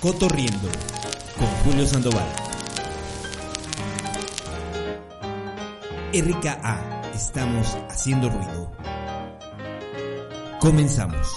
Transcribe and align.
Cotorriendo 0.00 0.66
con 1.36 1.46
Julio 1.62 1.86
Sandoval. 1.86 2.26
RKA, 6.14 7.02
estamos 7.14 7.76
haciendo 7.90 8.30
ruido. 8.30 8.72
Comenzamos. 10.58 11.28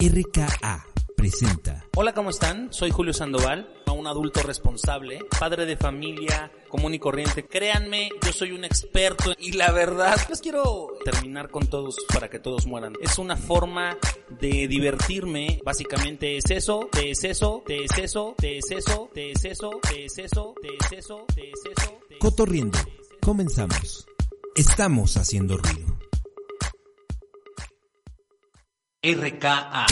RKA 0.00 0.84
presenta. 1.16 1.84
Hola, 1.96 2.12
¿cómo 2.12 2.30
están? 2.30 2.72
Soy 2.72 2.90
Julio 2.90 3.12
Sandoval, 3.12 3.68
un 3.98 4.06
adulto 4.06 4.42
responsable, 4.42 5.20
padre 5.38 5.66
de 5.66 5.76
familia, 5.76 6.50
común 6.68 6.94
y 6.94 6.98
corriente. 6.98 7.44
Créanme, 7.44 8.10
yo 8.24 8.32
soy 8.32 8.52
un 8.52 8.64
experto 8.64 9.32
y 9.38 9.52
la 9.52 9.72
verdad, 9.72 10.16
pues 10.26 10.40
quiero 10.40 10.88
terminar 11.04 11.50
con 11.50 11.66
todos 11.66 11.96
para 12.12 12.28
que 12.28 12.38
todos 12.38 12.66
mueran. 12.66 12.94
Es 13.00 13.18
una 13.18 13.36
forma 13.36 13.96
de 14.28 14.68
divertirme, 14.68 15.60
básicamente 15.64 16.36
es 16.36 16.50
eso, 16.50 16.88
te 16.90 17.10
es 17.10 17.24
eso, 17.24 17.62
te 17.66 17.84
es 17.84 17.98
eso, 17.98 18.34
te 18.36 18.58
es 18.58 18.70
eso, 18.70 19.10
te 19.12 19.32
es 19.32 19.44
eso, 19.44 19.80
te 19.82 20.04
es 20.04 20.18
eso, 20.18 20.54
te 20.60 20.68
es 20.68 20.92
eso, 20.92 21.26
te 21.34 21.50
es 21.50 21.60
eso. 21.76 21.98
Cotorriendo, 22.18 22.78
comenzamos. 23.20 24.06
Estamos 24.54 25.16
haciendo 25.16 25.56
ruido. 25.56 25.98
RKA. 29.02 29.86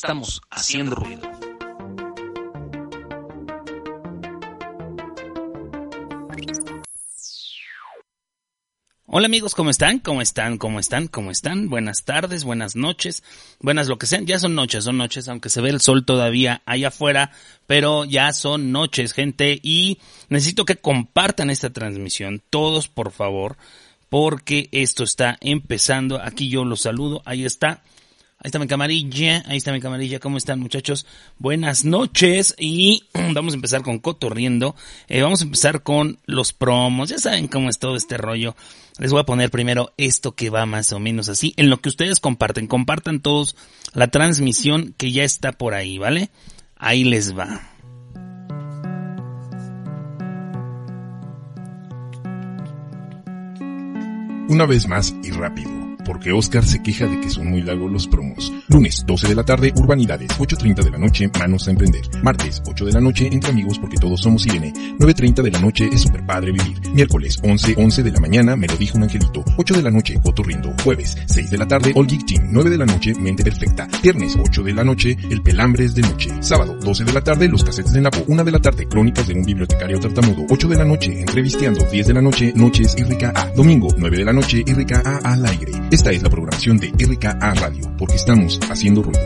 Estamos 0.00 0.40
haciendo 0.48 0.94
ruido. 0.94 1.28
Hola 9.06 9.26
amigos, 9.26 9.56
¿cómo 9.56 9.70
están? 9.70 9.98
¿Cómo 9.98 10.22
están? 10.22 10.56
¿Cómo 10.56 10.78
están? 10.78 11.08
¿Cómo 11.08 11.32
están? 11.32 11.68
Buenas 11.68 12.04
tardes, 12.04 12.44
buenas 12.44 12.76
noches, 12.76 13.24
buenas 13.58 13.88
lo 13.88 13.98
que 13.98 14.06
sean. 14.06 14.24
Ya 14.24 14.38
son 14.38 14.54
noches, 14.54 14.84
son 14.84 14.98
noches, 14.98 15.26
aunque 15.26 15.48
se 15.48 15.60
ve 15.60 15.70
el 15.70 15.80
sol 15.80 16.04
todavía 16.04 16.62
allá 16.64 16.88
afuera, 16.88 17.32
pero 17.66 18.04
ya 18.04 18.32
son 18.32 18.70
noches, 18.70 19.12
gente, 19.12 19.58
y 19.64 19.98
necesito 20.28 20.64
que 20.64 20.76
compartan 20.76 21.50
esta 21.50 21.70
transmisión, 21.70 22.40
todos 22.50 22.86
por 22.86 23.10
favor, 23.10 23.56
porque 24.08 24.68
esto 24.70 25.02
está 25.02 25.38
empezando. 25.40 26.22
Aquí 26.22 26.48
yo 26.48 26.64
los 26.64 26.82
saludo, 26.82 27.20
ahí 27.24 27.44
está. 27.44 27.82
Ahí 28.40 28.50
está 28.50 28.60
mi 28.60 28.68
camarilla, 28.68 29.42
ahí 29.48 29.56
está 29.56 29.72
mi 29.72 29.80
camarilla, 29.80 30.20
¿cómo 30.20 30.38
están 30.38 30.60
muchachos? 30.60 31.06
Buenas 31.40 31.84
noches 31.84 32.54
y 32.56 33.02
vamos 33.34 33.52
a 33.52 33.56
empezar 33.56 33.82
con 33.82 33.98
Cotorriendo, 33.98 34.76
eh, 35.08 35.22
vamos 35.22 35.40
a 35.40 35.44
empezar 35.44 35.82
con 35.82 36.20
los 36.24 36.52
promos, 36.52 37.08
ya 37.08 37.18
saben 37.18 37.48
cómo 37.48 37.68
es 37.68 37.80
todo 37.80 37.96
este 37.96 38.16
rollo. 38.16 38.54
Les 38.98 39.10
voy 39.10 39.22
a 39.22 39.26
poner 39.26 39.50
primero 39.50 39.92
esto 39.96 40.36
que 40.36 40.50
va 40.50 40.66
más 40.66 40.92
o 40.92 41.00
menos 41.00 41.28
así, 41.28 41.52
en 41.56 41.68
lo 41.68 41.80
que 41.80 41.88
ustedes 41.88 42.20
comparten, 42.20 42.68
compartan 42.68 43.18
todos 43.18 43.56
la 43.92 44.06
transmisión 44.06 44.94
que 44.96 45.10
ya 45.10 45.24
está 45.24 45.50
por 45.50 45.74
ahí, 45.74 45.98
¿vale? 45.98 46.30
Ahí 46.76 47.02
les 47.02 47.36
va. 47.36 47.72
Una 54.48 54.64
vez 54.64 54.86
más 54.86 55.12
y 55.24 55.32
rápido 55.32 55.87
porque 56.08 56.32
Oscar 56.32 56.64
se 56.64 56.82
queja 56.82 57.06
de 57.06 57.20
que 57.20 57.28
son 57.28 57.48
muy 57.48 57.60
largos 57.60 57.92
los 57.92 58.08
promos. 58.08 58.50
Lunes, 58.68 59.04
12 59.06 59.28
de 59.28 59.34
la 59.34 59.44
tarde, 59.44 59.74
Urbanidades, 59.76 60.30
8.30 60.38 60.82
de 60.82 60.90
la 60.90 60.96
noche, 60.96 61.30
Manos 61.38 61.68
a 61.68 61.70
Emprender. 61.70 62.00
Martes, 62.22 62.62
8 62.66 62.86
de 62.86 62.92
la 62.92 63.00
noche, 63.00 63.28
Entre 63.30 63.50
Amigos 63.50 63.78
porque 63.78 63.98
todos 63.98 64.22
somos 64.22 64.46
Irene. 64.46 64.72
9.30 64.98 65.42
de 65.42 65.50
la 65.50 65.60
noche, 65.60 65.90
Es 65.92 66.00
super 66.00 66.24
padre 66.24 66.52
vivir. 66.52 66.80
Miércoles, 66.94 67.38
11, 67.42 67.74
11 67.76 68.02
de 68.02 68.10
la 68.10 68.20
mañana, 68.20 68.56
Me 68.56 68.66
lo 68.66 68.76
dijo 68.78 68.96
un 68.96 69.02
angelito. 69.02 69.44
8 69.58 69.74
de 69.74 69.82
la 69.82 69.90
noche, 69.90 70.18
Cotorrindo. 70.22 70.74
Jueves, 70.82 71.14
6 71.26 71.50
de 71.50 71.58
la 71.58 71.68
tarde, 71.68 71.92
All 71.94 72.06
Geek 72.06 72.24
Team. 72.24 72.48
9 72.52 72.70
de 72.70 72.78
la 72.78 72.86
noche, 72.86 73.14
Mente 73.14 73.44
Perfecta. 73.44 73.86
Viernes, 74.02 74.38
8 74.42 74.62
de 74.62 74.72
la 74.72 74.84
noche, 74.84 75.14
El 75.30 75.42
Pelambres 75.42 75.94
de 75.94 76.00
Noche. 76.00 76.30
Sábado, 76.40 76.74
12 76.80 77.04
de 77.04 77.12
la 77.12 77.20
tarde, 77.20 77.48
Los 77.48 77.64
Casetes 77.64 77.92
de 77.92 78.00
Napo. 78.00 78.24
1 78.26 78.44
de 78.44 78.50
la 78.50 78.60
tarde, 78.60 78.88
Crónicas 78.88 79.28
de 79.28 79.34
un 79.34 79.44
bibliotecario 79.44 80.00
tartamudo. 80.00 80.46
8 80.48 80.68
de 80.68 80.76
la 80.76 80.86
noche, 80.86 81.20
Entrevisteando. 81.20 81.84
10 81.84 82.06
de 82.06 82.14
la 82.14 82.22
noche, 82.22 82.52
Noches 82.56 82.96
RKA. 82.98 83.52
Domingo, 83.54 83.88
9 83.98 84.16
de 84.16 84.24
la 84.24 84.32
noche, 84.32 84.64
RKA 84.66 85.18
al 85.22 85.44
aire. 85.44 85.72
Esta 85.98 86.12
es 86.12 86.22
la 86.22 86.30
programación 86.30 86.78
de 86.78 86.90
RKA 86.90 87.54
Radio, 87.54 87.92
porque 87.98 88.14
estamos 88.14 88.60
haciendo 88.70 89.02
ruido. 89.02 89.20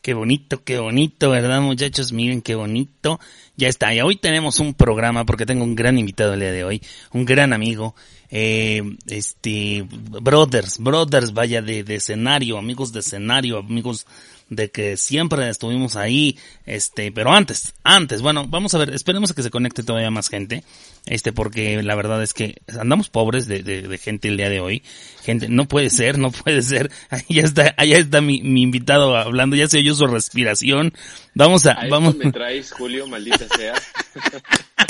Qué 0.00 0.14
bonito, 0.14 0.64
qué 0.64 0.78
bonito, 0.78 1.28
¿verdad 1.28 1.60
muchachos? 1.60 2.12
Miren 2.14 2.40
qué 2.40 2.54
bonito. 2.54 3.20
Ya 3.58 3.68
está, 3.68 3.92
y 3.92 4.00
hoy 4.00 4.16
tenemos 4.16 4.58
un 4.58 4.72
programa 4.72 5.26
porque 5.26 5.44
tengo 5.44 5.64
un 5.64 5.74
gran 5.74 5.98
invitado 5.98 6.32
el 6.32 6.40
día 6.40 6.52
de 6.52 6.64
hoy, 6.64 6.82
un 7.12 7.26
gran 7.26 7.52
amigo, 7.52 7.94
eh, 8.36 8.82
este, 9.06 9.86
brothers, 9.88 10.78
brothers, 10.78 11.32
vaya 11.32 11.62
de, 11.62 11.84
de 11.84 11.94
escenario, 11.94 12.58
amigos 12.58 12.92
de 12.92 12.98
escenario, 12.98 13.58
amigos 13.58 14.06
de 14.48 14.72
que 14.72 14.96
siempre 14.96 15.48
estuvimos 15.48 15.94
ahí, 15.94 16.36
este, 16.66 17.12
pero 17.12 17.32
antes, 17.32 17.74
antes, 17.84 18.22
bueno, 18.22 18.48
vamos 18.48 18.74
a 18.74 18.78
ver, 18.78 18.90
esperemos 18.90 19.30
a 19.30 19.34
que 19.34 19.44
se 19.44 19.50
conecte 19.50 19.84
todavía 19.84 20.10
más 20.10 20.28
gente, 20.28 20.64
este, 21.06 21.32
porque 21.32 21.80
la 21.84 21.94
verdad 21.94 22.24
es 22.24 22.34
que 22.34 22.56
andamos 22.76 23.08
pobres 23.08 23.46
de, 23.46 23.62
de, 23.62 23.98
gente 23.98 24.26
el 24.26 24.36
día 24.36 24.48
de 24.48 24.58
hoy, 24.58 24.82
gente, 25.22 25.48
no 25.48 25.68
puede 25.68 25.88
ser, 25.88 26.18
no 26.18 26.32
puede 26.44 26.62
ser, 26.62 26.90
allá 27.10 27.42
está, 27.42 27.72
allá 27.76 27.98
está 27.98 28.20
mi, 28.20 28.42
mi 28.42 28.62
invitado 28.62 29.16
hablando, 29.16 29.54
ya 29.54 29.68
se 29.68 29.78
oyó 29.78 29.94
su 29.94 30.08
respiración, 30.08 30.92
vamos 31.34 31.66
a, 31.66 31.86
vamos. 31.88 32.16
me 32.16 32.32
traes, 32.32 32.72
Julio, 32.72 33.06
maldita 33.06 33.46
sea. 33.56 33.74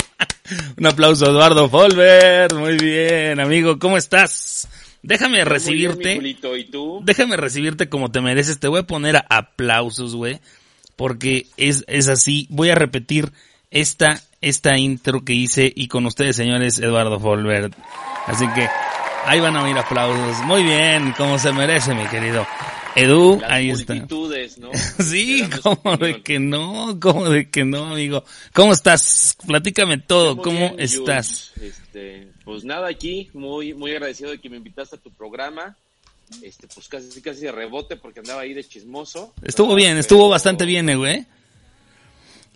Un 0.77 0.85
aplauso 0.85 1.25
Eduardo 1.25 1.69
Folver, 1.69 2.53
muy 2.53 2.77
bien, 2.77 3.39
amigo, 3.39 3.79
¿cómo 3.79 3.97
estás? 3.97 4.67
Déjame 5.05 5.45
recibirte. 5.45 6.15
¿Y 6.15 6.63
tú? 6.65 6.99
Déjame 7.03 7.37
recibirte 7.37 7.89
como 7.89 8.09
te 8.09 8.21
mereces. 8.21 8.59
Te 8.59 8.67
voy 8.67 8.79
a 8.79 8.87
poner 8.87 9.17
a 9.17 9.25
aplausos, 9.29 10.15
güey. 10.15 10.39
Porque 10.95 11.45
es, 11.57 11.83
es 11.87 12.07
así. 12.07 12.47
Voy 12.49 12.71
a 12.71 12.75
repetir 12.75 13.31
esta, 13.69 14.19
esta 14.41 14.79
intro 14.79 15.23
que 15.23 15.33
hice 15.33 15.71
y 15.75 15.89
con 15.89 16.07
ustedes, 16.07 16.35
señores, 16.35 16.79
Eduardo 16.79 17.19
Folbert. 17.19 17.75
Así 18.25 18.47
que 18.55 18.67
ahí 19.25 19.39
van 19.39 19.55
a 19.57 19.63
oír 19.63 19.77
aplausos. 19.77 20.43
Muy 20.45 20.63
bien, 20.63 21.13
como 21.15 21.37
se 21.37 21.53
merece, 21.53 21.93
mi 21.93 22.07
querido. 22.07 22.47
Edu, 22.95 23.41
ahí 23.45 23.71
está. 23.71 23.95
¿no? 23.95 24.71
sí, 25.03 25.43
como 25.61 25.97
de 25.97 26.21
que 26.21 26.39
no, 26.39 26.97
como 26.99 27.29
de 27.29 27.49
que 27.49 27.65
no, 27.65 27.85
amigo. 27.85 28.23
¿Cómo 28.53 28.71
estás? 28.71 29.35
Platícame 29.45 29.97
todo, 29.97 30.37
¿cómo 30.37 30.75
estás? 30.77 31.51
Este, 31.61 32.29
pues 32.45 32.63
nada, 32.63 32.87
aquí, 32.87 33.29
muy, 33.33 33.73
muy 33.73 33.91
agradecido 33.91 34.31
de 34.31 34.39
que 34.39 34.49
me 34.49 34.57
invitaste 34.57 34.95
a 34.95 34.99
tu 34.99 35.11
programa. 35.11 35.75
Este, 36.41 36.67
pues 36.73 36.87
casi, 36.87 37.21
casi 37.21 37.41
de 37.41 37.51
rebote 37.51 37.97
porque 37.97 38.21
andaba 38.21 38.41
ahí 38.41 38.53
de 38.53 38.63
chismoso. 38.63 39.33
Estuvo 39.43 39.75
bien, 39.75 39.97
estuvo 39.97 40.29
bastante 40.29 40.65
bien, 40.65 40.89
eh, 40.89 40.95
güey. 40.95 41.25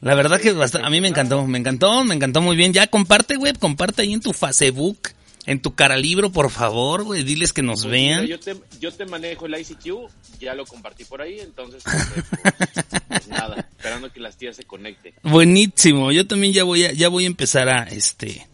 La 0.02 0.16
verdad 0.16 0.40
que 0.40 0.52
a 0.52 0.90
mí 0.90 1.02
me 1.02 1.10
encantó, 1.10 1.46
me 1.46 1.58
encantó, 1.58 2.06
me 2.06 2.16
encantó 2.16 2.42
muy 2.42 2.56
bien. 2.56 2.72
Ya 2.72 2.88
comparte, 2.88 3.36
güey, 3.36 3.54
comparte 3.54 4.04
ahí 4.04 4.14
en 4.14 4.22
tu 4.22 4.32
Facebook 4.32 5.10
en 5.50 5.62
tu 5.62 5.74
cara 5.74 5.98
libro, 5.98 6.32
por 6.32 6.52
favor, 6.52 7.04
güey, 7.04 7.24
diles 7.24 7.54
que 7.54 7.62
nos 7.64 7.82
Pues, 7.82 7.92
vean. 7.92 8.22
mira, 8.24 8.38
yo, 8.38 8.40
te, 8.40 8.56
yo 8.80 8.92
te 8.94 9.06
manejo 9.06 9.48
el 9.48 9.60
ICQ, 9.60 10.10
ya 10.40 10.54
lo 10.54 10.66
compartí 10.66 11.06
por 11.06 11.22
ahí, 11.22 11.40
entonces, 11.40 11.82
pues, 12.44 12.86
pues, 13.08 13.28
nada, 13.28 13.56
esperando 13.70 14.12
que 14.14 14.20
las 14.20 14.38
tías 14.38 14.56
se 14.56 14.64
conecten. 14.66 15.14
Buenísimo, 15.24 16.12
yo 16.12 16.28
también 16.28 16.54
ya 16.54 16.64
voy 16.64 16.86
a, 16.86 16.92
ya 16.94 17.10
voy 17.10 17.24
a 17.24 17.28
empezar 17.28 17.68
a, 17.70 17.84
este, 17.84 18.48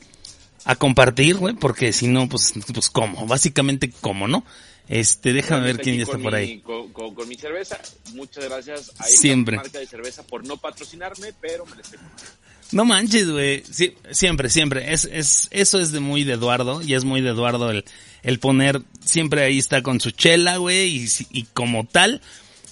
a 0.63 0.75
compartir, 0.75 1.35
güey, 1.35 1.53
porque 1.55 1.91
si 1.91 2.07
no, 2.07 2.29
pues, 2.29 2.53
pues, 2.73 2.89
¿cómo? 2.89 3.25
Básicamente, 3.27 3.91
¿cómo, 4.01 4.27
no? 4.27 4.45
Este, 4.87 5.33
déjame 5.33 5.65
ver 5.65 5.79
quién 5.79 5.97
ya 5.97 6.03
está 6.03 6.17
por 6.19 6.31
mi- 6.31 6.37
ahí. 6.37 6.59
Con, 6.61 6.93
con- 6.93 7.13
con 7.15 7.27
mi 7.27 7.35
cerveza, 7.35 7.77
muchas 8.13 8.45
gracias 8.45 8.91
a 8.99 9.03
Siempre. 9.05 9.55
esta 9.57 9.63
marca 9.67 9.79
de 9.79 9.87
cerveza 9.87 10.23
por 10.23 10.45
no 10.47 10.57
patrocinarme, 10.57 11.33
pero 11.41 11.65
me 11.65 11.71
comprando. 11.71 12.09
No 12.71 12.85
manches, 12.85 13.29
güey. 13.29 13.63
Siempre, 14.11 14.49
siempre. 14.49 14.93
Es, 14.93 15.05
es, 15.05 15.47
eso 15.51 15.79
es 15.79 15.91
de 15.91 15.99
muy 15.99 16.23
de 16.23 16.33
Eduardo. 16.33 16.81
Y 16.81 16.93
es 16.93 17.05
muy 17.05 17.21
de 17.21 17.29
Eduardo 17.29 17.71
el, 17.71 17.85
el 18.23 18.39
poner, 18.39 18.81
siempre 19.03 19.43
ahí 19.43 19.59
está 19.59 19.81
con 19.81 20.01
su 20.01 20.11
chela, 20.11 20.57
güey. 20.57 20.97
Y, 20.97 21.09
y 21.31 21.43
como 21.53 21.85
tal, 21.85 22.21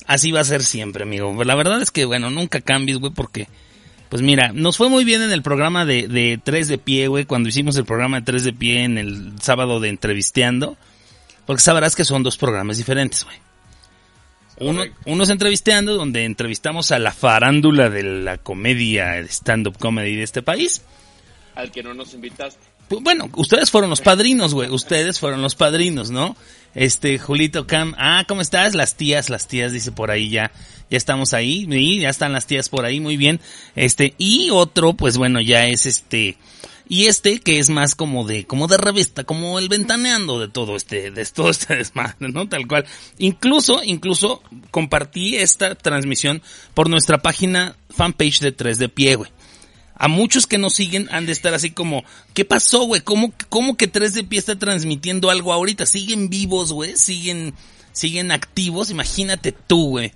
así 0.07 0.31
va 0.31 0.41
a 0.41 0.45
ser 0.45 0.63
siempre, 0.63 1.03
amigo. 1.03 1.43
La 1.43 1.55
verdad 1.55 1.81
es 1.81 1.91
que, 1.91 2.05
bueno, 2.05 2.29
nunca 2.29 2.59
cambies, 2.59 2.97
güey, 2.97 3.13
porque, 3.13 3.47
pues 4.09 4.21
mira, 4.21 4.51
nos 4.51 4.77
fue 4.77 4.89
muy 4.89 5.03
bien 5.03 5.21
en 5.21 5.31
el 5.31 5.43
programa 5.43 5.85
de, 5.85 6.07
de 6.07 6.39
Tres 6.43 6.67
de 6.67 6.79
Pie, 6.79 7.07
güey, 7.07 7.25
cuando 7.25 7.49
hicimos 7.49 7.77
el 7.77 7.85
programa 7.85 8.19
de 8.19 8.25
Tres 8.25 8.43
de 8.43 8.53
Pie 8.53 8.83
en 8.83 8.97
el 8.97 9.33
sábado 9.41 9.79
de 9.79 9.89
Entrevisteando. 9.89 10.75
Porque 11.45 11.61
sabrás 11.61 11.95
que 11.95 12.05
son 12.05 12.23
dos 12.23 12.37
programas 12.37 12.77
diferentes, 12.77 13.23
güey. 13.23 13.37
Uno, 14.63 14.79
Correcto. 14.79 14.99
uno 15.05 15.23
es 15.23 15.29
entrevisteando, 15.29 15.95
donde 15.95 16.25
entrevistamos 16.25 16.91
a 16.91 16.99
la 16.99 17.11
farándula 17.11 17.89
de 17.89 18.03
la 18.03 18.37
comedia, 18.37 19.17
stand-up 19.19 19.77
comedy 19.77 20.15
de 20.15 20.23
este 20.23 20.41
país. 20.41 20.81
Al 21.55 21.71
que 21.71 21.83
no 21.83 21.93
nos 21.93 22.13
invitaste. 22.13 22.59
Pues, 22.87 23.01
Bueno, 23.01 23.29
ustedes 23.35 23.71
fueron 23.71 23.89
los 23.89 24.01
padrinos, 24.01 24.53
güey. 24.53 24.69
Ustedes 24.69 25.19
fueron 25.19 25.41
los 25.41 25.55
padrinos, 25.55 26.11
¿no? 26.11 26.35
Este, 26.75 27.19
Julito 27.19 27.67
Cam. 27.67 27.93
Ah, 27.97 28.25
¿cómo 28.27 28.41
estás? 28.41 28.73
Las 28.75 28.95
tías, 28.95 29.29
las 29.29 29.47
tías, 29.47 29.71
dice 29.71 29.91
por 29.91 30.09
ahí 30.11 30.29
ya. 30.29 30.51
Ya 30.89 30.97
estamos 30.97 31.33
ahí. 31.33 31.67
Y 31.69 31.99
ya 31.99 32.09
están 32.09 32.33
las 32.33 32.47
tías 32.47 32.69
por 32.69 32.85
ahí, 32.85 32.99
muy 32.99 33.15
bien. 33.17 33.39
Este, 33.75 34.15
y 34.17 34.49
otro, 34.51 34.93
pues 34.93 35.17
bueno, 35.17 35.39
ya 35.41 35.67
es 35.67 35.85
este. 35.85 36.37
Y 36.87 37.05
este, 37.05 37.39
que 37.39 37.59
es 37.59 37.69
más 37.69 37.95
como 37.95 38.25
de, 38.25 38.45
como 38.45 38.67
de 38.67 38.77
revista, 38.77 39.23
como 39.23 39.57
el 39.57 39.69
ventaneando 39.69 40.39
de 40.39 40.47
todo 40.47 40.75
este, 40.75 41.11
de 41.11 41.25
todo 41.25 41.49
este 41.49 41.75
desmadre, 41.77 42.29
¿no? 42.29 42.47
Tal 42.49 42.67
cual. 42.67 42.85
Incluso, 43.17 43.81
incluso 43.83 44.43
compartí 44.71 45.37
esta 45.37 45.75
transmisión 45.75 46.41
por 46.73 46.89
nuestra 46.89 47.19
página 47.19 47.77
fanpage 47.89 48.39
de 48.39 48.51
3 48.51 48.77
de 48.79 48.89
pie, 48.89 49.15
güey 49.15 49.31
a 49.95 50.07
muchos 50.07 50.47
que 50.47 50.57
nos 50.57 50.73
siguen 50.73 51.07
han 51.11 51.25
de 51.25 51.31
estar 51.31 51.53
así 51.53 51.71
como, 51.71 52.03
¿qué 52.33 52.45
pasó, 52.45 52.83
güey? 52.83 53.01
¿Cómo, 53.01 53.33
¿Cómo 53.49 53.77
que 53.77 53.87
3 53.87 54.13
de 54.13 54.23
pie 54.23 54.39
está 54.39 54.57
transmitiendo 54.57 55.29
algo 55.29 55.53
ahorita? 55.53 55.85
Siguen 55.85 56.29
vivos, 56.29 56.73
güey, 56.73 56.97
siguen, 56.97 57.53
siguen 57.91 58.31
activos, 58.31 58.89
imagínate 58.89 59.51
tú, 59.51 59.89
güey. 59.91 60.11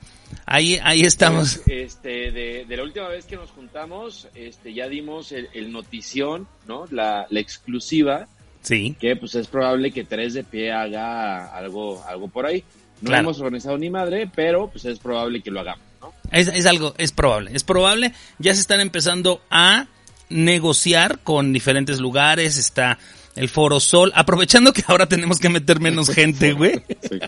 Ahí, 0.45 0.79
ahí 0.83 1.01
estamos. 1.01 1.61
Este, 1.67 2.31
de, 2.31 2.65
de 2.67 2.77
la 2.77 2.83
última 2.83 3.07
vez 3.07 3.25
que 3.25 3.35
nos 3.35 3.51
juntamos, 3.51 4.27
este, 4.35 4.73
ya 4.73 4.87
dimos 4.87 5.31
el, 5.31 5.49
el 5.53 5.71
notición, 5.71 6.47
¿no? 6.67 6.85
La, 6.91 7.27
la 7.29 7.39
exclusiva, 7.39 8.27
Sí, 8.61 8.95
que 8.99 9.15
pues 9.15 9.35
es 9.35 9.47
probable 9.47 9.91
que 9.91 10.03
3 10.03 10.33
de 10.33 10.43
pie 10.43 10.71
haga 10.73 11.55
algo, 11.55 12.03
algo 12.07 12.27
por 12.27 12.45
ahí. 12.45 12.63
No 13.01 13.09
Claro. 13.09 13.23
hemos 13.23 13.39
organizado 13.39 13.77
ni 13.77 13.89
madre, 13.89 14.29
pero 14.33 14.69
pues 14.69 14.83
es 14.85 14.99
probable 14.99 15.41
que 15.41 15.51
lo 15.51 15.59
hagamos, 15.61 15.85
¿no? 16.01 16.13
es, 16.31 16.47
es 16.47 16.65
algo, 16.65 16.93
es 16.97 17.11
probable, 17.11 17.51
es 17.53 17.63
probable. 17.63 18.13
Ya 18.39 18.53
se 18.55 18.61
están 18.61 18.81
empezando 18.81 19.41
a 19.51 19.87
negociar 20.29 21.19
con 21.19 21.53
diferentes 21.53 21.99
lugares, 21.99 22.57
está 22.57 22.97
el 23.35 23.47
Foro 23.49 23.79
Sol, 23.79 24.11
aprovechando 24.15 24.73
que 24.73 24.83
ahora 24.87 25.07
tenemos 25.07 25.39
que 25.39 25.47
meter 25.49 25.79
menos 25.79 26.09
gente, 26.13 26.53
güey. 26.53 26.81
Sí. 27.09 27.19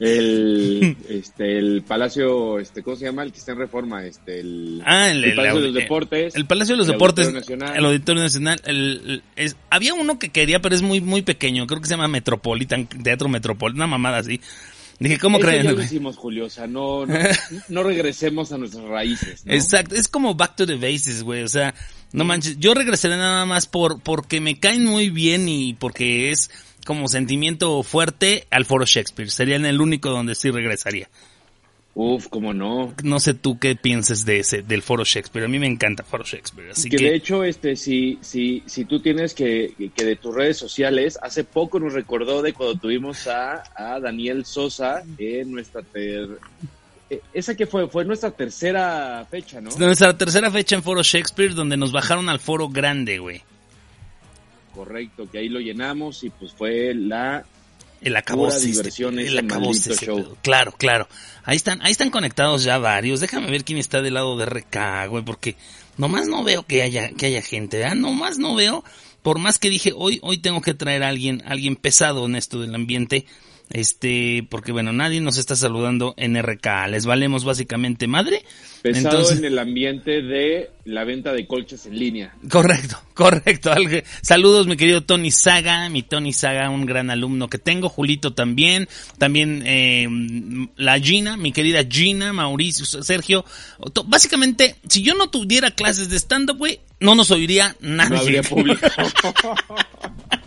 El, 0.00 0.96
este, 1.08 1.58
el 1.58 1.82
Palacio, 1.82 2.58
este, 2.58 2.82
¿cómo 2.82 2.96
se 2.96 3.06
llama? 3.06 3.22
El 3.22 3.32
que 3.32 3.38
está 3.38 3.52
en 3.52 3.58
reforma, 3.58 4.04
este, 4.06 4.40
el, 4.40 4.82
Ah, 4.84 5.10
el, 5.10 5.24
el 5.24 5.34
Palacio 5.34 5.60
de 5.60 5.66
los 5.66 5.74
Deportes. 5.74 6.34
El 6.36 6.46
Palacio 6.46 6.74
de 6.74 6.78
los 6.78 6.86
el 6.88 6.92
Deportes. 6.92 7.26
Auditorio 7.26 7.56
Nacional. 7.56 7.76
El 7.78 7.84
Auditorio 7.86 8.22
Nacional. 8.22 8.60
el- 8.64 9.02
el- 9.06 9.22
es- 9.36 9.56
había 9.70 9.94
uno 9.94 10.18
que 10.18 10.28
quería, 10.30 10.60
pero 10.60 10.74
es 10.74 10.82
muy, 10.82 11.00
muy 11.00 11.22
pequeño. 11.22 11.66
Creo 11.66 11.80
que 11.80 11.86
se 11.86 11.94
llama 11.94 12.08
Metropolitan, 12.08 12.86
Teatro 12.86 13.28
Metropolitan, 13.28 13.78
una 13.78 13.86
mamada 13.86 14.18
así. 14.18 14.40
Dije, 15.00 15.18
¿cómo 15.18 15.38
Eso 15.38 15.46
creen? 15.46 15.62
ya 15.62 15.72
lo 15.72 15.82
hicimos, 15.82 16.16
Julio, 16.16 16.46
o 16.46 16.50
sea, 16.50 16.66
no, 16.66 17.06
no, 17.06 17.14
no 17.68 17.82
regresemos 17.84 18.50
a 18.52 18.58
nuestras 18.58 18.84
raíces, 18.84 19.46
¿no? 19.46 19.52
Exacto, 19.52 19.94
es 19.94 20.08
como 20.08 20.34
back 20.34 20.56
to 20.56 20.66
the 20.66 20.74
bases, 20.74 21.22
güey, 21.22 21.44
o 21.44 21.48
sea, 21.48 21.72
no 22.12 22.24
manches, 22.24 22.58
yo 22.58 22.74
regresaré 22.74 23.16
nada 23.16 23.44
más 23.46 23.66
por 23.68 24.00
porque 24.00 24.40
me 24.40 24.58
caen 24.58 24.84
muy 24.84 25.08
bien 25.10 25.48
y 25.48 25.74
porque 25.74 26.32
es 26.32 26.50
como 26.88 27.06
sentimiento 27.06 27.82
fuerte 27.82 28.46
al 28.50 28.64
Foro 28.64 28.86
Shakespeare, 28.86 29.30
sería 29.30 29.56
en 29.56 29.66
el 29.66 29.82
único 29.82 30.08
donde 30.08 30.34
sí 30.34 30.50
regresaría. 30.50 31.10
Uf, 31.92 32.28
cómo 32.28 32.54
no. 32.54 32.94
No 33.04 33.20
sé 33.20 33.34
tú 33.34 33.58
qué 33.58 33.76
pienses 33.76 34.24
de 34.24 34.38
ese 34.38 34.62
del 34.62 34.80
Foro 34.80 35.04
Shakespeare, 35.04 35.44
a 35.44 35.48
mí 35.48 35.58
me 35.58 35.66
encanta 35.66 36.02
Foro 36.02 36.24
Shakespeare, 36.24 36.70
así 36.70 36.88
que, 36.88 36.96
que, 36.96 37.04
de 37.10 37.14
hecho, 37.14 37.44
este, 37.44 37.76
si, 37.76 38.16
si, 38.22 38.62
si 38.64 38.86
tú 38.86 39.00
tienes 39.00 39.34
que, 39.34 39.74
que 39.94 40.02
de 40.02 40.16
tus 40.16 40.34
redes 40.34 40.56
sociales, 40.56 41.18
hace 41.20 41.44
poco 41.44 41.78
nos 41.78 41.92
recordó 41.92 42.40
de 42.40 42.54
cuando 42.54 42.80
tuvimos 42.80 43.26
a, 43.26 43.64
a 43.76 44.00
Daniel 44.00 44.46
Sosa 44.46 45.02
en 45.18 45.52
nuestra 45.52 45.82
ter... 45.82 46.38
eh, 47.10 47.20
esa 47.34 47.54
que 47.54 47.66
fue, 47.66 47.86
fue 47.88 48.06
nuestra 48.06 48.30
tercera 48.30 49.26
fecha, 49.30 49.60
¿no? 49.60 49.68
nuestra 49.76 50.16
tercera 50.16 50.50
fecha 50.50 50.74
en 50.74 50.82
Foro 50.82 51.02
Shakespeare 51.02 51.52
donde 51.52 51.76
nos 51.76 51.92
bajaron 51.92 52.30
al 52.30 52.40
Foro 52.40 52.70
Grande, 52.70 53.18
güey. 53.18 53.42
Correcto, 54.78 55.28
que 55.28 55.38
ahí 55.38 55.48
lo 55.48 55.58
llenamos 55.58 56.22
y 56.22 56.30
pues 56.30 56.52
fue 56.52 56.94
la 56.94 57.44
El 58.00 58.14
acabose. 58.14 58.70
El 59.00 59.36
acabose 59.36 59.96
show. 59.96 60.36
Claro, 60.40 60.70
claro. 60.70 61.08
Ahí 61.42 61.56
están, 61.56 61.82
ahí 61.82 61.90
están 61.90 62.10
conectados 62.10 62.62
ya 62.62 62.78
varios. 62.78 63.18
Déjame 63.18 63.50
ver 63.50 63.64
quién 63.64 63.80
está 63.80 64.02
del 64.02 64.14
lado 64.14 64.38
de 64.38 64.46
RK, 64.46 65.08
güey, 65.08 65.24
porque 65.24 65.56
nomás 65.96 66.28
no 66.28 66.44
veo 66.44 66.62
que 66.62 66.82
haya, 66.82 67.10
que 67.10 67.26
haya 67.26 67.42
gente, 67.42 67.78
¿verdad? 67.78 67.96
Nomás 67.96 68.38
no 68.38 68.54
veo. 68.54 68.84
Por 69.22 69.40
más 69.40 69.58
que 69.58 69.68
dije, 69.68 69.92
hoy, 69.96 70.20
hoy 70.22 70.38
tengo 70.38 70.60
que 70.60 70.74
traer 70.74 71.02
a 71.02 71.08
alguien, 71.08 71.42
alguien 71.44 71.74
pesado 71.74 72.26
en 72.26 72.36
esto 72.36 72.60
del 72.60 72.72
ambiente. 72.72 73.26
Este, 73.70 74.46
porque 74.48 74.72
bueno, 74.72 74.92
nadie 74.94 75.20
nos 75.20 75.36
está 75.36 75.54
saludando 75.54 76.14
en 76.16 76.40
RK. 76.42 76.86
Les 76.88 77.04
valemos 77.04 77.44
básicamente 77.44 78.06
madre. 78.06 78.42
pesado 78.82 79.10
Entonces- 79.10 79.38
en 79.38 79.44
el 79.44 79.58
ambiente 79.58 80.22
de 80.22 80.70
la 80.86 81.04
venta 81.04 81.32
de 81.34 81.46
colchas 81.46 81.84
en 81.84 81.98
línea. 81.98 82.34
Correcto, 82.50 82.98
correcto. 83.14 83.70
Saludos, 84.22 84.66
mi 84.66 84.76
querido 84.76 85.02
Tony 85.02 85.30
Saga, 85.30 85.88
mi 85.90 86.02
Tony 86.02 86.32
Saga, 86.32 86.70
un 86.70 86.86
gran 86.86 87.10
alumno 87.10 87.48
que 87.48 87.58
tengo, 87.58 87.90
Julito 87.90 88.32
también, 88.32 88.88
también 89.18 89.62
eh, 89.66 90.08
la 90.76 90.98
Gina, 90.98 91.36
mi 91.36 91.52
querida 91.52 91.84
Gina, 91.88 92.32
Mauricio, 92.32 92.86
Sergio. 92.86 93.44
Básicamente, 94.06 94.76
si 94.88 95.02
yo 95.02 95.14
no 95.14 95.28
tuviera 95.28 95.70
clases 95.72 96.08
de 96.08 96.16
stand-up, 96.16 96.56
güey, 96.56 96.80
no 97.00 97.14
nos 97.14 97.30
oiría 97.30 97.76
nadie. 97.80 98.10
No 98.16 98.20
habría 98.20 98.42
público. 98.42 98.80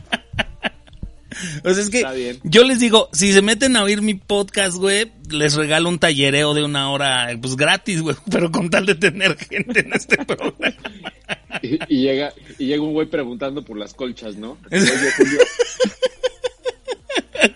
O 1.64 1.74
sea, 1.74 1.84
es 1.84 1.90
que 1.90 1.98
Está 2.00 2.14
bien. 2.14 2.40
yo 2.44 2.64
les 2.64 2.80
digo, 2.80 3.10
si 3.14 3.32
se 3.34 3.42
meten 3.42 3.76
a 3.76 3.84
oír 3.84 4.02
mi 4.02 4.14
podcast, 4.16 4.76
güey, 4.78 5.12
les 5.30 5.56
regalo 5.56 5.90
un 5.90 6.00
tallereo 6.00 6.54
de 6.54 6.64
una 6.64 6.92
hora, 6.92 7.30
pues 7.42 7.56
gratis, 7.56 8.02
güey, 8.02 8.16
pero 8.32 8.52
con 8.52 8.70
tal 8.70 8.86
de 8.86 8.96
tener 8.96 9.38
gente 9.38 9.82
en 9.82 9.94
este 9.94 10.18
programa. 10.26 10.74
y, 11.62 11.80
y 11.88 12.02
llega, 12.02 12.34
y 12.58 12.66
llega 12.66 12.84
un 12.84 12.94
güey 12.94 13.08
preguntando 13.08 13.64
por 13.64 13.78
las 13.78 13.94
colchas, 13.94 14.36
¿no? 14.36 14.58
Oye, 14.72 14.88
Julio. 15.18 15.40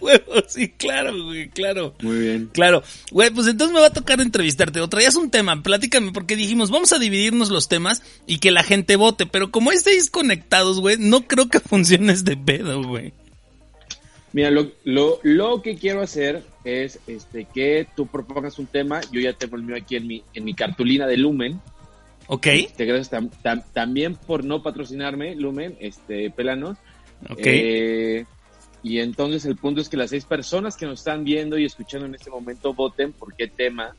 Huevo, 0.02 0.44
sí, 0.48 0.70
claro, 0.70 1.24
güey, 1.26 1.50
claro. 1.50 1.96
Muy 2.02 2.18
bien. 2.18 2.50
Claro, 2.54 2.84
güey, 3.12 3.30
pues 3.32 3.48
entonces 3.48 3.74
me 3.74 3.80
va 3.82 3.88
a 3.88 3.94
tocar 3.94 4.20
entrevistarte. 4.20 4.80
O 4.82 4.88
traías 4.90 5.16
un 5.16 5.30
tema, 5.30 5.62
platícame, 5.62 6.12
porque 6.12 6.36
dijimos, 6.36 6.72
vamos 6.72 6.92
a 6.94 7.00
dividirnos 7.00 7.50
los 7.50 7.68
temas 7.68 8.02
y 8.26 8.40
que 8.40 8.52
la 8.52 8.64
gente 8.64 8.96
vote. 8.96 9.26
Pero 9.26 9.52
como 9.52 9.72
estáis 9.72 10.10
conectados, 10.10 10.80
güey, 10.80 10.98
no 11.00 11.28
creo 11.28 11.50
que 11.50 11.60
funcione 11.60 12.14
este 12.14 12.36
pedo, 12.38 12.84
güey. 12.84 13.14
Mira, 14.36 14.52
lo, 14.52 14.70
lo, 14.84 15.20
lo 15.24 15.62
que 15.62 15.78
quiero 15.78 16.02
hacer 16.02 16.44
es 16.66 17.00
este 17.08 17.46
que 17.46 17.88
tú 17.96 18.06
propongas 18.08 18.60
un 18.60 18.68
tema. 18.68 19.00
Yo 19.10 19.22
ya 19.22 19.32
tengo 19.32 19.56
el 19.56 19.64
mío 19.64 19.78
aquí 19.78 19.96
en 19.96 20.08
mi, 20.08 20.24
en 20.34 20.44
mi 20.44 20.54
cartulina 20.54 21.08
de 21.08 21.16
Lumen. 21.16 21.62
¿Ok? 22.28 22.46
Te 22.76 22.84
gracias 22.84 23.14
tam- 23.14 23.32
tam- 23.42 23.64
también 23.72 24.16
por 24.16 24.44
no 24.44 24.62
patrocinarme, 24.62 25.36
Lumen, 25.36 25.78
este, 25.80 26.32
Pelanos. 26.32 26.78
Ok. 27.30 27.40
Eh, 27.46 28.26
y 28.84 29.00
entonces 29.00 29.46
el 29.46 29.56
punto 29.56 29.80
es 29.80 29.88
que 29.88 29.96
las 29.96 30.10
seis 30.10 30.26
personas 30.26 30.76
que 30.76 30.86
nos 30.86 31.00
están 31.00 31.24
viendo 31.24 31.58
y 31.58 31.64
escuchando 31.64 32.06
en 32.06 32.16
este 32.16 32.30
momento 32.30 32.74
voten 32.74 33.14
por 33.14 33.34
qué 33.36 33.48
tema 33.48 33.96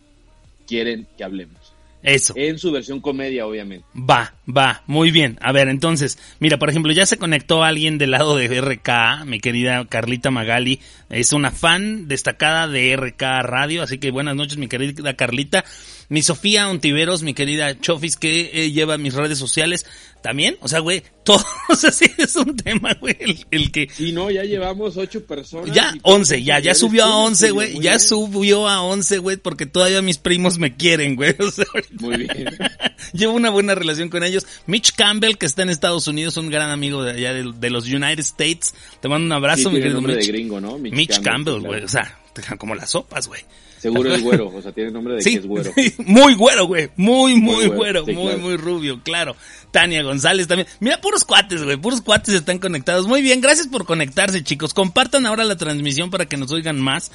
quieren 0.66 1.06
que 1.16 1.24
hablemos. 1.24 1.72
Eso. 2.06 2.34
En 2.36 2.56
su 2.56 2.70
versión 2.70 3.00
comedia, 3.00 3.44
obviamente. 3.48 3.84
Va, 3.94 4.34
va, 4.48 4.84
muy 4.86 5.10
bien. 5.10 5.38
A 5.42 5.50
ver, 5.50 5.68
entonces, 5.68 6.18
mira, 6.38 6.56
por 6.56 6.70
ejemplo, 6.70 6.92
ya 6.92 7.04
se 7.04 7.18
conectó 7.18 7.64
alguien 7.64 7.98
del 7.98 8.12
lado 8.12 8.36
de 8.36 8.60
RK, 8.60 9.24
mi 9.26 9.40
querida 9.40 9.84
Carlita 9.86 10.30
Magali, 10.30 10.78
es 11.10 11.32
una 11.32 11.50
fan 11.50 12.06
destacada 12.06 12.68
de 12.68 12.96
RK 12.96 13.22
Radio, 13.42 13.82
así 13.82 13.98
que 13.98 14.12
buenas 14.12 14.36
noches, 14.36 14.56
mi 14.56 14.68
querida 14.68 15.14
Carlita. 15.14 15.64
Mi 16.08 16.22
Sofía 16.22 16.68
Ontiveros, 16.68 17.22
mi 17.22 17.34
querida 17.34 17.78
Chofis, 17.80 18.16
que 18.16 18.50
eh, 18.52 18.72
lleva 18.72 18.98
mis 18.98 19.14
redes 19.14 19.38
sociales 19.38 19.86
también. 20.22 20.56
O 20.60 20.68
sea, 20.68 20.80
güey, 20.80 21.02
todos 21.24 21.44
así 21.84 22.06
es 22.18 22.36
un 22.36 22.56
tema, 22.56 22.94
güey, 23.00 23.16
el, 23.50 23.70
que... 23.70 23.88
Sí, 23.92 24.12
no, 24.12 24.30
ya 24.30 24.44
llevamos 24.44 24.96
ocho 24.96 25.24
personas. 25.24 25.74
Ya, 25.74 25.94
once, 26.02 26.42
ya, 26.42 26.58
ya 26.58 26.74
subió 26.74 27.04
a 27.04 27.16
once, 27.16 27.50
güey. 27.50 27.80
Ya 27.80 27.98
subió 27.98 28.68
a 28.68 28.82
once, 28.82 29.18
güey, 29.18 29.36
porque 29.36 29.66
todavía 29.66 30.02
mis 30.02 30.18
primos 30.18 30.58
me 30.58 30.76
quieren, 30.76 31.16
güey. 31.16 31.34
O 31.46 31.50
sea, 31.50 31.66
muy 32.00 32.16
bien. 32.16 32.48
Llevo 33.12 33.34
una 33.34 33.50
buena 33.50 33.74
relación 33.74 34.08
con 34.08 34.24
ellos. 34.24 34.46
Mitch 34.66 34.94
Campbell, 34.94 35.36
que 35.36 35.46
está 35.46 35.62
en 35.62 35.70
Estados 35.70 36.08
Unidos, 36.08 36.36
un 36.36 36.50
gran 36.50 36.70
amigo 36.70 37.04
de 37.04 37.12
allá 37.12 37.32
de, 37.32 37.70
los 37.70 37.86
United 37.86 38.18
States. 38.18 38.74
Te 39.00 39.08
mando 39.08 39.26
un 39.26 39.32
abrazo, 39.32 39.70
mi 39.70 39.80
querido 39.80 40.00
Mitch. 40.00 40.16
de 40.16 40.26
gringo, 40.26 40.60
¿no? 40.60 40.78
Mitch, 40.78 41.20
Campbell, 41.20 41.60
güey. 41.60 41.84
O 41.84 41.88
sea, 41.88 42.18
como 42.58 42.74
las 42.74 42.90
sopas, 42.90 43.28
güey. 43.28 43.42
Seguro 43.78 44.14
es 44.14 44.22
güero, 44.24 44.48
o 44.48 44.62
sea, 44.62 44.72
tiene 44.72 44.90
nombre 44.90 45.14
de 45.14 45.22
que 45.22 45.34
es 45.34 45.46
güero. 45.46 45.72
muy 45.98 46.34
güero, 46.34 46.66
güey. 46.66 46.90
Muy, 46.96 47.36
muy, 47.36 47.66
güero, 47.68 48.04
muy, 48.06 48.36
muy 48.36 48.56
rubio, 48.56 49.02
claro. 49.02 49.36
Tania 49.70 50.02
González 50.02 50.46
también. 50.46 50.68
Mira, 50.80 51.00
puros 51.00 51.24
cuates, 51.24 51.62
güey. 51.62 51.76
Puros 51.76 52.00
cuates 52.00 52.34
están 52.34 52.58
conectados. 52.58 53.06
Muy 53.06 53.22
bien, 53.22 53.40
gracias 53.40 53.68
por 53.68 53.84
conectarse, 53.84 54.42
chicos. 54.42 54.72
Compartan 54.72 55.26
ahora 55.26 55.44
la 55.44 55.56
transmisión 55.56 56.10
para 56.10 56.26
que 56.26 56.36
nos 56.36 56.50
oigan 56.52 56.80
más. 56.80 57.10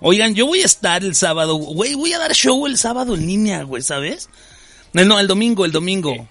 Oigan, 0.00 0.34
yo 0.34 0.46
voy 0.46 0.60
a 0.60 0.66
estar 0.66 1.04
el 1.04 1.14
sábado, 1.14 1.56
güey, 1.56 1.94
voy 1.94 2.12
a 2.12 2.18
dar 2.18 2.32
show 2.34 2.66
el 2.66 2.78
sábado 2.78 3.14
en 3.14 3.26
línea, 3.26 3.62
güey, 3.62 3.82
¿sabes? 3.82 4.28
No, 4.92 5.20
el 5.20 5.26
domingo, 5.26 5.64
el 5.64 5.72
domingo. 5.72 6.28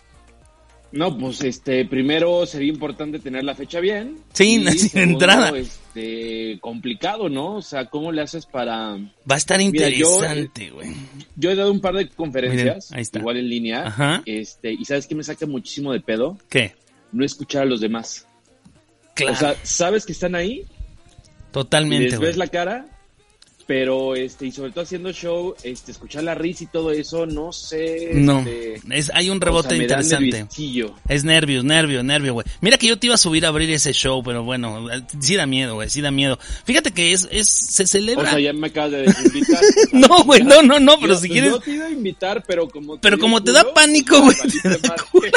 No, 0.96 1.18
pues 1.18 1.42
este, 1.42 1.84
primero 1.84 2.46
sería 2.46 2.70
importante 2.70 3.20
tener 3.20 3.44
la 3.44 3.54
fecha 3.54 3.82
bien. 3.82 4.18
Sí, 4.32 4.66
sin 4.78 5.02
entrada. 5.02 5.52
Este, 5.58 6.58
complicado, 6.62 7.28
¿no? 7.28 7.56
O 7.56 7.62
sea, 7.62 7.86
¿cómo 7.88 8.14
le 8.14 8.22
haces 8.22 8.46
para...? 8.46 8.96
Va 9.30 9.36
a 9.36 9.38
estar 9.38 9.60
interesante, 9.60 10.70
güey. 10.70 10.96
Yo, 11.36 11.52
he 11.52 11.56
dado 11.56 11.72
un 11.74 11.82
par 11.82 11.96
de 11.96 12.08
conferencias, 12.08 12.92
igual 13.14 13.38
en 13.38 13.50
línea, 13.50 13.88
Ajá. 13.88 14.24
este, 14.26 14.72
y 14.72 14.86
¿sabes 14.86 15.06
qué 15.06 15.16
me 15.16 15.24
saca 15.24 15.46
muchísimo 15.46 15.92
de 15.92 16.00
pedo? 16.00 16.38
¿Qué? 16.48 16.74
No 17.12 17.26
escuchar 17.26 17.64
a 17.64 17.66
los 17.66 17.82
demás. 17.82 18.26
Claro. 19.16 19.34
O 19.34 19.36
sea, 19.36 19.56
¿sabes 19.64 20.06
que 20.06 20.14
están 20.14 20.34
ahí? 20.34 20.64
Totalmente, 21.52 22.12
Les 22.12 22.20
ves 22.20 22.38
la 22.38 22.48
cara 22.48 22.86
pero 23.66 24.16
este 24.16 24.46
y 24.46 24.52
sobre 24.52 24.72
todo 24.72 24.84
haciendo 24.84 25.12
show 25.12 25.56
este 25.64 25.92
escuchar 25.92 26.24
la 26.24 26.36
risa 26.36 26.66
y 26.66 26.68
todo 26.68 26.92
eso 26.92 27.26
no 27.26 27.52
sé 27.52 28.12
no 28.14 28.40
este, 28.40 28.80
es 28.92 29.12
hay 29.14 29.30
un 29.30 29.42
rebote 29.42 29.76
interesante. 29.76 30.48
es 31.10 31.24
nervios 31.24 31.64
nervios 31.64 32.04
nervios 32.04 32.34
güey. 32.34 32.46
Mira 32.62 32.78
que 32.78 32.88
yo 32.88 33.00
te 33.00 33.08
iba 33.08 33.16
a 33.16 33.20
subir 33.20 33.46
a 33.46 33.50
abrir 33.50 33.70
ese 33.72 33.94
show 33.94 34.22
pero 34.24 34.44
bueno 34.44 34.88
sí 35.20 35.36
da 35.36 35.46
miedo 35.46 35.76
güey 35.76 35.90
sí 35.90 36.02
da 36.02 36.12
miedo. 36.12 36.38
Fíjate 36.66 36.92
que 36.92 37.14
es 37.14 37.28
es 37.32 37.48
se 37.50 37.88
celebra. 37.88 38.30
O 38.30 38.32
sea 38.32 38.40
ya 38.40 38.54
me 38.54 38.68
acabas 38.68 38.92
de 38.92 39.02
desinvitar. 39.04 39.62
No 39.94 40.24
güey 40.24 40.44
no 40.44 40.62
no 40.62 40.80
no 40.80 41.00
pero 41.00 41.18
si 41.18 41.30
quieres. 41.30 41.52
yo 41.52 41.60
te 41.60 41.72
iba 41.72 41.86
a 41.86 41.92
invitar 41.92 42.44
pero 42.46 42.68
como 42.68 42.98
pero 43.00 43.18
como 43.18 43.42
te 43.44 43.52
da 43.52 43.74
pánico 43.74 44.22
güey 44.22 44.36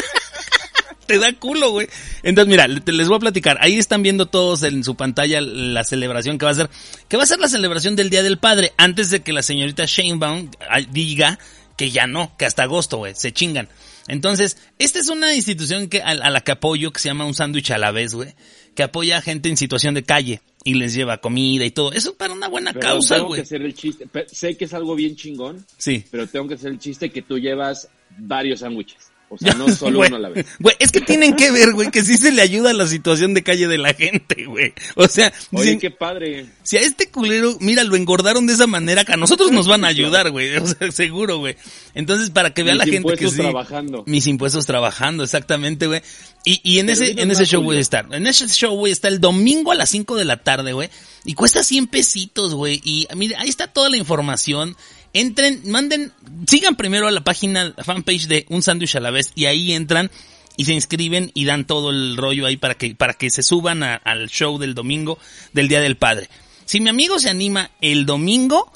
te 1.08 1.18
da 1.18 1.32
culo, 1.32 1.72
güey. 1.72 1.88
Entonces, 2.22 2.48
mira, 2.48 2.68
les 2.68 3.08
voy 3.08 3.16
a 3.16 3.20
platicar. 3.20 3.58
Ahí 3.60 3.76
están 3.78 4.02
viendo 4.04 4.26
todos 4.26 4.62
en 4.62 4.84
su 4.84 4.94
pantalla 4.94 5.40
la 5.40 5.82
celebración 5.82 6.38
que 6.38 6.44
va 6.44 6.52
a 6.52 6.54
ser. 6.54 6.70
Que 7.08 7.16
va 7.16 7.24
a 7.24 7.26
ser 7.26 7.40
la 7.40 7.48
celebración 7.48 7.96
del 7.96 8.10
Día 8.10 8.22
del 8.22 8.38
Padre. 8.38 8.72
Antes 8.76 9.10
de 9.10 9.22
que 9.22 9.32
la 9.32 9.42
señorita 9.42 9.84
Shanebaum 9.86 10.50
ah, 10.68 10.80
diga 10.80 11.40
que 11.76 11.90
ya 11.90 12.06
no, 12.06 12.36
que 12.36 12.44
hasta 12.44 12.64
agosto, 12.64 12.98
güey. 12.98 13.14
Se 13.16 13.32
chingan. 13.32 13.68
Entonces, 14.06 14.58
esta 14.78 14.98
es 15.00 15.08
una 15.08 15.34
institución 15.34 15.88
que, 15.88 16.02
a, 16.02 16.14
la 16.14 16.40
que 16.42 16.52
apoyo, 16.52 16.92
que 16.92 17.00
se 17.00 17.08
llama 17.08 17.24
Un 17.24 17.34
Sándwich 17.34 17.70
a 17.70 17.78
la 17.78 17.90
vez, 17.90 18.14
güey. 18.14 18.34
Que 18.74 18.84
apoya 18.84 19.18
a 19.18 19.22
gente 19.22 19.48
en 19.48 19.56
situación 19.56 19.94
de 19.94 20.04
calle 20.04 20.42
y 20.62 20.74
les 20.74 20.94
lleva 20.94 21.18
comida 21.18 21.64
y 21.64 21.70
todo. 21.70 21.92
Eso 21.92 22.14
para 22.14 22.34
una 22.34 22.48
buena 22.48 22.74
causa, 22.74 23.18
güey. 23.18 23.20
Tengo 23.20 23.34
que 23.34 23.40
hacer 23.40 23.62
el 23.62 23.74
chiste. 23.74 24.06
Sé 24.26 24.56
que 24.56 24.66
es 24.66 24.74
algo 24.74 24.94
bien 24.94 25.16
chingón. 25.16 25.64
Sí. 25.78 26.04
Pero 26.10 26.26
tengo 26.26 26.46
que 26.46 26.54
hacer 26.54 26.70
el 26.70 26.78
chiste 26.78 27.10
que 27.10 27.22
tú 27.22 27.38
llevas 27.38 27.88
varios 28.18 28.60
sándwiches. 28.60 29.10
O 29.30 29.36
sea, 29.36 29.54
no 29.54 29.68
solo 29.74 30.00
uno 30.00 30.16
a 30.16 30.18
la 30.18 30.28
vez. 30.28 30.46
Güey, 30.58 30.76
es 30.78 30.90
que 30.90 31.00
tienen 31.00 31.36
que 31.36 31.50
ver, 31.50 31.72
güey, 31.72 31.90
que 31.90 32.02
sí 32.02 32.16
se 32.16 32.32
le 32.32 32.42
ayuda 32.42 32.70
a 32.70 32.74
la 32.74 32.86
situación 32.86 33.34
de 33.34 33.42
calle 33.42 33.68
de 33.68 33.78
la 33.78 33.92
gente, 33.94 34.44
güey. 34.46 34.72
O 34.94 35.06
sea, 35.06 35.32
Oye, 35.52 35.78
qué 35.78 35.90
padre. 35.90 36.46
Si 36.62 36.76
a 36.76 36.80
este 36.80 37.10
culero, 37.10 37.56
mira, 37.60 37.84
lo 37.84 37.96
engordaron 37.96 38.46
de 38.46 38.54
esa 38.54 38.66
manera, 38.66 39.04
que 39.04 39.12
a 39.12 39.16
nosotros 39.16 39.52
nos 39.52 39.68
van 39.68 39.84
a 39.84 39.88
ayudar, 39.88 40.30
güey. 40.30 40.56
O 40.56 40.66
sea, 40.66 40.90
seguro, 40.90 41.38
güey. 41.38 41.56
Entonces, 41.94 42.30
para 42.30 42.52
que 42.52 42.62
vea 42.62 42.74
la 42.74 42.84
gente 42.84 43.14
que 43.16 43.28
sí. 43.28 43.36
trabajando. 43.36 44.04
Mis 44.06 44.26
impuestos 44.26 44.66
trabajando, 44.66 45.24
exactamente, 45.24 45.86
güey. 45.86 46.02
Y, 46.44 46.60
y 46.62 46.78
en 46.78 46.88
ese, 46.88 47.20
en 47.20 47.30
ese 47.30 47.44
show 47.44 47.62
voy 47.62 47.76
a 47.76 47.80
estar. 47.80 48.06
En 48.12 48.26
ese 48.26 48.48
show 48.48 48.74
voy 48.74 48.90
a 48.90 48.92
estar 48.92 49.12
el 49.12 49.20
domingo 49.20 49.72
a 49.72 49.74
las 49.74 49.90
5 49.90 50.16
de 50.16 50.24
la 50.24 50.38
tarde, 50.38 50.72
güey. 50.72 50.88
Y 51.24 51.34
cuesta 51.34 51.62
100 51.62 51.88
pesitos, 51.88 52.54
güey. 52.54 52.80
Y 52.84 53.06
mire, 53.14 53.36
ahí 53.36 53.48
está 53.48 53.66
toda 53.66 53.90
la 53.90 53.96
información 53.96 54.76
entren, 55.20 55.62
manden, 55.66 56.12
sigan 56.46 56.76
primero 56.76 57.08
a 57.08 57.10
la 57.10 57.22
página, 57.22 57.74
fanpage 57.84 58.26
de 58.26 58.46
Un 58.48 58.62
Sándwich 58.62 58.96
a 58.96 59.00
la 59.00 59.10
vez 59.10 59.32
y 59.34 59.46
ahí 59.46 59.72
entran 59.72 60.10
y 60.56 60.64
se 60.64 60.72
inscriben 60.72 61.30
y 61.34 61.44
dan 61.44 61.66
todo 61.66 61.90
el 61.90 62.16
rollo 62.16 62.46
ahí 62.46 62.56
para 62.56 62.74
que, 62.74 62.94
para 62.94 63.14
que 63.14 63.30
se 63.30 63.42
suban 63.42 63.82
al 63.82 64.28
show 64.28 64.58
del 64.58 64.74
domingo 64.74 65.18
del 65.52 65.68
Día 65.68 65.80
del 65.80 65.96
Padre. 65.96 66.28
Si 66.64 66.80
mi 66.80 66.90
amigo 66.90 67.18
se 67.18 67.30
anima 67.30 67.70
el 67.80 68.06
domingo, 68.06 68.72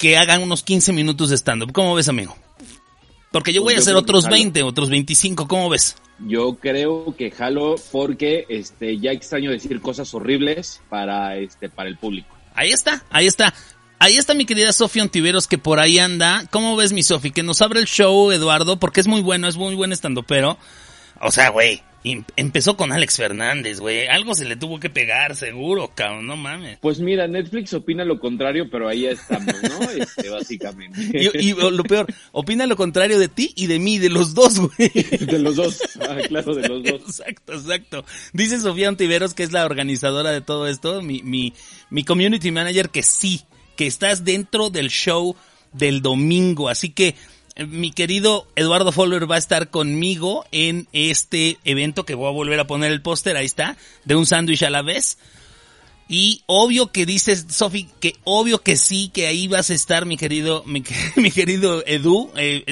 que 0.00 0.16
hagan 0.16 0.42
unos 0.42 0.62
15 0.62 0.94
minutos 0.94 1.28
de 1.28 1.36
stand-up. 1.36 1.72
¿Cómo 1.72 1.94
ves, 1.94 2.08
amigo? 2.08 2.34
Porque 3.30 3.52
yo 3.52 3.62
voy 3.62 3.74
a 3.74 3.78
hacer 3.78 3.94
otros 3.94 4.28
20, 4.28 4.62
otros 4.62 4.88
25, 4.88 5.46
¿cómo 5.46 5.68
ves? 5.68 5.94
Yo 6.26 6.56
creo 6.56 7.14
que 7.16 7.30
jalo 7.30 7.76
porque 7.92 8.46
este 8.48 8.98
ya 8.98 9.12
extraño 9.12 9.50
decir 9.50 9.80
cosas 9.80 10.12
horribles 10.14 10.80
para 10.88 11.36
este 11.36 11.68
para 11.68 11.88
el 11.88 11.98
público. 11.98 12.34
Ahí 12.54 12.70
está, 12.70 13.04
ahí 13.10 13.26
está. 13.26 13.54
Ahí 14.02 14.16
está 14.16 14.32
mi 14.32 14.46
querida 14.46 14.72
Sofía 14.72 15.02
Ontiveros 15.02 15.46
que 15.46 15.58
por 15.58 15.78
ahí 15.78 15.98
anda. 15.98 16.46
¿Cómo 16.50 16.74
ves 16.74 16.90
mi 16.94 17.02
Sofi? 17.02 17.32
Que 17.32 17.42
nos 17.42 17.60
abre 17.60 17.80
el 17.80 17.86
show, 17.86 18.32
Eduardo, 18.32 18.78
porque 18.78 18.98
es 19.00 19.06
muy 19.06 19.20
bueno, 19.20 19.46
es 19.46 19.58
muy 19.58 19.74
buen 19.74 19.92
estando, 19.92 20.22
pero... 20.22 20.56
O 21.20 21.30
sea, 21.30 21.50
güey, 21.50 21.82
empezó 22.36 22.78
con 22.78 22.92
Alex 22.92 23.18
Fernández, 23.18 23.78
güey. 23.78 24.06
Algo 24.06 24.34
se 24.34 24.46
le 24.46 24.56
tuvo 24.56 24.80
que 24.80 24.88
pegar, 24.88 25.36
seguro, 25.36 25.92
cabrón, 25.94 26.26
no 26.26 26.38
mames. 26.38 26.78
Pues 26.80 26.98
mira, 26.98 27.28
Netflix 27.28 27.74
opina 27.74 28.06
lo 28.06 28.18
contrario, 28.18 28.70
pero 28.70 28.88
ahí 28.88 29.04
estamos, 29.04 29.54
¿no? 29.62 29.90
Este, 29.90 30.30
básicamente. 30.30 31.10
Y, 31.38 31.52
lo 31.52 31.82
peor, 31.84 32.06
opina 32.32 32.66
lo 32.66 32.76
contrario 32.76 33.18
de 33.18 33.28
ti 33.28 33.52
y 33.54 33.66
de 33.66 33.78
mí, 33.78 33.98
de 33.98 34.08
los 34.08 34.32
dos, 34.32 34.60
güey. 34.60 34.88
De 35.26 35.38
los 35.38 35.56
dos, 35.56 35.78
ah, 36.00 36.16
claro, 36.26 36.54
de 36.54 36.66
los 36.66 36.82
dos. 36.82 37.02
Exacto, 37.02 37.52
exacto. 37.52 38.04
Dice 38.32 38.60
Sofía 38.60 38.88
Ontiveros, 38.88 39.34
que 39.34 39.42
es 39.42 39.52
la 39.52 39.66
organizadora 39.66 40.30
de 40.30 40.40
todo 40.40 40.68
esto, 40.68 41.02
mi, 41.02 41.22
mi, 41.22 41.52
mi 41.90 42.02
community 42.02 42.50
manager, 42.50 42.88
que 42.88 43.02
sí, 43.02 43.42
que 43.80 43.86
estás 43.86 44.26
dentro 44.26 44.68
del 44.68 44.90
show 44.90 45.34
del 45.72 46.02
domingo. 46.02 46.68
Así 46.68 46.90
que 46.90 47.14
eh, 47.54 47.64
mi 47.64 47.92
querido 47.92 48.46
Eduardo 48.54 48.92
Folver 48.92 49.30
va 49.30 49.36
a 49.36 49.38
estar 49.38 49.70
conmigo 49.70 50.44
en 50.52 50.86
este 50.92 51.56
evento 51.64 52.04
que 52.04 52.14
voy 52.14 52.28
a 52.28 52.32
volver 52.32 52.60
a 52.60 52.66
poner 52.66 52.92
el 52.92 53.00
póster, 53.00 53.38
ahí 53.38 53.46
está, 53.46 53.78
de 54.04 54.16
un 54.16 54.26
sándwich 54.26 54.64
a 54.64 54.68
la 54.68 54.82
vez. 54.82 55.16
Y 56.10 56.42
obvio 56.44 56.92
que 56.92 57.06
dices, 57.06 57.46
Sofi, 57.48 57.88
que 58.00 58.16
obvio 58.24 58.58
que 58.58 58.76
sí, 58.76 59.08
que 59.14 59.26
ahí 59.26 59.48
vas 59.48 59.70
a 59.70 59.74
estar, 59.74 60.04
mi 60.04 60.18
querido, 60.18 60.62
mi, 60.66 60.82
querido 61.34 61.82
Edu. 61.86 62.30
Eh, 62.36 62.66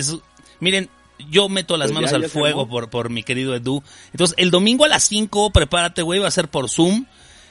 miren, 0.60 0.90
yo 1.30 1.48
meto 1.48 1.78
las 1.78 1.86
pues 1.86 1.94
manos 1.94 2.12
al 2.12 2.28
fuego 2.28 2.68
por, 2.68 2.90
por 2.90 3.08
mi 3.08 3.22
querido 3.22 3.54
Edu. 3.54 3.82
Entonces, 4.12 4.34
el 4.38 4.50
domingo 4.50 4.84
a 4.84 4.88
las 4.88 5.04
5, 5.04 5.52
prepárate, 5.52 6.02
güey, 6.02 6.20
va 6.20 6.28
a 6.28 6.32
ser 6.32 6.48
por 6.48 6.68
Zoom. 6.68 7.06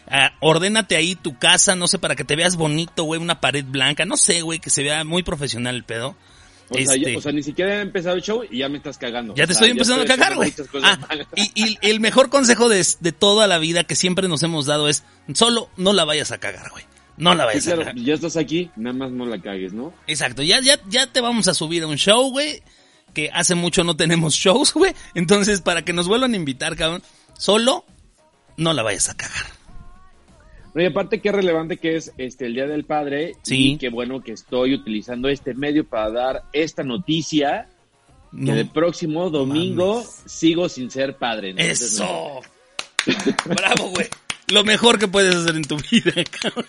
Uh, 0.08 0.30
ordénate 0.40 0.96
ahí 0.96 1.16
tu 1.16 1.38
casa, 1.38 1.76
no 1.76 1.88
sé, 1.88 2.00
para 2.00 2.16
que 2.16 2.24
te 2.24 2.36
veas 2.36 2.56
bonito, 2.56 3.04
güey, 3.04 3.20
una 3.20 3.42
pared 3.42 3.66
blanca, 3.66 4.06
no 4.06 4.16
sé, 4.16 4.42
güey, 4.42 4.60
que 4.60 4.70
se 4.70 4.84
vea 4.84 5.04
muy 5.04 5.24
profesional 5.24 5.76
el 5.76 5.84
pedo. 5.84 6.16
O, 6.70 6.76
sea, 6.76 6.96
este 6.96 7.16
o, 7.16 7.22
sea, 7.22 7.32
ni 7.32 7.44
siquiera 7.44 7.76
he 7.76 7.82
empezado 7.82 8.16
el 8.16 8.22
show 8.22 8.44
y 8.50 8.60
ya 8.60 8.70
me 8.70 8.78
estás 8.78 8.98
cagando. 8.98 9.34
Ya 9.36 9.48
te 9.48 9.54
estoy 9.54 9.70
empezando 9.70 10.04
a 10.04 10.06
cagar, 10.06 10.36
güey. 10.36 10.54
Ah, 10.84 11.00
y, 11.36 11.78
el 11.82 12.00
mejor 12.02 12.30
consejo 12.30 12.68
de, 12.68 12.84
toda 13.18 13.48
la 13.48 13.58
vida 13.58 13.86
que 13.86 13.96
siempre 13.96 14.28
nos 14.28 14.44
hemos 14.44 14.66
dado 14.66 14.90
es, 14.90 15.04
solo 15.34 15.70
no 15.78 15.94
la 15.94 16.04
vayas 16.04 16.32
a 16.32 16.40
cagar, 16.40 16.70
güey. 16.72 16.84
No 17.16 17.36
la 17.36 17.46
vayas 17.46 17.68
a 17.68 17.78
cagar. 17.78 17.96
Ya 17.96 18.14
estás 18.14 18.36
aquí, 18.36 18.70
nada 18.76 18.96
más 18.98 19.12
no 19.12 19.26
la 19.26 19.42
cagues, 19.42 19.74
¿no? 19.74 19.94
Exacto, 20.08 20.44
ya, 20.44 20.60
ya, 20.60 20.80
ya 20.90 21.08
te 21.08 21.22
vamos 21.22 21.48
a 21.48 21.54
subir 21.54 21.84
a 21.84 21.88
un 21.88 21.98
show, 21.98 22.30
güey, 22.32 22.62
que 23.14 23.30
hace 23.34 23.56
mucho 23.56 23.86
no 23.86 23.96
tenemos 23.96 24.36
shows, 24.36 24.74
güey. 24.74 24.94
Entonces, 25.16 25.62
para 25.62 25.84
que 25.84 25.94
nos 25.94 26.08
vuelvan 26.08 26.34
a 26.34 26.38
invitar, 26.38 26.76
cabrón, 26.76 27.02
solo 27.38 27.86
no 28.58 28.74
la 28.74 28.84
vayas 28.84 29.10
a 29.10 29.16
cagar. 29.16 29.57
No, 30.78 30.84
y 30.84 30.86
aparte 30.86 31.20
qué 31.22 31.32
relevante 31.32 31.78
que 31.78 31.96
es 31.96 32.14
este 32.20 32.46
el 32.46 32.54
Día 32.54 32.68
del 32.68 32.84
Padre 32.84 33.34
sí. 33.42 33.72
y 33.72 33.78
qué 33.80 33.90
bueno 33.90 34.22
que 34.22 34.34
estoy 34.34 34.76
utilizando 34.76 35.28
este 35.28 35.56
medio 35.56 35.84
para 35.84 36.12
dar 36.12 36.44
esta 36.54 36.84
noticia 36.84 37.68
que 38.32 38.52
el 38.52 38.70
próximo 38.70 39.32
domingo 39.32 40.06
sigo 40.28 40.70
sin 40.70 40.92
ser 40.92 41.16
padre. 41.16 41.56
Eso. 41.58 42.42
Bravo, 43.46 43.90
güey. 43.90 44.06
Lo 44.50 44.64
mejor 44.64 45.00
que 45.00 45.08
puedes 45.08 45.34
hacer 45.34 45.56
en 45.56 45.64
tu 45.64 45.78
vida, 45.78 46.14
cabrón. 46.40 46.68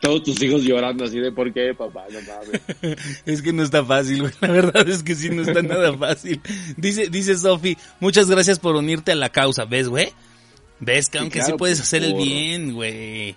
Todos 0.00 0.24
tus 0.24 0.42
hijos 0.42 0.64
llorando 0.64 1.04
así 1.04 1.20
de 1.20 1.30
por 1.30 1.52
qué, 1.52 1.74
papá, 1.74 2.06
no 2.10 2.18
mames. 2.22 2.98
Es 3.24 3.40
que 3.40 3.52
no 3.52 3.62
está 3.62 3.84
fácil, 3.84 4.22
güey. 4.22 4.32
La 4.40 4.48
verdad 4.48 4.88
es 4.88 5.04
que 5.04 5.14
sí, 5.14 5.30
no 5.30 5.42
está 5.42 5.62
nada 5.62 5.96
fácil. 5.96 6.40
Dice, 6.76 7.08
dice 7.08 7.38
Sofi, 7.38 7.78
muchas 8.00 8.28
gracias 8.28 8.58
por 8.58 8.74
unirte 8.74 9.12
a 9.12 9.14
la 9.14 9.28
causa. 9.28 9.64
¿Ves, 9.64 9.88
güey? 9.88 10.12
¿Ves, 10.84 11.08
que 11.08 11.18
aunque 11.18 11.42
sí 11.42 11.52
puedes 11.56 11.80
hacer 11.80 12.02
el 12.02 12.14
bien, 12.14 12.74
güey? 12.74 13.36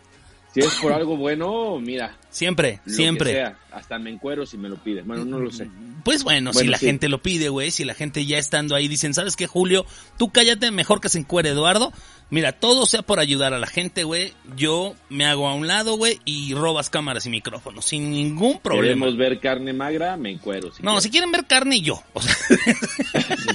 Si 0.51 0.61
es 0.61 0.73
por 0.81 0.93
algo 0.93 1.15
bueno, 1.15 1.79
mira. 1.79 2.17
Siempre, 2.29 2.79
siempre. 2.87 3.31
Que 3.31 3.35
sea, 3.35 3.59
hasta 3.71 3.99
me 3.99 4.09
encuero 4.09 4.45
si 4.45 4.57
me 4.57 4.67
lo 4.67 4.77
pide. 4.77 5.03
Bueno, 5.03 5.25
no 5.25 5.37
lo 5.37 5.51
sé. 5.51 5.69
Pues 6.03 6.23
bueno, 6.23 6.53
si 6.53 6.65
la 6.65 6.77
sí. 6.77 6.87
gente 6.87 7.07
lo 7.07 7.21
pide, 7.21 7.49
güey, 7.49 7.71
si 7.71 7.83
la 7.83 7.93
gente 7.93 8.25
ya 8.25 8.37
estando 8.37 8.73
ahí 8.73 8.87
dicen, 8.87 9.13
¿sabes 9.13 9.35
qué, 9.35 9.47
Julio? 9.47 9.85
Tú 10.17 10.31
cállate, 10.31 10.71
mejor 10.71 11.01
que 11.01 11.09
se 11.09 11.19
encuere 11.19 11.49
Eduardo. 11.49 11.91
Mira, 12.29 12.53
todo 12.53 12.85
sea 12.85 13.03
por 13.03 13.19
ayudar 13.19 13.53
a 13.53 13.59
la 13.59 13.67
gente, 13.67 14.03
güey. 14.03 14.33
Yo 14.55 14.95
me 15.09 15.25
hago 15.25 15.47
a 15.47 15.53
un 15.53 15.67
lado, 15.67 15.95
güey, 15.97 16.19
y 16.25 16.53
robas 16.53 16.89
cámaras 16.89 17.25
y 17.25 17.29
micrófonos 17.29 17.85
sin 17.85 18.09
ningún 18.09 18.59
problema. 18.59 19.05
Queremos 19.05 19.17
ver 19.17 19.39
carne 19.39 19.73
magra, 19.73 20.17
me 20.17 20.31
encuero. 20.31 20.73
Si 20.73 20.81
No, 20.81 20.99
si 21.01 21.09
quieren 21.09 21.31
ver 21.31 21.45
carne, 21.45 21.81
yo. 21.81 22.01
O 22.13 22.21
sea, 22.21 22.35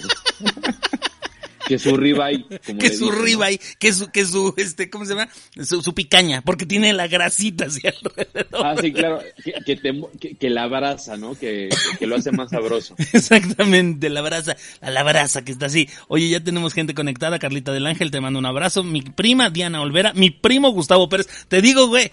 Que 1.71 1.79
su 1.79 1.97
ribeye. 1.97 2.45
como 2.67 2.81
que 2.81 2.93
su 2.93 3.12
¿no? 3.12 3.23
ribeye, 3.23 3.61
que 3.79 3.93
su, 3.93 4.11
que 4.11 4.27
su, 4.27 4.53
este, 4.57 4.91
¿cómo 4.91 5.05
se 5.05 5.15
llama? 5.15 5.29
Su, 5.62 5.83
su 5.83 5.95
picaña, 5.95 6.43
porque 6.43 6.67
tiene 6.67 6.93
la 6.93 7.07
grasita 7.07 7.67
así 7.67 7.81
alrededor. 7.87 8.67
Ah, 8.67 8.75
sí, 8.81 8.93
claro. 8.93 9.21
Que, 9.45 9.53
que, 9.65 9.77
te 9.77 9.95
que, 10.19 10.35
que 10.35 10.50
la 10.50 10.65
abraza, 10.65 11.17
¿no? 11.17 11.37
Que, 11.37 11.69
que 11.97 12.07
lo 12.09 12.17
hace 12.17 12.33
más 12.33 12.50
sabroso. 12.50 12.97
Exactamente, 13.12 14.11
la 14.11 14.21
brasa, 14.21 14.57
la, 14.81 14.91
la 14.91 15.03
brasa 15.05 15.45
que 15.45 15.53
está 15.53 15.67
así. 15.67 15.89
Oye, 16.09 16.29
ya 16.29 16.41
tenemos 16.41 16.75
gente 16.75 16.93
conectada, 16.93 17.39
Carlita 17.39 17.73
del 17.73 17.87
Ángel, 17.87 18.11
te 18.11 18.21
mando 18.21 18.41
un 18.41 18.47
abrazo. 18.47 18.83
Mi 18.83 19.03
prima 19.03 19.49
Diana 19.50 19.81
Olvera, 19.81 20.12
mi 20.12 20.31
primo 20.31 20.71
Gustavo 20.71 21.09
Pérez. 21.09 21.29
Te 21.47 21.62
digo, 21.62 21.87
güey, 21.87 22.11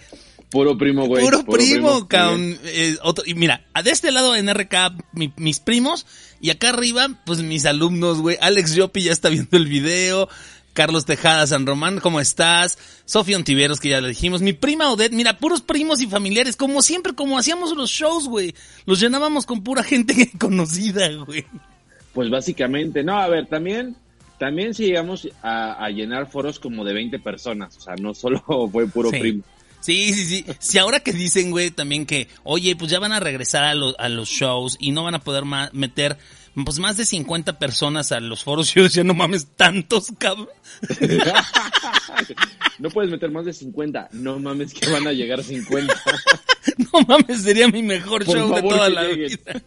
Puro 0.50 0.78
primo, 0.78 1.06
güey. 1.08 1.24
puro, 1.26 1.44
primo, 1.46 2.08
cabrón. 2.08 2.58
Eh, 2.64 2.96
y 3.26 3.34
mira, 3.34 3.66
de 3.84 3.92
este 3.92 4.12
lado 4.12 4.36
en 4.36 4.48
RK, 4.50 4.94
mi- 5.12 5.34
mis 5.36 5.60
primos, 5.60 6.06
y 6.40 6.52
acá 6.52 6.70
arriba, 6.70 7.10
pues 7.26 7.42
mis 7.42 7.66
alumnos, 7.66 8.20
güey. 8.20 8.38
Alex 8.40 8.74
Yopi 8.76 9.04
ya 9.04 9.12
está 9.12 9.30
viendo 9.30 9.58
el 9.58 9.68
video. 9.68 10.30
Carlos 10.74 11.06
Tejada 11.06 11.48
San 11.48 11.66
Román, 11.66 12.00
¿cómo 12.00 12.20
estás? 12.20 12.78
Sofía 13.06 13.36
Ontiveros, 13.36 13.80
que 13.80 13.90
ya 13.90 14.00
le 14.00 14.10
dijimos. 14.10 14.42
Mi 14.44 14.54
prima 14.54 14.92
Odette, 14.92 15.12
mira, 15.12 15.40
puros 15.40 15.62
primos 15.62 16.02
y 16.02 16.08
familiares, 16.08 16.56
como 16.56 16.84
siempre, 16.84 17.14
como 17.14 17.38
hacíamos 17.40 17.76
los 17.76 17.90
shows, 17.90 18.28
güey. 18.28 18.54
Los 18.86 19.00
llenábamos 19.00 19.48
con 19.48 19.64
pura 19.64 19.82
gente 19.84 20.30
conocida, 20.40 21.10
güey. 21.26 21.46
Pues 22.14 22.30
básicamente, 22.30 23.04
no, 23.04 23.18
a 23.20 23.28
ver, 23.28 23.48
también, 23.48 23.96
también 24.38 24.76
si 24.76 24.86
llegamos 24.86 25.28
a, 25.42 25.84
a 25.84 25.90
llenar 25.90 26.30
foros 26.32 26.60
como 26.60 26.86
de 26.86 26.94
20 26.94 27.18
personas, 27.20 27.76
o 27.78 27.82
sea, 27.82 27.96
no 27.96 28.14
solo 28.14 28.42
fue 28.72 28.88
puro 28.88 29.10
Sí. 29.10 29.20
primo. 29.20 29.44
Sí, 29.88 30.14
sí, 30.14 30.26
sí. 30.26 30.46
Si 30.60 30.78
ahora 30.78 31.00
que 31.00 31.14
dicen, 31.14 31.50
güey, 31.50 31.72
también 31.72 32.06
que, 32.06 32.28
oye, 32.44 32.76
pues 32.76 32.92
ya 32.92 33.00
van 33.00 33.14
a 33.14 33.22
regresar 33.22 33.64
a, 33.64 33.74
lo- 33.74 33.98
a 34.00 34.10
los 34.10 34.28
shows 34.28 34.76
y 34.82 34.92
no 34.92 35.04
van 35.04 35.16
a 35.16 35.20
poder 35.20 35.46
ma- 35.46 35.70
meter, 35.72 36.18
pues 36.66 36.78
más 36.80 36.98
de 36.98 37.06
50 37.06 37.58
personas 37.58 38.12
a 38.12 38.20
los 38.20 38.44
foros, 38.44 38.72
yo 38.76 38.84
decía, 38.84 39.06
no 39.06 39.14
mames, 39.14 39.48
tantos, 39.56 40.12
cabrón. 40.20 40.50
no 42.80 42.90
puedes 42.90 43.10
meter 43.12 43.32
más 43.32 43.46
de 43.46 43.54
50, 43.54 44.10
no 44.12 44.40
mames 44.40 44.74
que 44.74 44.90
van 44.92 45.08
a 45.08 45.14
llegar 45.14 45.44
50. 45.44 45.94
No 46.94 47.00
mames, 47.08 47.44
sería 47.44 47.70
mi 47.70 47.82
mejor 47.82 48.26
Por 48.26 48.38
show 48.38 48.54
de 48.54 48.62
toda 48.62 48.90
la 48.90 49.04
lleguen. 49.06 49.30
vida. 49.30 49.64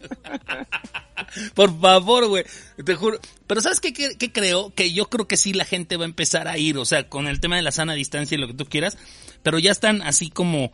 Por 1.55 1.77
favor, 1.81 2.27
güey, 2.27 2.45
te 2.85 2.93
juro. 2.95 3.19
Pero 3.47 3.59
¿sabes 3.59 3.79
qué, 3.81 3.91
qué, 3.91 4.15
qué 4.19 4.31
creo? 4.31 4.71
Que 4.75 4.93
yo 4.93 5.09
creo 5.09 5.27
que 5.27 5.35
sí 5.35 5.51
la 5.51 5.65
gente 5.65 5.97
va 5.97 6.03
a 6.03 6.05
empezar 6.05 6.47
a 6.47 6.59
ir, 6.59 6.77
o 6.77 6.85
sea, 6.85 7.09
con 7.09 7.27
el 7.27 7.39
tema 7.39 7.55
de 7.55 7.63
la 7.63 7.71
sana 7.71 7.95
distancia 7.95 8.35
y 8.37 8.39
lo 8.39 8.47
que 8.47 8.53
tú 8.53 8.65
quieras, 8.65 8.97
pero 9.43 9.59
ya 9.59 9.71
están 9.71 10.01
así 10.01 10.29
como 10.29 10.71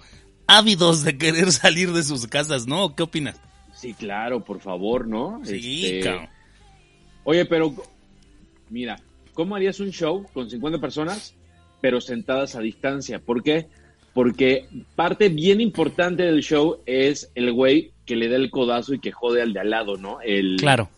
ávidos 0.48 1.04
de 1.04 1.18
querer 1.18 1.52
salir 1.52 1.92
de 1.92 2.04
sus 2.04 2.28
casas, 2.28 2.68
¿no? 2.68 2.96
¿Qué 2.96 3.04
opinas? 3.04 3.40
Sí, 3.74 3.94
claro, 3.94 4.44
por 4.44 4.60
favor, 4.60 5.08
¿no? 5.08 5.42
Sí, 5.44 5.86
Este, 5.86 6.00
cabrón. 6.02 6.30
Oye, 7.24 7.46
pero 7.46 7.74
mira, 8.70 9.00
¿cómo 9.34 9.56
harías 9.56 9.80
un 9.80 9.92
show 9.92 10.26
con 10.34 10.50
50 10.50 10.80
personas, 10.80 11.36
pero 11.82 12.02
sentadas 12.02 12.56
a 12.56 12.62
distancia? 12.62 13.20
¿Por 13.20 13.44
qué? 13.44 13.68
Porque 14.14 14.68
parte 14.96 15.30
bien 15.30 15.62
importante 15.62 16.24
del 16.24 16.42
show 16.42 16.80
es 16.86 17.30
el 17.36 17.52
güey 17.54 17.92
que 18.06 18.16
le 18.16 18.30
da 18.30 18.38
el 18.38 18.50
codazo 18.50 18.94
y 18.96 19.00
que 19.00 19.12
jode 19.12 19.42
al 19.44 19.54
de 19.54 19.60
al 19.60 19.70
lado, 19.70 19.98
¿no? 19.98 20.22
El, 20.22 20.56
Claro. 20.58 20.90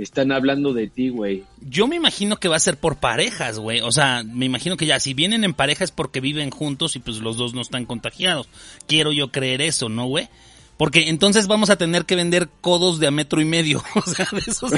Están 0.00 0.32
hablando 0.32 0.72
de 0.72 0.88
ti, 0.88 1.10
güey. 1.10 1.44
Yo 1.60 1.86
me 1.86 1.96
imagino 1.96 2.38
que 2.38 2.48
va 2.48 2.56
a 2.56 2.60
ser 2.60 2.78
por 2.78 2.96
parejas, 2.96 3.58
güey. 3.58 3.82
O 3.82 3.92
sea, 3.92 4.22
me 4.24 4.46
imagino 4.46 4.78
que 4.78 4.86
ya, 4.86 4.98
si 4.98 5.12
vienen 5.12 5.44
en 5.44 5.52
pareja 5.52 5.84
es 5.84 5.90
porque 5.90 6.20
viven 6.20 6.50
juntos 6.50 6.96
y 6.96 7.00
pues 7.00 7.18
los 7.18 7.36
dos 7.36 7.52
no 7.52 7.60
están 7.60 7.84
contagiados. 7.84 8.48
Quiero 8.86 9.12
yo 9.12 9.30
creer 9.30 9.60
eso, 9.60 9.90
¿no, 9.90 10.06
güey? 10.06 10.30
Porque 10.78 11.10
entonces 11.10 11.46
vamos 11.46 11.68
a 11.68 11.76
tener 11.76 12.06
que 12.06 12.16
vender 12.16 12.48
codos 12.62 12.98
de 12.98 13.08
a 13.08 13.10
metro 13.10 13.42
y 13.42 13.44
medio. 13.44 13.84
O 13.94 14.00
sea, 14.00 14.26
de 14.32 14.38
esos 14.38 14.72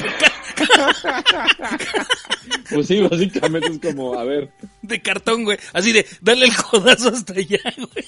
Pues 2.71 2.89
sí, 2.89 3.01
básicamente 3.01 3.69
es 3.69 3.79
como, 3.79 4.19
a 4.19 4.25
ver, 4.25 4.51
de 4.83 5.01
cartón, 5.01 5.45
güey. 5.45 5.59
Así 5.73 5.93
de, 5.93 6.05
dale 6.21 6.47
el 6.47 6.57
codazo 6.57 7.11
hasta 7.11 7.35
allá, 7.35 7.61
güey. 7.77 8.07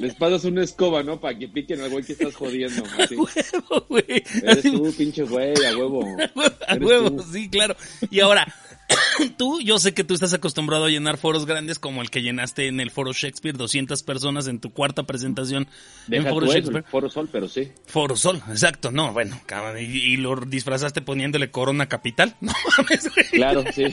Les 0.00 0.14
pasas 0.14 0.44
una 0.44 0.64
escoba, 0.64 1.02
¿no? 1.02 1.20
Para 1.20 1.38
que 1.38 1.48
piquen 1.48 1.80
al 1.80 1.90
güey 1.90 2.04
que 2.04 2.12
estás 2.12 2.34
jodiendo. 2.34 2.82
Así. 2.98 3.16
Huevo, 3.16 3.86
güey. 3.88 4.04
Eres 4.42 4.62
tú, 4.62 4.94
pinche 4.96 5.22
güey, 5.22 5.54
a 5.64 5.76
huevo. 5.76 6.04
A 6.68 6.74
huevo, 6.74 7.10
tú. 7.10 7.22
sí, 7.32 7.48
claro. 7.48 7.76
Y 8.10 8.20
ahora, 8.20 8.46
tú, 9.36 9.60
yo 9.60 9.78
sé 9.78 9.92
que 9.92 10.04
tú 10.04 10.14
estás 10.14 10.32
acostumbrado 10.32 10.86
a 10.86 10.88
llenar 10.88 11.18
foros 11.18 11.46
grandes 11.46 11.78
como 11.78 12.02
el 12.02 12.10
que 12.10 12.22
llenaste 12.22 12.66
en 12.66 12.80
el 12.80 12.90
foro 12.90 13.12
Shakespeare, 13.12 13.56
200 13.56 14.02
personas 14.02 14.46
en 14.46 14.60
tu 14.60 14.72
cuarta 14.72 15.04
presentación 15.04 15.68
en 16.06 16.22
Deja 16.22 16.30
foro 16.30 16.46
tú 16.46 16.52
eso, 16.52 16.58
Shakespeare. 16.58 16.84
Foro 16.90 17.10
Sol, 17.10 17.28
pero 17.30 17.48
sí. 17.48 17.70
Foro 17.86 18.16
Sol, 18.16 18.42
exacto, 18.48 18.90
no, 18.90 19.12
bueno, 19.12 19.40
cabrón, 19.46 19.78
y, 19.78 19.84
y 19.84 20.16
lo 20.16 20.36
disfrazaste 20.36 21.02
poniéndole 21.02 21.50
Corona 21.50 21.88
Capital, 21.88 22.36
no 22.40 22.52
mames, 22.78 23.10
güey. 23.14 23.26
Claro, 23.30 23.64
sí. 23.72 23.84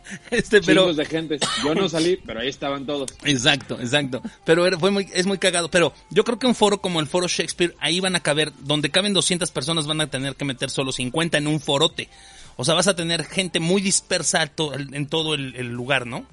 Este, 0.30 0.60
pero, 0.62 0.82
Chingos 0.82 0.96
de 0.96 1.04
gente. 1.06 1.38
Yo 1.64 1.74
no 1.74 1.88
salí, 1.88 2.18
pero 2.24 2.40
ahí 2.40 2.48
estaban 2.48 2.86
todos. 2.86 3.10
exacto, 3.24 3.78
exacto, 3.80 4.22
pero 4.44 4.66
era- 4.66 4.78
fue 4.78 4.90
muy, 4.90 5.08
es 5.14 5.26
muy 5.26 5.38
cagado, 5.38 5.70
pero 5.70 5.92
yo 6.10 6.24
creo 6.24 6.38
que 6.38 6.46
un 6.46 6.54
foro 6.54 6.78
como 6.80 7.00
el 7.00 7.06
foro 7.06 7.28
Shakespeare, 7.28 7.74
ahí 7.80 8.00
van 8.00 8.16
a 8.16 8.20
caber, 8.20 8.52
donde 8.60 8.90
caben 8.90 9.12
200 9.14 9.50
personas 9.50 9.86
van 9.86 10.00
a 10.00 10.08
tener 10.10 10.34
que 10.36 10.44
meter 10.44 10.70
solo 10.70 10.92
50 10.92 11.38
en 11.38 11.46
un 11.46 11.60
forote, 11.60 12.08
o 12.56 12.64
sea, 12.64 12.74
vas 12.74 12.88
a 12.88 12.96
tener 12.96 13.24
gente 13.24 13.60
muy 13.60 13.80
dispersa 13.82 14.42
en 14.92 15.06
todo 15.06 15.34
el, 15.34 15.54
el 15.56 15.68
lugar, 15.68 16.06
¿no? 16.06 16.26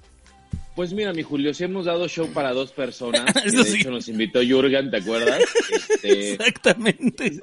Pues 0.76 0.94
mira, 0.94 1.12
mi 1.12 1.24
Julio, 1.24 1.54
si 1.54 1.66
hemos 1.66 1.86
dado 1.86 2.08
show 2.08 2.28
para 2.34 2.54
dos 2.54 2.72
personas, 2.72 3.26
Eso 3.46 3.64
de 3.64 3.70
sí. 3.70 3.80
hecho 3.82 3.92
nos 3.92 4.08
invitó 4.08 4.40
Jurgen, 4.48 4.90
¿te 4.92 4.98
acuerdas? 4.98 5.40
Este, 6.02 6.34
Exactamente, 6.34 7.40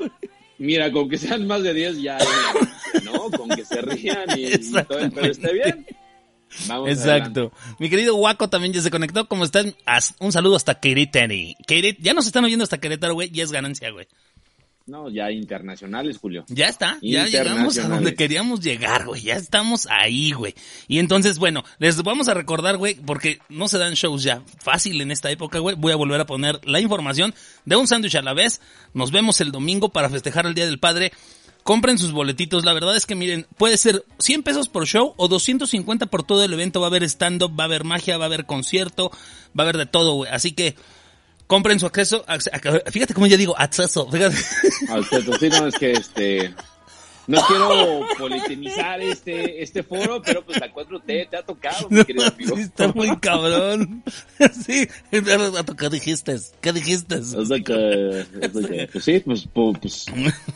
mira, 0.59 0.90
con 0.90 1.09
que 1.09 1.18
sean 1.18 1.46
más 1.46 1.62
de 1.62 1.74
10 1.74 2.00
ya, 2.02 2.16
una- 2.18 3.02
¿no? 3.12 3.31
Con 3.31 3.50
que 3.50 3.64
se 3.64 3.81
rían 3.83 4.24
y, 4.38 4.46
y 4.46 4.59
todo 4.72 4.87
pero 5.14 5.26
esté 5.26 5.52
bien. 5.52 5.87
Vamos 6.66 6.88
adelante. 6.98 7.40
Exacto. 7.40 7.76
Mi 7.78 7.88
querido 7.90 8.16
Waco 8.16 8.48
también 8.48 8.72
ya 8.72 8.80
se 8.82 8.90
conectó. 8.90 9.26
¿Cómo 9.28 9.44
están? 9.44 9.74
Un 10.20 10.32
saludo 10.32 10.56
hasta 10.56 10.80
Querétaro. 10.80 11.34
Queret- 11.66 11.98
Ya 12.00 12.14
nos 12.14 12.26
están 12.26 12.44
oyendo 12.44 12.62
hasta 12.64 12.78
Querétaro, 12.78 13.14
güey. 13.14 13.30
Y 13.32 13.40
es 13.40 13.52
ganancia, 13.52 13.90
güey. 13.90 14.06
No, 14.88 15.10
ya 15.10 15.32
internacionales, 15.32 16.16
Julio. 16.16 16.44
Ya 16.46 16.68
está. 16.68 16.96
Ya 17.02 17.24
llegamos 17.26 17.76
a 17.78 17.88
donde 17.88 18.14
queríamos 18.14 18.60
llegar, 18.60 19.04
güey. 19.06 19.20
Ya 19.22 19.34
estamos 19.34 19.88
ahí, 19.90 20.30
güey. 20.30 20.54
Y 20.86 21.00
entonces, 21.00 21.40
bueno, 21.40 21.64
les 21.78 22.00
vamos 22.04 22.28
a 22.28 22.34
recordar, 22.34 22.76
güey, 22.76 22.94
porque 22.94 23.40
no 23.48 23.66
se 23.66 23.78
dan 23.78 23.94
shows 23.94 24.22
ya 24.22 24.42
fácil 24.62 25.00
en 25.00 25.10
esta 25.10 25.28
época, 25.32 25.58
güey. 25.58 25.74
Voy 25.74 25.90
a 25.92 25.96
volver 25.96 26.20
a 26.20 26.26
poner 26.26 26.60
la 26.64 26.78
información 26.80 27.34
de 27.64 27.74
un 27.74 27.88
sándwich 27.88 28.14
a 28.14 28.22
la 28.22 28.32
vez. 28.32 28.60
Nos 28.94 29.10
vemos 29.10 29.40
el 29.40 29.50
domingo 29.50 29.88
para 29.88 30.08
festejar 30.08 30.46
el 30.46 30.54
Día 30.54 30.66
del 30.66 30.78
Padre. 30.78 31.10
Compren 31.66 31.98
sus 31.98 32.12
boletitos. 32.12 32.64
La 32.64 32.72
verdad 32.72 32.96
es 32.96 33.05
que 33.07 33.14
miren, 33.16 33.46
puede 33.59 33.76
ser 33.76 34.05
100 34.20 34.44
pesos 34.44 34.68
por 34.68 34.87
show 34.87 35.14
o 35.16 35.26
250 35.29 36.07
por 36.07 36.22
todo 36.22 36.42
el 36.44 36.52
evento. 36.52 36.81
Va 36.81 36.87
a 36.87 36.90
haber 36.90 37.02
stand-up, 37.02 37.59
va 37.59 37.64
a 37.64 37.66
haber 37.66 37.83
magia, 37.85 38.16
va 38.18 38.24
a 38.24 38.29
haber 38.29 38.46
concierto, 38.46 39.11
va 39.11 39.18
a 39.59 39.62
haber 39.62 39.76
de 39.76 39.87
todo, 39.87 40.14
güey. 40.14 40.31
Así 40.31 40.52
que 40.52 40.76
compren 41.48 41.81
su 41.81 41.87
acceso. 41.87 42.24
acce- 42.26 42.52
ac- 42.52 42.88
Fíjate 42.92 43.14
cómo 43.14 43.26
ya 43.26 43.37
digo, 43.37 43.59
acceso. 43.59 44.09
Fíjate. 44.11 44.37
Al 44.88 45.09
teto, 45.09 45.37
sí, 45.38 45.48
no, 45.48 45.66
es 45.66 45.74
que 45.74 45.90
este... 45.92 46.55
No 47.26 47.40
quiero 47.48 48.06
politimizar 48.18 49.00
este, 49.00 49.62
este 49.62 49.82
foro, 49.82 50.22
pero 50.22 50.44
pues 50.44 50.60
la 50.60 50.72
4T 50.72 51.28
te 51.28 51.36
ha 51.36 51.42
tocado, 51.42 51.88
mi 51.90 52.04
querido 52.04 52.26
amigo. 52.26 52.54
sí, 52.56 52.62
está 52.62 52.88
muy 52.88 53.16
cabrón. 53.16 54.02
Sí, 54.66 54.86
¿qué 55.10 55.88
dijiste? 55.90 56.36
¿Qué 56.60 56.72
dijiste? 56.72 57.16
Es 57.16 57.48
de 57.48 57.62
que, 57.64 58.26
pues 58.92 59.04
sí, 59.04 59.18
pues, 59.20 59.48
pu- 59.52 59.78
pues, 59.80 60.06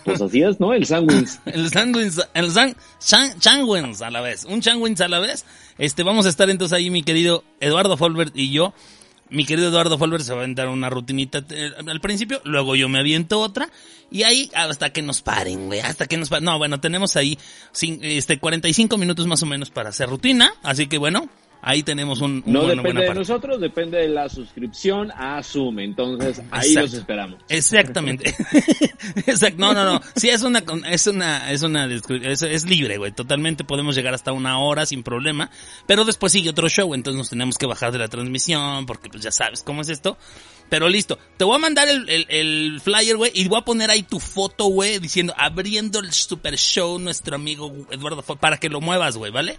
pues 0.05 0.21
así 0.21 0.43
es, 0.43 0.61
¿no? 0.61 0.73
El 0.73 0.87
sándwich. 0.87 1.29
El 1.47 1.71
sándwich, 1.71 2.13
el 2.35 2.51
san, 2.53 2.77
chan- 3.01 3.39
changuins 3.39 4.03
a 4.03 4.11
la 4.11 4.21
vez, 4.21 4.45
un 4.45 4.61
changuins 4.61 5.01
a 5.01 5.09
la 5.09 5.19
vez. 5.19 5.45
Este, 5.79 6.03
vamos 6.03 6.27
a 6.27 6.29
estar 6.29 6.51
entonces 6.51 6.77
ahí 6.77 6.91
mi 6.91 7.03
querido 7.03 7.43
Eduardo 7.61 7.97
Folbert 7.97 8.37
y 8.37 8.53
yo. 8.53 8.75
Mi 9.31 9.45
querido 9.45 9.69
Eduardo 9.69 9.97
Folbert 9.97 10.25
se 10.25 10.33
va 10.33 10.39
a 10.39 10.43
aventar 10.43 10.69
una 10.69 10.91
rutinita 10.91 11.45
eh, 11.51 11.71
al 11.87 12.01
principio, 12.01 12.41
luego 12.45 12.75
yo 12.75 12.89
me 12.89 12.99
aviento 12.99 13.41
otra 13.41 13.69
y 14.11 14.25
ahí 14.25 14.51
hasta 14.55 14.91
que 14.91 15.03
nos 15.03 15.23
paren, 15.23 15.67
güey, 15.67 15.81
hasta 15.81 16.07
que 16.07 16.17
nos 16.17 16.29
paren. 16.29 16.45
No, 16.45 16.59
bueno, 16.59 16.81
tenemos 16.81 17.17
ahí 17.17 17.39
este 17.81 18.39
45 18.39 18.99
minutos 18.99 19.27
más 19.27 19.43
o 19.43 19.47
menos 19.47 19.71
para 19.71 19.91
hacer 19.91 20.09
rutina, 20.09 20.53
así 20.63 20.89
que 20.89 20.99
bueno, 20.99 21.29
Ahí 21.63 21.83
tenemos 21.83 22.21
un, 22.21 22.43
un 22.47 22.53
No 22.53 22.61
buena, 22.63 22.83
depende 22.83 23.01
buena 23.01 23.13
de 23.13 23.19
nosotros, 23.19 23.61
depende 23.61 23.99
de 23.99 24.09
la 24.09 24.29
suscripción 24.29 25.11
a 25.15 25.43
Zoom. 25.43 25.81
Entonces, 25.81 26.41
ahí 26.51 26.69
Exacto. 26.69 26.81
los 26.81 26.95
esperamos. 26.95 27.41
Exactamente. 27.49 28.31
Exacto. 29.27 29.59
No, 29.59 29.75
no, 29.75 29.85
no. 29.85 30.01
Sí, 30.17 30.31
es 30.31 30.43
una, 30.43 30.63
es 30.89 31.07
una, 31.07 31.51
es 31.51 31.63
una, 31.63 31.87
es, 31.87 32.43
es 32.43 32.65
libre, 32.65 32.97
güey. 32.97 33.13
Totalmente 33.13 33.65
podemos 33.65 33.95
llegar 33.95 34.15
hasta 34.15 34.33
una 34.33 34.59
hora 34.59 34.87
sin 34.87 35.03
problema. 35.03 35.51
Pero 35.87 36.05
después 36.05 36.33
sigue 36.33 36.51
otro 36.51 36.69
show, 36.69 36.95
entonces 36.95 37.19
nos 37.19 37.31
tenemos 37.31 37.59
que 37.59 37.67
bajar 37.67 37.93
de 37.93 37.99
la 37.99 38.09
transmisión, 38.09 38.87
porque 38.87 39.11
pues 39.11 39.23
ya 39.23 39.31
sabes 39.31 39.63
cómo 39.63 39.83
es 39.83 39.91
esto. 39.91 40.17
Pero 40.71 40.89
listo. 40.89 41.19
Te 41.37 41.45
voy 41.45 41.57
a 41.57 41.59
mandar 41.59 41.89
el, 41.89 42.09
el, 42.09 42.27
el 42.29 42.81
flyer, 42.81 43.17
güey, 43.17 43.33
y 43.35 43.49
voy 43.49 43.59
a 43.59 43.65
poner 43.65 43.91
ahí 43.91 44.03
tu 44.03 44.19
foto, 44.19 44.67
güey, 44.67 44.99
diciendo, 44.99 45.35
abriendo 45.37 45.99
el 45.99 46.13
super 46.13 46.57
show, 46.57 46.99
nuestro 46.99 47.35
amigo 47.35 47.71
Eduardo, 47.91 48.23
para 48.23 48.57
que 48.57 48.71
lo 48.71 48.81
muevas, 48.81 49.17
güey, 49.17 49.31
¿vale? 49.31 49.59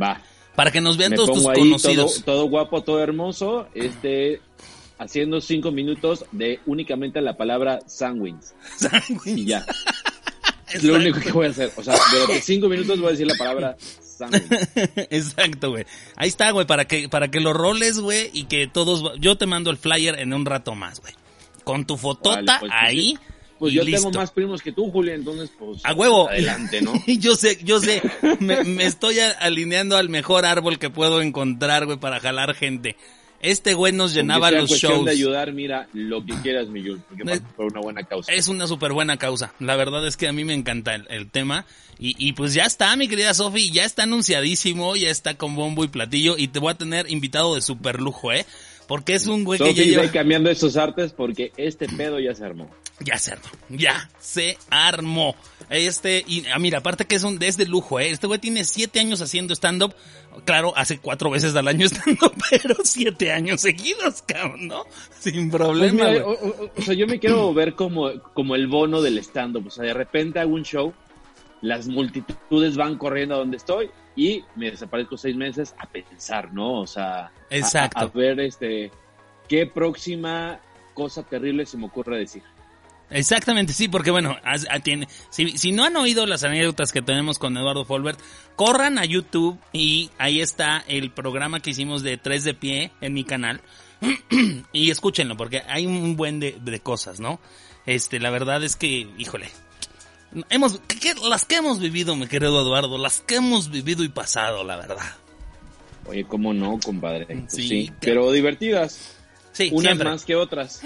Va. 0.00 0.20
Para 0.56 0.70
que 0.70 0.80
nos 0.80 0.96
vean 0.96 1.10
Me 1.10 1.16
todos 1.16 1.32
tus 1.32 1.46
ahí 1.46 1.60
conocidos. 1.60 2.22
todo 2.24 2.44
guapo, 2.46 2.82
todo 2.82 3.00
hermoso, 3.00 3.66
este, 3.74 4.40
haciendo 4.98 5.40
cinco 5.40 5.70
minutos 5.70 6.24
de 6.32 6.60
únicamente 6.66 7.20
la 7.20 7.36
palabra 7.36 7.80
sándwich. 7.86 8.36
Y 9.24 9.46
ya. 9.46 9.64
Es 10.72 10.84
lo 10.84 10.94
único 10.94 11.18
que 11.18 11.32
voy 11.32 11.46
a 11.46 11.50
hacer. 11.50 11.72
O 11.76 11.82
sea, 11.82 11.96
durante 12.12 12.40
cinco 12.40 12.68
minutos 12.68 13.00
voy 13.00 13.08
a 13.08 13.10
decir 13.10 13.26
la 13.26 13.34
palabra. 13.34 13.76
Exacto, 15.10 15.70
güey. 15.70 15.84
Ahí 16.16 16.28
está, 16.28 16.50
güey, 16.50 16.66
para 16.66 16.86
que, 16.86 17.08
para 17.08 17.28
que 17.28 17.40
lo 17.40 17.52
roles, 17.52 17.98
güey, 17.98 18.30
y 18.32 18.44
que 18.44 18.68
todos, 18.68 19.18
yo 19.18 19.36
te 19.36 19.46
mando 19.46 19.70
el 19.70 19.78
flyer 19.78 20.18
en 20.18 20.32
un 20.32 20.46
rato 20.46 20.74
más, 20.74 21.00
güey. 21.00 21.14
Con 21.64 21.86
tu 21.86 21.96
fotota 21.96 22.58
pues, 22.60 22.60
pues, 22.60 22.72
ahí. 22.72 23.18
Pues 23.60 23.74
y 23.74 23.76
yo 23.76 23.84
listo. 23.84 24.08
tengo 24.08 24.18
más 24.18 24.30
primos 24.32 24.62
que 24.62 24.72
tú, 24.72 24.90
Julio, 24.90 25.14
entonces 25.14 25.50
pues... 25.58 25.84
A 25.84 25.92
huevo. 25.92 26.28
Adelante, 26.30 26.80
¿no? 26.80 26.94
yo 27.06 27.36
sé, 27.36 27.58
yo 27.62 27.78
sé. 27.78 28.02
Me, 28.40 28.64
me 28.64 28.86
estoy 28.86 29.18
alineando 29.20 29.96
al 29.98 30.08
mejor 30.08 30.46
árbol 30.46 30.78
que 30.78 30.88
puedo 30.90 31.20
encontrar, 31.20 31.84
güey, 31.84 31.98
para 31.98 32.18
jalar 32.20 32.54
gente. 32.54 32.96
Este 33.42 33.72
güey 33.74 33.92
nos 33.92 34.12
llenaba 34.12 34.50
los 34.50 34.70
shows. 34.70 35.04
de 35.04 35.12
ayudar, 35.12 35.52
mira, 35.52 35.88
lo 35.94 36.24
que 36.24 36.34
quieras, 36.42 36.68
mi 36.68 36.82
porque 36.82 37.24
No 37.24 37.32
es- 37.32 37.40
por 37.56 37.66
una 37.66 37.80
buena 37.80 38.02
causa. 38.02 38.32
Es 38.32 38.48
una 38.48 38.66
súper 38.66 38.92
buena 38.92 39.16
causa. 39.18 39.52
La 39.60 39.76
verdad 39.76 40.06
es 40.06 40.16
que 40.16 40.28
a 40.28 40.32
mí 40.32 40.44
me 40.44 40.52
encanta 40.54 40.94
el, 40.94 41.06
el 41.10 41.30
tema. 41.30 41.64
Y, 41.98 42.14
y 42.18 42.32
pues 42.32 42.54
ya 42.54 42.64
está, 42.64 42.96
mi 42.96 43.08
querida 43.08 43.32
Sofi, 43.34 43.70
ya 43.70 43.84
está 43.84 44.04
anunciadísimo, 44.04 44.96
ya 44.96 45.10
está 45.10 45.34
con 45.34 45.54
bombo 45.54 45.84
y 45.84 45.88
platillo. 45.88 46.36
Y 46.38 46.48
te 46.48 46.58
voy 46.58 46.72
a 46.72 46.76
tener 46.78 47.10
invitado 47.10 47.54
de 47.54 47.60
super 47.62 48.00
lujo, 48.00 48.32
¿eh? 48.32 48.46
Porque 48.90 49.14
es 49.14 49.28
un 49.28 49.44
güey 49.44 49.60
que 49.60 49.72
ya 49.72 49.84
lleva... 49.84 50.02
ve 50.02 50.10
cambiando 50.10 50.50
esos 50.50 50.76
artes 50.76 51.12
porque 51.12 51.52
este 51.56 51.86
pedo 51.88 52.18
ya 52.18 52.34
se 52.34 52.44
armó. 52.44 52.68
Ya 52.98 53.16
se 53.18 53.30
armó, 53.30 53.48
ya 53.68 54.10
se 54.18 54.58
armó. 54.68 55.36
Este, 55.70 56.24
y 56.26 56.44
ah, 56.52 56.58
mira, 56.58 56.78
aparte 56.78 57.04
que 57.04 57.14
es 57.14 57.22
un, 57.22 57.40
es 57.40 57.56
de 57.56 57.66
lujo, 57.66 58.00
¿eh? 58.00 58.10
Este 58.10 58.26
güey 58.26 58.40
tiene 58.40 58.64
siete 58.64 58.98
años 58.98 59.22
haciendo 59.22 59.54
stand-up. 59.54 59.94
Claro, 60.44 60.72
hace 60.76 60.98
cuatro 60.98 61.30
veces 61.30 61.54
al 61.54 61.68
año 61.68 61.86
stand-up, 61.88 62.34
pero 62.50 62.74
siete 62.82 63.30
años 63.30 63.60
seguidos, 63.60 64.22
cabrón, 64.26 64.66
¿no? 64.66 64.84
Sin 65.20 65.50
Pues 65.50 65.62
problema, 65.62 66.08
mira, 66.10 66.22
güey. 66.24 66.36
o, 66.42 66.48
o- 66.64 66.70
o 66.76 66.82
sea, 66.82 66.94
yo 66.94 67.06
me 67.06 67.20
quiero 67.20 67.54
ver 67.54 67.74
como, 67.76 68.10
como 68.34 68.56
el 68.56 68.66
bono 68.66 69.00
del 69.02 69.18
stand-up. 69.18 69.68
O 69.68 69.70
sea, 69.70 69.84
de 69.84 69.94
repente 69.94 70.40
hago 70.40 70.52
un 70.52 70.64
show, 70.64 70.92
las 71.62 71.86
multitudes 71.86 72.76
van 72.76 72.98
corriendo 72.98 73.36
a 73.36 73.38
donde 73.38 73.56
estoy 73.56 73.88
y 74.16 74.44
me 74.56 74.70
desaparezco 74.70 75.16
seis 75.16 75.36
meses 75.36 75.74
a 75.78 75.86
pensar, 75.86 76.52
¿no? 76.52 76.80
O 76.80 76.86
sea, 76.86 77.26
a- 77.26 77.32
Exacto. 77.50 77.98
A, 77.98 78.02
a 78.02 78.06
ver 78.06 78.40
este 78.40 78.90
qué 79.48 79.66
próxima 79.66 80.60
cosa 80.94 81.22
terrible 81.22 81.66
se 81.66 81.76
me 81.76 81.86
ocurre 81.86 82.18
decir. 82.18 82.42
Exactamente, 83.12 83.72
sí, 83.72 83.88
porque 83.88 84.12
bueno, 84.12 84.36
si, 85.30 85.58
si 85.58 85.72
no 85.72 85.84
han 85.84 85.96
oído 85.96 86.26
las 86.26 86.44
anécdotas 86.44 86.92
que 86.92 87.02
tenemos 87.02 87.40
con 87.40 87.56
Eduardo 87.56 87.84
Folbert, 87.84 88.20
corran 88.54 88.98
a 88.98 89.04
YouTube 89.04 89.58
y 89.72 90.10
ahí 90.18 90.40
está 90.40 90.84
el 90.86 91.10
programa 91.10 91.58
que 91.58 91.70
hicimos 91.70 92.04
de 92.04 92.18
Tres 92.18 92.44
de 92.44 92.54
Pie 92.54 92.92
en 93.00 93.12
mi 93.12 93.24
canal 93.24 93.62
y 94.72 94.90
escúchenlo 94.90 95.36
porque 95.36 95.62
hay 95.66 95.86
un 95.86 96.16
buen 96.16 96.38
de, 96.38 96.56
de 96.60 96.78
cosas, 96.80 97.18
¿no? 97.18 97.40
Este, 97.84 98.20
la 98.20 98.30
verdad 98.30 98.62
es 98.62 98.76
que, 98.76 99.08
híjole, 99.18 99.48
hemos, 100.50 100.80
¿qué- 100.86 100.98
qué- 100.98 101.14
las 101.28 101.44
que 101.44 101.56
hemos 101.56 101.80
vivido, 101.80 102.14
mi 102.16 102.26
querido 102.26 102.60
Eduardo, 102.60 102.98
las 102.98 103.20
que 103.20 103.36
hemos 103.36 103.70
vivido 103.70 104.04
y 104.04 104.08
pasado, 104.08 104.64
la 104.64 104.76
verdad. 104.76 105.14
Oye, 106.06 106.24
¿cómo 106.24 106.52
no, 106.52 106.78
compadre? 106.84 107.26
Pues 107.26 107.38
Sí, 107.52 107.68
sí, 107.68 107.86
claro. 107.86 107.98
pero 108.00 108.32
divertidas. 108.32 109.16
Sí, 109.52 109.68
Unas 109.72 109.84
siempre, 109.84 110.08
más 110.10 110.24
que 110.24 110.36
otras. 110.36 110.82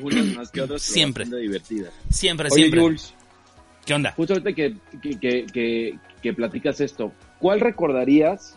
Unas 0.00 0.26
más 0.36 0.50
que 0.50 0.60
otras. 0.62 0.82
Siempre. 0.82 1.24
divertidas. 1.26 1.92
siempre, 2.10 2.48
Oye, 2.50 2.62
siempre. 2.62 2.80
Jules, 2.80 3.14
¿Qué 3.84 3.94
onda? 3.94 4.12
justo 4.16 4.32
ahorita 4.34 4.52
que, 4.52 4.76
que, 5.02 5.18
que, 5.20 5.46
que, 5.52 5.98
que 6.22 6.32
platicas 6.32 6.80
esto, 6.80 7.12
¿cuál 7.38 7.60
recordarías 7.60 8.56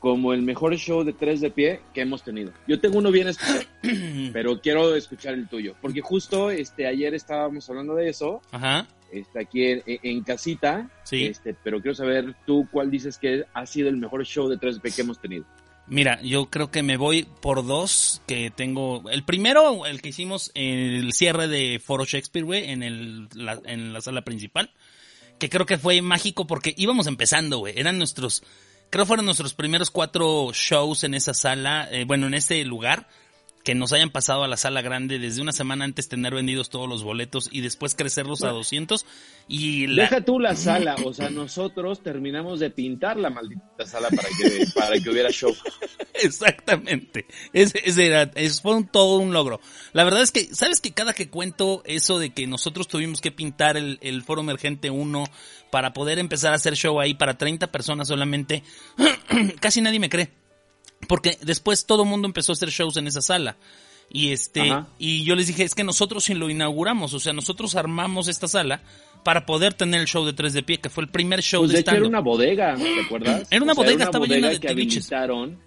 como 0.00 0.32
el 0.32 0.42
mejor 0.42 0.74
show 0.76 1.04
de 1.04 1.12
tres 1.12 1.40
de 1.40 1.50
pie 1.52 1.80
que 1.94 2.00
hemos 2.00 2.24
tenido? 2.24 2.52
Yo 2.66 2.80
tengo 2.80 2.98
uno 2.98 3.12
bien 3.12 3.28
especial, 3.28 3.66
pero 4.32 4.60
quiero 4.60 4.96
escuchar 4.96 5.34
el 5.34 5.46
tuyo, 5.48 5.76
porque 5.80 6.00
justo 6.00 6.50
este 6.50 6.86
ayer 6.88 7.14
estábamos 7.14 7.68
hablando 7.70 7.94
de 7.94 8.08
eso, 8.08 8.40
Ajá. 8.50 8.88
este, 9.12 9.38
aquí 9.40 9.64
en, 9.66 9.82
en 9.86 10.22
casita, 10.24 10.90
Sí. 11.04 11.26
este, 11.26 11.54
pero 11.62 11.80
quiero 11.80 11.94
saber 11.94 12.34
tú 12.46 12.66
cuál 12.72 12.90
dices 12.90 13.18
que 13.18 13.44
ha 13.54 13.66
sido 13.66 13.88
el 13.88 13.96
mejor 13.96 14.24
show 14.26 14.48
de 14.48 14.56
tres 14.58 14.74
de 14.76 14.80
pie 14.80 14.92
que 14.92 15.02
hemos 15.02 15.20
tenido. 15.20 15.44
Mira, 15.86 16.20
yo 16.22 16.46
creo 16.50 16.70
que 16.70 16.84
me 16.84 16.96
voy 16.96 17.26
por 17.42 17.66
dos 17.66 18.22
que 18.28 18.52
tengo. 18.54 19.10
El 19.10 19.24
primero, 19.24 19.86
el 19.86 20.00
que 20.00 20.10
hicimos 20.10 20.52
el 20.54 21.12
cierre 21.12 21.48
de 21.48 21.80
Foro 21.84 22.04
Shakespeare, 22.04 22.44
güey, 22.44 22.70
en, 22.70 22.84
el, 22.84 23.28
la, 23.34 23.58
en 23.64 23.92
la 23.92 24.00
sala 24.00 24.22
principal. 24.22 24.70
Que 25.40 25.48
creo 25.48 25.66
que 25.66 25.78
fue 25.78 26.00
mágico 26.00 26.46
porque 26.46 26.74
íbamos 26.76 27.08
empezando, 27.08 27.58
güey. 27.58 27.74
Eran 27.76 27.98
nuestros, 27.98 28.44
creo 28.90 29.06
fueron 29.06 29.24
nuestros 29.24 29.54
primeros 29.54 29.90
cuatro 29.90 30.50
shows 30.52 31.04
en 31.04 31.14
esa 31.14 31.32
sala, 31.32 31.88
eh, 31.90 32.04
bueno, 32.04 32.26
en 32.26 32.34
este 32.34 32.64
lugar. 32.64 33.06
Que 33.62 33.74
nos 33.74 33.92
hayan 33.92 34.10
pasado 34.10 34.42
a 34.42 34.48
la 34.48 34.56
sala 34.56 34.80
grande 34.80 35.18
desde 35.18 35.42
una 35.42 35.52
semana 35.52 35.84
antes 35.84 36.08
tener 36.08 36.34
vendidos 36.34 36.70
todos 36.70 36.88
los 36.88 37.02
boletos 37.02 37.48
y 37.52 37.60
después 37.60 37.94
crecerlos 37.94 38.42
a 38.42 38.48
200. 38.48 39.04
Y 39.48 39.86
la, 39.86 40.04
Deja 40.04 40.24
tú 40.24 40.40
la 40.40 40.56
sala, 40.56 40.96
o 41.04 41.12
sea, 41.12 41.28
nosotros 41.28 42.02
terminamos 42.02 42.58
de 42.58 42.70
pintar 42.70 43.18
la 43.18 43.28
maldita 43.28 43.84
sala 43.84 44.08
para 44.08 44.28
que, 44.28 44.66
para 44.74 44.98
que 44.98 45.10
hubiera 45.10 45.30
show. 45.30 45.54
Exactamente. 46.14 47.26
Ese, 47.52 47.82
ese 47.84 48.06
era, 48.06 48.30
es, 48.34 48.62
fue 48.62 48.74
un, 48.74 48.86
todo 48.86 49.18
un 49.18 49.32
logro. 49.32 49.60
La 49.92 50.04
verdad 50.04 50.22
es 50.22 50.32
que, 50.32 50.54
¿sabes 50.54 50.80
que 50.80 50.92
cada 50.92 51.12
que 51.12 51.28
cuento 51.28 51.82
eso 51.84 52.18
de 52.18 52.30
que 52.30 52.46
nosotros 52.46 52.88
tuvimos 52.88 53.20
que 53.20 53.30
pintar 53.30 53.76
el, 53.76 53.98
el 54.00 54.22
Foro 54.22 54.40
Emergente 54.40 54.90
1 54.90 55.24
para 55.70 55.92
poder 55.92 56.18
empezar 56.18 56.52
a 56.52 56.56
hacer 56.56 56.76
show 56.76 57.00
ahí 57.00 57.14
para 57.14 57.38
30 57.38 57.68
personas 57.68 58.08
solamente, 58.08 58.62
casi 59.60 59.80
nadie 59.80 60.00
me 60.00 60.08
cree. 60.08 60.39
Porque 61.08 61.38
después 61.42 61.86
todo 61.86 62.02
el 62.04 62.08
mundo 62.08 62.26
empezó 62.26 62.52
a 62.52 62.54
hacer 62.54 62.70
shows 62.70 62.96
en 62.96 63.06
esa 63.06 63.20
sala. 63.20 63.56
Y 64.12 64.32
este, 64.32 64.62
Ajá. 64.62 64.88
y 64.98 65.24
yo 65.24 65.36
les 65.36 65.46
dije, 65.46 65.62
es 65.62 65.74
que 65.74 65.84
nosotros 65.84 66.24
sí 66.24 66.34
lo 66.34 66.50
inauguramos, 66.50 67.14
o 67.14 67.20
sea, 67.20 67.32
nosotros 67.32 67.76
armamos 67.76 68.26
esta 68.26 68.48
sala 68.48 68.82
para 69.22 69.46
poder 69.46 69.72
tener 69.74 70.00
el 70.00 70.06
show 70.08 70.24
de 70.24 70.32
tres 70.32 70.52
de 70.52 70.64
pie, 70.64 70.78
que 70.78 70.90
fue 70.90 71.04
el 71.04 71.10
primer 71.10 71.42
show 71.42 71.60
Pues 71.60 71.70
de 71.70 71.74
de 71.76 71.80
hecho 71.82 71.90
era 71.92 72.06
una 72.08 72.20
bodega, 72.20 72.74
¿te 72.74 73.00
acuerdas? 73.04 73.46
Era 73.50 73.62
una 73.62 73.72
O 73.72 73.74
sea, 73.76 73.84
bodega, 73.84 74.04
estaba 74.04 74.26
llena 74.26 74.48
de 74.48 74.58
que 74.58 74.68
tiliches. 74.68 75.12
habilitaron 75.12 75.58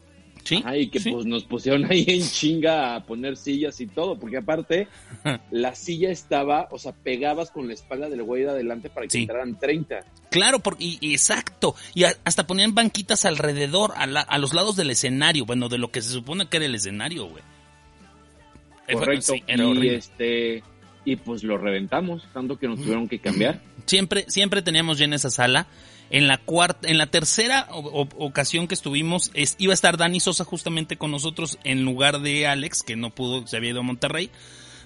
¿Sí? 0.43 0.57
ajá, 0.57 0.75
y 0.77 0.87
que 0.89 0.99
sí. 0.99 1.11
pues 1.11 1.25
nos 1.25 1.43
pusieron 1.45 1.85
ahí 1.89 2.05
en 2.07 2.21
chinga 2.21 2.95
a 2.95 3.05
poner 3.05 3.37
sillas 3.37 3.79
y 3.81 3.87
todo, 3.87 4.19
porque 4.19 4.37
aparte 4.37 4.87
la 5.51 5.73
silla 5.75 6.09
estaba, 6.11 6.67
o 6.71 6.77
sea, 6.77 6.91
pegabas 6.91 7.49
con 7.51 7.67
la 7.67 7.73
espalda 7.73 8.09
del 8.09 8.23
güey 8.23 8.43
de 8.43 8.49
adelante 8.49 8.89
para 8.89 9.07
que 9.07 9.11
Sí. 9.11 9.21
entraran 9.21 9.57
30. 9.57 10.05
Claro, 10.29 10.59
por- 10.59 10.75
y, 10.79 10.97
exacto. 11.13 11.75
Y 11.93 12.03
a- 12.05 12.15
hasta 12.25 12.45
ponían 12.47 12.73
banquitas 12.75 13.23
alrededor, 13.25 13.93
a, 13.95 14.05
la- 14.07 14.21
a 14.21 14.37
los 14.37 14.53
lados 14.53 14.75
del 14.75 14.89
escenario. 14.89 15.45
Bueno, 15.45 15.69
de 15.69 15.77
lo 15.77 15.91
que 15.91 16.01
se 16.01 16.09
supone 16.11 16.47
que 16.47 16.57
era 16.57 16.65
el 16.65 16.75
escenario, 16.75 17.27
güey. 17.27 17.43
Eh, 18.87 18.93
Correcto. 18.93 19.33
era 19.47 19.63
y 19.65 19.87
este 19.89 20.63
y 21.05 21.15
pues 21.17 21.43
lo 21.43 21.57
reventamos, 21.57 22.23
tanto 22.33 22.57
que 22.57 22.67
nos 22.67 22.79
tuvieron 22.79 23.07
que 23.07 23.19
cambiar. 23.19 23.61
Siempre, 23.85 24.25
siempre 24.29 24.61
teníamos 24.61 24.97
llena 24.97 25.15
esa 25.17 25.29
sala. 25.29 25.67
En 26.13 26.27
la 26.27 26.37
cuarta, 26.37 26.87
en 26.87 26.99
la 26.99 27.07
tercera 27.07 27.67
ocasión 27.71 28.67
que 28.67 28.75
estuvimos, 28.75 29.31
es, 29.33 29.55
iba 29.57 29.73
a 29.73 29.73
estar 29.73 29.97
Dani 29.97 30.19
Sosa 30.19 30.45
justamente 30.45 30.95
con 30.95 31.09
nosotros 31.09 31.57
en 31.63 31.83
lugar 31.83 32.21
de 32.21 32.45
Alex, 32.45 32.83
que 32.83 32.95
no 32.95 33.09
pudo, 33.09 33.47
se 33.47 33.57
había 33.57 33.71
ido 33.71 33.79
a 33.79 33.83
Monterrey. 33.83 34.29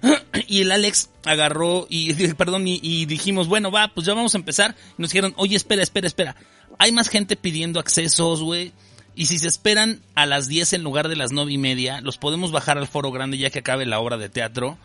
Y 0.47 0.61
el 0.61 0.71
Alex 0.71 1.09
agarró 1.25 1.85
y, 1.89 2.13
perdón, 2.35 2.65
y, 2.65 2.79
y 2.81 3.05
dijimos, 3.07 3.49
bueno, 3.49 3.71
va, 3.71 3.89
pues 3.89 4.07
ya 4.07 4.13
vamos 4.13 4.35
a 4.35 4.37
empezar. 4.37 4.75
Y 4.97 5.01
nos 5.01 5.11
dijeron, 5.11 5.33
oye, 5.35 5.57
espera, 5.57 5.83
espera, 5.83 6.07
espera. 6.07 6.35
Hay 6.79 6.93
más 6.93 7.09
gente 7.09 7.35
pidiendo 7.35 7.81
accesos, 7.81 8.41
güey. 8.41 8.71
Y 9.13 9.25
si 9.25 9.37
se 9.37 9.49
esperan 9.49 9.99
a 10.15 10.25
las 10.25 10.47
10 10.47 10.71
en 10.73 10.83
lugar 10.83 11.09
de 11.09 11.17
las 11.17 11.33
nueve 11.33 11.51
y 11.51 11.57
media, 11.57 11.99
los 11.99 12.17
podemos 12.17 12.53
bajar 12.53 12.77
al 12.77 12.87
foro 12.87 13.11
grande 13.11 13.37
ya 13.37 13.49
que 13.49 13.59
acabe 13.59 13.85
la 13.85 13.99
obra 13.99 14.15
de 14.15 14.29
teatro. 14.29 14.77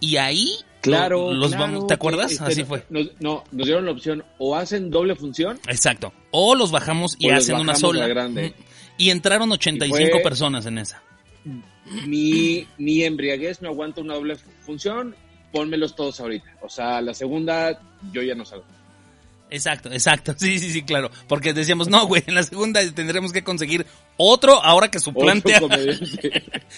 Y 0.00 0.16
ahí 0.16 0.50
Claro, 0.80 1.32
los 1.32 1.50
claro, 1.50 1.64
vamos, 1.72 1.86
¿te 1.86 1.94
acuerdas? 1.94 2.32
este, 2.32 2.44
Así 2.44 2.64
fue. 2.64 2.84
Nos, 2.90 3.10
no, 3.20 3.44
nos 3.52 3.66
dieron 3.66 3.84
la 3.84 3.92
opción 3.92 4.24
o 4.38 4.56
hacen 4.56 4.90
doble 4.90 5.14
función 5.14 5.58
Exacto. 5.68 6.12
O 6.30 6.54
los 6.54 6.70
bajamos 6.70 7.16
y 7.18 7.30
hacen 7.30 7.56
una 7.56 7.74
sola. 7.74 8.06
grande. 8.08 8.54
Y 8.96 9.10
entraron 9.10 9.50
85 9.52 10.18
Y 10.18 10.22
personas 10.22 10.66
en 10.66 10.78
esa. 10.78 11.02
mi, 12.06 12.66
mi 12.78 13.02
embriaguez 13.04 13.62
no 13.62 13.68
aguanta 13.68 14.00
una 14.00 14.14
doble 14.14 14.36
fu- 14.36 14.50
función, 14.60 15.14
pónmelos 15.52 15.94
todos 15.96 16.20
ahorita. 16.20 16.56
O 16.62 16.68
sea, 16.68 17.00
la 17.00 17.14
segunda 17.14 17.80
yo 18.12 18.22
ya 18.22 18.34
no 18.34 18.44
salgo. 18.44 18.64
Exacto, 19.50 19.90
exacto. 19.92 20.34
Sí, 20.38 20.58
sí, 20.58 20.70
sí, 20.70 20.82
claro. 20.82 21.10
Porque 21.28 21.52
decíamos, 21.52 21.88
no, 21.88 22.06
güey, 22.06 22.22
en 22.26 22.34
la 22.34 22.42
segunda 22.42 22.80
tendremos 22.92 23.32
que 23.32 23.44
conseguir 23.44 23.86
otro 24.16 24.62
ahora 24.62 24.90
que 24.90 24.98
suplante. 25.00 25.54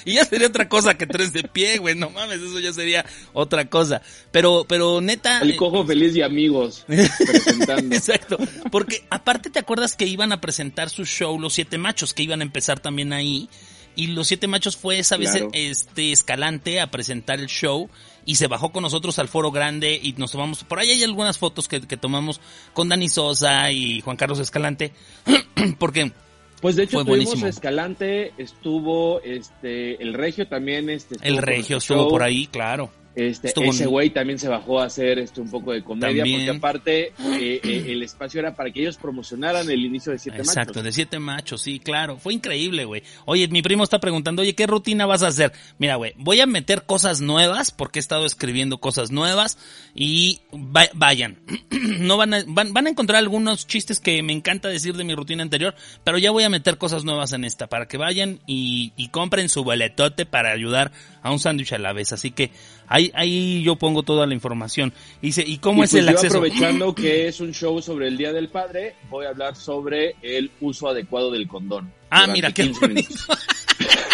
Y 0.04 0.14
ya 0.14 0.24
sería 0.24 0.48
otra 0.48 0.68
cosa 0.68 0.94
que 0.94 1.06
tres 1.06 1.32
de 1.32 1.42
pie, 1.42 1.78
güey. 1.78 1.94
No 1.94 2.10
mames, 2.10 2.40
eso 2.40 2.58
ya 2.58 2.72
sería 2.72 3.04
otra 3.32 3.66
cosa. 3.66 4.02
Pero, 4.30 4.64
pero 4.66 5.00
neta. 5.00 5.40
El 5.40 5.52
eh, 5.52 5.56
cojo 5.56 5.84
feliz 5.86 6.16
y 6.16 6.22
amigos 6.22 6.84
presentando. 6.86 7.94
Exacto. 7.94 8.38
Porque 8.70 9.04
aparte 9.10 9.50
te 9.50 9.58
acuerdas 9.58 9.94
que 9.94 10.06
iban 10.06 10.32
a 10.32 10.40
presentar 10.40 10.88
su 10.90 11.04
show 11.04 11.38
Los 11.38 11.54
Siete 11.54 11.78
Machos, 11.78 12.14
que 12.14 12.22
iban 12.22 12.40
a 12.40 12.44
empezar 12.44 12.80
también 12.80 13.12
ahí. 13.12 13.48
Y 13.94 14.08
Los 14.08 14.28
Siete 14.28 14.48
Machos 14.48 14.76
fue 14.76 14.98
esa 14.98 15.16
vez 15.18 15.30
Claro. 15.32 15.50
este 15.52 16.12
Escalante 16.12 16.80
a 16.80 16.90
presentar 16.90 17.38
el 17.38 17.46
show 17.46 17.90
y 18.24 18.36
se 18.36 18.46
bajó 18.46 18.72
con 18.72 18.82
nosotros 18.82 19.18
al 19.18 19.28
foro 19.28 19.50
grande 19.50 19.98
y 20.02 20.12
nos 20.14 20.32
tomamos, 20.32 20.64
por 20.64 20.78
ahí 20.78 20.90
hay 20.90 21.02
algunas 21.02 21.38
fotos 21.38 21.68
que, 21.68 21.80
que 21.80 21.96
tomamos 21.96 22.40
con 22.72 22.88
Dani 22.88 23.08
Sosa 23.08 23.70
y 23.70 24.00
Juan 24.00 24.16
Carlos 24.16 24.38
Escalante, 24.38 24.92
porque 25.78 26.12
Pues 26.60 26.76
de 26.76 26.84
hecho 26.84 26.98
Fue 26.98 27.04
tuvimos 27.04 27.24
buenísimo. 27.26 27.46
Escalante, 27.46 28.32
estuvo 28.38 29.20
este 29.22 30.02
el 30.02 30.14
Regio 30.14 30.46
también, 30.46 30.90
este 30.90 31.16
estuvo 31.16 31.28
el 31.28 31.38
Regio 31.38 31.78
estuvo 31.78 31.98
show. 31.98 32.08
por 32.08 32.22
ahí, 32.22 32.46
claro. 32.46 32.90
Este, 33.14 33.48
Estuvo 33.48 33.66
ese 33.70 33.84
güey 33.86 34.08
también 34.08 34.38
se 34.38 34.48
bajó 34.48 34.80
a 34.80 34.86
hacer 34.86 35.18
este 35.18 35.40
un 35.42 35.50
poco 35.50 35.72
de 35.72 35.82
comedia, 35.84 36.22
También. 36.22 36.46
porque 36.46 36.56
aparte 36.58 37.00
eh, 37.08 37.60
eh, 37.62 37.84
el 37.88 38.02
espacio 38.02 38.40
era 38.40 38.54
para 38.54 38.70
que 38.70 38.80
ellos 38.80 38.96
promocionaran 38.96 39.70
el 39.70 39.84
inicio 39.84 40.12
de 40.12 40.18
Siete 40.18 40.38
Exacto, 40.38 40.70
Machos. 40.70 40.84
de 40.84 40.92
siete 40.92 41.18
machos, 41.18 41.60
sí, 41.60 41.78
claro. 41.78 42.16
Fue 42.16 42.32
increíble, 42.32 42.86
güey. 42.86 43.02
Oye, 43.26 43.48
mi 43.48 43.60
primo 43.60 43.84
está 43.84 44.00
preguntando, 44.00 44.40
oye, 44.40 44.54
¿qué 44.54 44.66
rutina 44.66 45.04
vas 45.04 45.22
a 45.22 45.26
hacer? 45.26 45.52
Mira, 45.78 45.96
güey, 45.96 46.14
voy 46.16 46.40
a 46.40 46.46
meter 46.46 46.84
cosas 46.84 47.20
nuevas 47.20 47.70
porque 47.70 47.98
he 47.98 48.00
estado 48.00 48.24
escribiendo 48.24 48.78
cosas 48.78 49.10
nuevas 49.10 49.58
y 49.94 50.40
va- 50.54 50.88
vayan. 50.94 51.38
no 51.98 52.16
van 52.16 52.32
a, 52.32 52.44
van, 52.46 52.72
van 52.72 52.86
a 52.86 52.90
encontrar 52.90 53.18
algunos 53.18 53.66
chistes 53.66 54.00
que 54.00 54.22
me 54.22 54.32
encanta 54.32 54.68
decir 54.68 54.96
de 54.96 55.04
mi 55.04 55.14
rutina 55.14 55.42
anterior, 55.42 55.74
pero 56.02 56.16
ya 56.16 56.30
voy 56.30 56.44
a 56.44 56.48
meter 56.48 56.78
cosas 56.78 57.04
nuevas 57.04 57.32
en 57.34 57.44
esta 57.44 57.66
para 57.66 57.86
que 57.88 57.98
vayan 57.98 58.40
y, 58.46 58.92
y 58.96 59.08
compren 59.08 59.48
su 59.50 59.64
boletote 59.64 60.24
para 60.24 60.52
ayudar 60.52 60.92
a 61.22 61.30
un 61.30 61.38
sándwich 61.38 61.72
a 61.74 61.78
la 61.78 61.92
vez. 61.92 62.12
Así 62.12 62.30
que 62.30 62.50
ahí, 62.92 63.10
ahí 63.14 63.62
yo 63.62 63.76
pongo 63.76 64.02
toda 64.02 64.26
la 64.26 64.34
información. 64.34 64.92
Dice, 65.20 65.42
¿y 65.46 65.58
cómo 65.58 65.82
Y 65.82 65.84
es 65.84 65.90
pues 65.90 66.00
el 66.02 66.06
yo 66.08 66.12
acceso? 66.16 66.36
aprovechando 66.38 66.94
que 66.94 67.28
es 67.28 67.40
un 67.40 67.52
show 67.52 67.80
sobre 67.82 68.08
el 68.08 68.16
Día 68.16 68.32
del 68.32 68.48
Padre, 68.48 68.94
voy 69.10 69.26
a 69.26 69.30
hablar 69.30 69.56
sobre 69.56 70.16
el 70.22 70.50
uso 70.60 70.88
adecuado 70.88 71.30
del 71.30 71.48
condón. 71.48 71.92
Ah, 72.10 72.26
mira, 72.26 72.52
qué 72.52 72.64
15 72.64 72.80
bonito. 72.80 73.08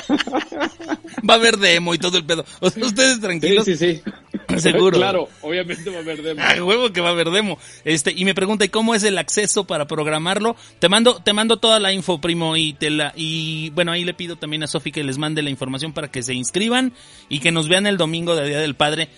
Va 1.28 1.34
a 1.34 1.36
haber 1.36 1.56
demo 1.58 1.94
y 1.94 1.98
todo 1.98 2.16
el 2.18 2.24
pedo. 2.24 2.44
O 2.60 2.70
sea, 2.70 2.84
ustedes 2.86 3.14
Sí, 3.16 3.20
tranquilos. 3.20 3.64
sí, 3.64 3.76
sí. 3.76 4.00
Seguro. 4.58 4.96
claro, 4.96 5.28
obviamente 5.42 5.90
va 5.90 5.98
a 5.98 6.00
haber 6.00 6.22
demo. 6.22 6.42
Huevo 6.66 6.90
que 6.92 7.00
va 7.00 7.08
a 7.08 7.12
haber 7.12 7.30
demo. 7.30 7.58
Este, 7.84 8.12
y 8.16 8.24
me 8.24 8.34
pregunta, 8.34 8.64
¿y 8.64 8.68
cómo 8.70 8.94
es 8.94 9.04
el 9.04 9.18
acceso 9.18 9.64
para 9.64 9.86
programarlo? 9.86 10.56
Te 10.78 10.88
mando, 10.88 11.20
te 11.22 11.32
mando 11.32 11.58
toda 11.58 11.78
la 11.78 11.92
info, 11.92 12.20
primo, 12.20 12.56
y 12.56 12.72
te 12.72 12.90
la, 12.90 13.12
y 13.14 13.70
bueno, 13.70 13.92
ahí 13.92 14.04
le 14.04 14.14
pido 14.14 14.36
también 14.36 14.62
a 14.62 14.66
Sofi 14.66 14.90
que 14.90 15.04
les 15.04 15.18
mande 15.18 15.42
la 15.42 15.50
información 15.50 15.92
para 15.92 16.10
que 16.10 16.22
se 16.22 16.34
inscriban 16.34 16.92
y 17.28 17.40
que 17.40 17.52
nos 17.52 17.68
vean 17.68 17.86
el 17.86 17.96
domingo 17.98 18.34
de 18.34 18.48
Día 18.48 18.58
del 18.60 18.74
Padre. 18.74 19.08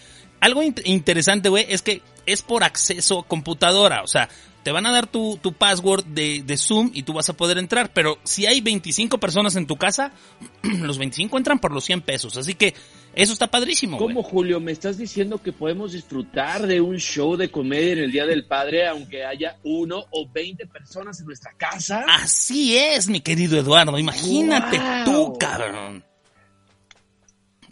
Algo 0.40 0.62
int- 0.62 0.82
interesante, 0.84 1.48
güey, 1.48 1.66
es 1.68 1.82
que 1.82 2.02
es 2.26 2.42
por 2.42 2.64
acceso 2.64 3.20
a 3.20 3.26
computadora, 3.26 4.02
o 4.02 4.06
sea, 4.06 4.28
te 4.62 4.72
van 4.72 4.86
a 4.86 4.90
dar 4.92 5.06
tu, 5.06 5.38
tu 5.40 5.52
password 5.52 6.04
de, 6.04 6.42
de 6.42 6.56
Zoom 6.56 6.90
y 6.92 7.02
tú 7.02 7.12
vas 7.12 7.28
a 7.28 7.32
poder 7.34 7.58
entrar, 7.58 7.92
pero 7.92 8.18
si 8.24 8.46
hay 8.46 8.60
25 8.60 9.18
personas 9.18 9.56
en 9.56 9.66
tu 9.66 9.76
casa, 9.76 10.12
los 10.62 10.98
25 10.98 11.36
entran 11.38 11.58
por 11.58 11.72
los 11.72 11.84
100 11.84 12.02
pesos, 12.02 12.36
así 12.36 12.54
que 12.54 12.74
eso 13.14 13.32
está 13.32 13.48
padrísimo, 13.48 13.96
güey. 13.98 14.08
¿Cómo, 14.14 14.22
Julio? 14.22 14.60
¿Me 14.60 14.70
estás 14.70 14.96
diciendo 14.96 15.42
que 15.42 15.52
podemos 15.52 15.92
disfrutar 15.92 16.66
de 16.66 16.80
un 16.80 16.98
show 16.98 17.36
de 17.36 17.50
comedia 17.50 17.92
en 17.94 17.98
el 17.98 18.12
Día 18.12 18.24
del 18.26 18.46
Padre 18.46 18.86
aunque 18.86 19.24
haya 19.24 19.56
uno 19.64 20.04
o 20.12 20.28
veinte 20.30 20.66
personas 20.66 21.18
en 21.20 21.26
nuestra 21.26 21.52
casa? 21.56 22.04
Así 22.08 22.76
es, 22.76 23.08
mi 23.08 23.20
querido 23.20 23.58
Eduardo. 23.58 23.98
Imagínate 23.98 24.78
Wow. 24.78 25.04
tú, 25.04 25.38
cabrón. 25.38 26.04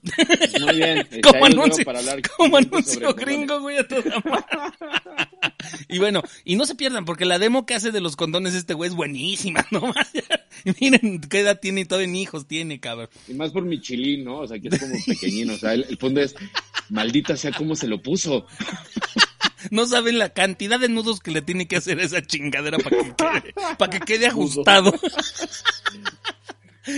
Muy 0.60 0.76
bien. 0.76 1.08
Como 1.22 1.46
anuncio, 1.46 1.84
para 1.84 1.98
hablar 1.98 2.20
como 2.36 2.56
anuncio 2.56 3.14
gringo, 3.14 3.60
güey, 3.60 3.78
a 3.78 3.86
toda 3.86 4.22
madre. 4.24 4.44
Y 5.88 5.98
bueno, 5.98 6.22
y 6.44 6.56
no 6.56 6.66
se 6.66 6.74
pierdan, 6.74 7.04
porque 7.04 7.24
la 7.24 7.38
demo 7.38 7.66
que 7.66 7.74
hace 7.74 7.90
de 7.90 8.00
los 8.00 8.16
condones 8.16 8.54
este 8.54 8.74
güey 8.74 8.88
es 8.88 8.96
buenísima, 8.96 9.66
¿no? 9.70 9.92
Miren 10.80 11.20
qué 11.20 11.40
edad 11.40 11.58
tiene 11.60 11.82
y 11.82 11.84
todo 11.84 12.00
en 12.00 12.14
hijos 12.14 12.46
tiene, 12.46 12.80
cabrón. 12.80 13.08
Y 13.26 13.34
más 13.34 13.50
por 13.50 13.64
mi 13.64 13.80
chilín, 13.80 14.24
¿no? 14.24 14.38
O 14.38 14.46
sea, 14.46 14.58
que 14.58 14.68
es 14.68 14.78
como 14.78 14.94
pequeñino. 15.06 15.54
O 15.54 15.58
sea, 15.58 15.74
el, 15.74 15.84
el 15.88 15.98
fondo 15.98 16.20
es, 16.20 16.34
maldita 16.88 17.36
sea 17.36 17.52
cómo 17.52 17.74
se 17.74 17.86
lo 17.86 18.00
puso. 18.02 18.46
No 19.70 19.86
saben 19.86 20.18
la 20.18 20.30
cantidad 20.30 20.78
de 20.78 20.88
nudos 20.88 21.20
que 21.20 21.30
le 21.30 21.42
tiene 21.42 21.66
que 21.66 21.76
hacer 21.76 21.98
a 21.98 22.04
esa 22.04 22.22
chingadera 22.22 22.78
para 22.78 23.02
que 23.02 23.14
quede, 23.14 23.54
para 23.76 23.90
que 23.90 24.00
quede 24.00 24.26
ajustado. 24.26 24.94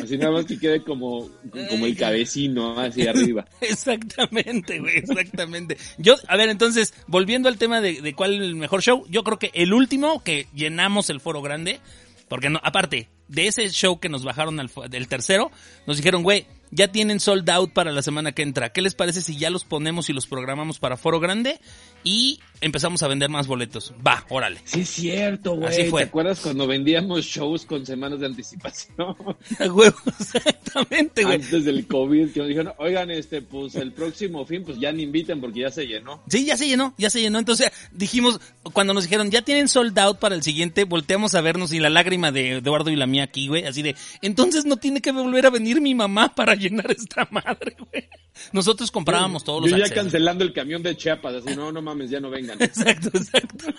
Así 0.03 0.17
nada 0.17 0.33
más 0.33 0.47
que 0.47 0.59
quede 0.59 0.83
como, 0.83 1.29
como 1.69 1.87
el 1.87 1.97
cabecino, 1.97 2.79
así 2.79 3.07
arriba. 3.07 3.47
Exactamente, 3.61 4.79
güey, 4.79 4.99
exactamente. 4.99 5.77
Yo, 5.99 6.15
a 6.29 6.37
ver, 6.37 6.49
entonces, 6.49 6.95
volviendo 7.07 7.49
al 7.49 7.59
tema 7.59 7.81
de, 7.81 8.01
de 8.01 8.15
cuál 8.15 8.35
es 8.35 8.41
el 8.41 8.57
mejor 8.57 8.83
show, 8.83 9.05
yo 9.09 9.25
creo 9.25 9.39
que 9.39 9.51
el 9.55 9.73
último 9.73 10.23
que 10.23 10.47
llenamos 10.55 11.11
el 11.11 11.21
foro 11.21 11.43
grande, 11.43 11.81
porque 12.29 12.51
no, 12.51 12.61
aparte 12.63 13.09
de 13.29 13.47
ese 13.47 13.69
show 13.71 14.01
que 14.01 14.09
nos 14.09 14.25
bajaron 14.25 14.61
al, 14.61 14.71
del 14.89 15.09
tercero, 15.09 15.51
nos 15.87 15.97
dijeron, 15.97 16.23
güey, 16.23 16.47
ya 16.71 16.89
tienen 16.89 17.21
sold 17.21 17.49
out 17.51 17.73
para 17.73 17.93
la 17.93 18.03
semana 18.03 18.33
que 18.33 18.43
entra. 18.43 18.71
¿Qué 18.73 18.83
les 18.83 18.95
parece 18.95 19.23
si 19.23 19.37
ya 19.37 19.51
los 19.51 19.65
ponemos 19.65 20.09
y 20.11 20.13
los 20.13 20.27
programamos 20.27 20.79
para 20.79 20.97
foro 20.97 21.21
grande 21.21 21.61
y 22.05 22.41
empezamos 22.61 23.03
a 23.03 23.09
vender 23.09 23.31
más 23.31 23.47
boletos? 23.47 23.93
Va, 24.07 24.25
órale. 24.29 24.61
Sí, 24.65 24.81
es 24.81 24.91
cierto, 24.91 25.57
güey. 25.57 25.69
Así 25.69 25.85
fue. 25.85 26.03
¿Te 26.03 26.09
acuerdas 26.09 26.41
cuando 26.41 26.67
vendíamos 26.67 27.25
shows 27.25 27.65
con 27.65 27.85
semanas 27.85 28.21
de 28.21 28.27
anticipación? 28.27 29.17
Huevo, 29.61 29.97
exactamente, 30.19 31.25
güey. 31.25 31.37
Antes 31.37 31.65
del 31.65 31.87
COVID, 31.87 32.33
que 32.33 32.41
nos 32.41 32.49
dijeron, 32.49 32.73
oigan, 32.79 33.11
este, 33.11 33.43
pues 33.43 33.75
el 33.75 33.93
próximo 33.93 34.45
fin, 34.47 34.65
pues 34.65 34.79
ya 34.79 34.93
ni 34.93 35.03
inviten 35.03 35.41
porque 35.41 35.61
ya 35.61 35.71
se 35.71 35.87
llenó. 35.87 36.23
Sí, 36.29 36.45
ya 36.45 36.57
se 36.57 36.69
llenó, 36.69 36.95
ya 36.99 37.11
se 37.11 37.21
llenó. 37.21 37.39
Entonces 37.39 37.71
dijimos, 37.93 38.41
cuando 38.73 38.95
nos 38.95 39.05
dijeron, 39.05 39.31
ya 39.31 39.43
tienen 39.43 39.69
sold 39.69 39.99
out 39.99 40.19
para 40.19 40.35
el 40.35 40.43
siguiente, 40.43 40.85
volteamos 40.85 41.35
a 41.35 41.41
vernos 41.41 41.73
y 41.73 41.81
la 41.81 41.91
lágrima 41.91 42.33
de 42.33 42.59
Eduardo 42.59 42.91
y 42.91 42.97
la 42.97 43.07
mía 43.07 43.25
aquí, 43.25 43.49
güey, 43.49 43.65
así 43.65 43.83
de, 43.83 43.97
entonces 44.23 44.65
no 44.65 44.77
tiene 44.77 45.01
que 45.01 45.13
volver 45.13 45.47
a 45.47 45.51
venir 45.51 45.81
mi 45.81 45.95
mamá 45.95 46.35
para 46.35 46.55
llenar 46.61 46.91
esta 46.91 47.27
madre, 47.31 47.77
güey. 47.79 48.09
Nosotros 48.53 48.91
comprábamos 48.91 49.45
todos 49.45 49.63
los 49.63 49.71
Yo 49.71 49.77
ya 49.77 49.85
accesos. 49.85 50.05
cancelando 50.05 50.45
el 50.45 50.53
camión 50.53 50.83
de 50.83 50.97
Chiapas, 50.97 51.35
así, 51.37 51.57
no, 51.57 51.73
no 51.73 51.83
mames, 51.83 52.11
ya 52.11 52.21
no 52.21 52.31
vengan. 52.31 52.61
Exacto, 52.63 53.11
exacto. 53.15 53.67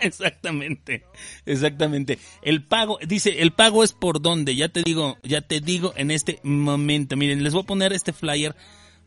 Exactamente, 0.00 1.04
exactamente. 1.44 2.18
El 2.40 2.64
pago, 2.64 2.98
dice, 3.06 3.42
el 3.42 3.52
pago 3.52 3.84
es 3.84 3.92
por 3.92 4.22
dónde, 4.22 4.56
ya 4.56 4.70
te 4.70 4.82
digo, 4.82 5.18
ya 5.22 5.42
te 5.42 5.60
digo 5.60 5.92
en 5.94 6.10
este 6.10 6.40
momento. 6.42 7.16
Miren, 7.18 7.44
les 7.44 7.52
voy 7.52 7.64
a 7.64 7.66
poner 7.66 7.92
este 7.92 8.14
flyer 8.14 8.56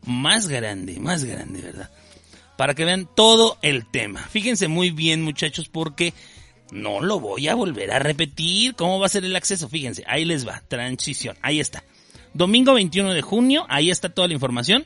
más 0.06 0.46
grande, 0.46 1.00
más 1.00 1.24
grande, 1.24 1.62
¿verdad? 1.62 1.90
Para 2.56 2.74
que 2.74 2.84
vean 2.84 3.08
todo 3.12 3.58
el 3.62 3.90
tema. 3.90 4.20
Fíjense 4.22 4.68
muy 4.68 4.90
bien, 4.90 5.22
muchachos, 5.22 5.68
porque 5.68 6.14
no 6.70 7.00
lo 7.00 7.18
voy 7.18 7.48
a 7.48 7.56
volver 7.56 7.90
a 7.90 7.98
repetir. 7.98 8.74
¿Cómo 8.76 9.00
va 9.00 9.06
a 9.06 9.08
ser 9.08 9.24
el 9.24 9.34
acceso? 9.34 9.68
Fíjense, 9.68 10.04
ahí 10.06 10.24
les 10.24 10.46
va, 10.46 10.62
transición, 10.68 11.36
ahí 11.42 11.58
está. 11.58 11.82
Domingo 12.34 12.74
21 12.74 13.14
de 13.14 13.22
junio, 13.22 13.64
ahí 13.68 13.90
está 13.90 14.08
toda 14.08 14.28
la 14.28 14.34
información. 14.34 14.84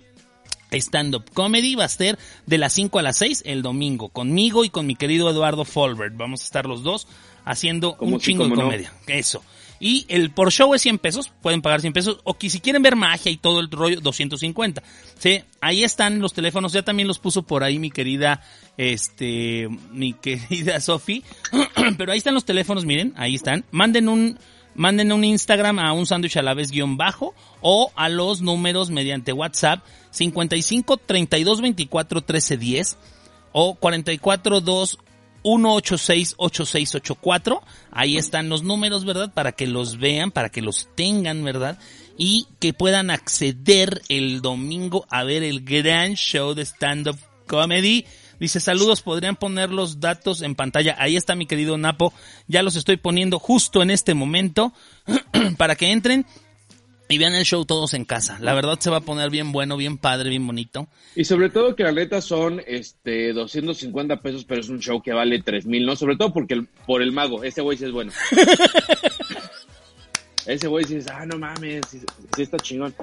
Stand-up 0.70 1.24
comedy 1.32 1.74
va 1.74 1.84
a 1.84 1.88
ser 1.88 2.18
de 2.46 2.58
las 2.58 2.74
5 2.74 2.98
a 2.98 3.02
las 3.02 3.16
6 3.16 3.44
el 3.46 3.62
domingo, 3.62 4.10
conmigo 4.10 4.64
y 4.64 4.70
con 4.70 4.86
mi 4.86 4.96
querido 4.96 5.30
Eduardo 5.30 5.64
Folbert. 5.64 6.14
Vamos 6.16 6.42
a 6.42 6.44
estar 6.44 6.66
los 6.66 6.82
dos 6.82 7.08
haciendo 7.46 7.96
¿Cómo 7.96 8.16
un 8.16 8.20
sí, 8.20 8.32
chingo 8.32 8.44
de 8.44 8.50
no? 8.50 8.56
comedia. 8.56 8.92
Eso. 9.06 9.42
Y 9.80 10.04
el 10.08 10.30
por 10.30 10.50
show 10.50 10.74
es 10.74 10.82
100 10.82 10.98
pesos, 10.98 11.30
pueden 11.40 11.62
pagar 11.62 11.80
100 11.80 11.92
pesos, 11.92 12.18
o 12.24 12.34
que 12.36 12.50
si 12.50 12.60
quieren 12.60 12.82
ver 12.82 12.96
magia 12.96 13.30
y 13.30 13.36
todo 13.36 13.60
el 13.60 13.70
rollo, 13.70 14.00
250. 14.00 14.82
Sí, 15.18 15.40
ahí 15.60 15.84
están 15.84 16.18
los 16.18 16.32
teléfonos, 16.32 16.72
ya 16.72 16.82
también 16.82 17.06
los 17.06 17.18
puso 17.18 17.44
por 17.44 17.62
ahí 17.62 17.78
mi 17.78 17.90
querida, 17.90 18.42
este, 18.76 19.68
mi 19.92 20.12
querida 20.20 20.80
Sofi. 20.80 21.22
Pero 21.96 22.12
ahí 22.12 22.18
están 22.18 22.34
los 22.34 22.44
teléfonos, 22.44 22.84
miren, 22.84 23.14
ahí 23.16 23.36
están. 23.36 23.64
Manden 23.70 24.08
un, 24.08 24.38
manden 24.78 25.12
un 25.12 25.24
Instagram 25.24 25.80
a 25.80 25.92
un 25.92 26.06
sándwich 26.06 26.36
a 26.36 26.42
la 26.42 26.54
vez 26.54 26.70
guion 26.70 26.96
bajo 26.96 27.34
o 27.60 27.92
a 27.96 28.08
los 28.08 28.40
números 28.40 28.90
mediante 28.90 29.32
WhatsApp 29.32 29.84
55 30.12 30.96
32 30.96 31.60
24 31.60 32.22
13 32.22 32.56
10 32.56 32.96
o 33.52 33.74
44 33.74 34.60
2 34.60 34.98
186 35.42 36.34
8684. 36.36 37.62
Ahí 37.90 38.16
están 38.16 38.48
los 38.48 38.62
números, 38.62 39.04
¿verdad? 39.04 39.32
Para 39.32 39.52
que 39.52 39.66
los 39.66 39.98
vean, 39.98 40.30
para 40.30 40.48
que 40.48 40.62
los 40.62 40.88
tengan, 40.94 41.44
¿verdad? 41.44 41.78
Y 42.16 42.46
que 42.60 42.72
puedan 42.72 43.10
acceder 43.10 44.02
el 44.08 44.42
domingo 44.42 45.06
a 45.10 45.24
ver 45.24 45.42
el 45.42 45.64
gran 45.64 46.14
show 46.14 46.54
de 46.54 46.64
stand-up 46.64 47.18
comedy. 47.46 48.04
Dice, 48.40 48.60
saludos, 48.60 49.02
podrían 49.02 49.36
poner 49.36 49.70
los 49.70 50.00
datos 50.00 50.42
en 50.42 50.54
pantalla. 50.54 50.96
Ahí 50.98 51.16
está 51.16 51.34
mi 51.34 51.46
querido 51.46 51.78
Napo. 51.78 52.12
Ya 52.46 52.62
los 52.62 52.76
estoy 52.76 52.96
poniendo 52.96 53.38
justo 53.38 53.82
en 53.82 53.90
este 53.90 54.14
momento 54.14 54.72
para 55.56 55.76
que 55.76 55.90
entren. 55.90 56.26
Y 57.10 57.16
vean 57.16 57.34
el 57.34 57.46
show 57.46 57.64
todos 57.64 57.94
en 57.94 58.04
casa. 58.04 58.36
La 58.38 58.52
verdad 58.52 58.78
se 58.80 58.90
va 58.90 58.98
a 58.98 59.00
poner 59.00 59.30
bien 59.30 59.50
bueno, 59.50 59.78
bien 59.78 59.96
padre, 59.96 60.28
bien 60.28 60.46
bonito. 60.46 60.88
Y 61.16 61.24
sobre 61.24 61.48
todo 61.48 61.74
que 61.74 61.82
la 61.82 61.90
neta 61.92 62.20
son 62.20 62.60
este 62.66 63.32
250 63.32 64.20
pesos, 64.20 64.44
pero 64.44 64.60
es 64.60 64.68
un 64.68 64.78
show 64.80 65.00
que 65.00 65.14
vale 65.14 65.40
3000, 65.42 65.86
¿no? 65.86 65.96
Sobre 65.96 66.16
todo 66.16 66.34
porque 66.34 66.52
el- 66.52 66.66
por 66.86 67.00
el 67.00 67.12
mago, 67.12 67.42
ese 67.44 67.62
güey 67.62 67.78
sí 67.78 67.86
es 67.86 67.92
bueno. 67.92 68.12
ese 70.46 70.66
güey 70.68 70.84
sí 70.84 70.96
es, 70.96 71.06
ah, 71.08 71.26
no 71.26 71.38
mames, 71.38 71.82
sí, 71.90 72.00
sí 72.36 72.42
está 72.42 72.56
chingón. 72.58 72.94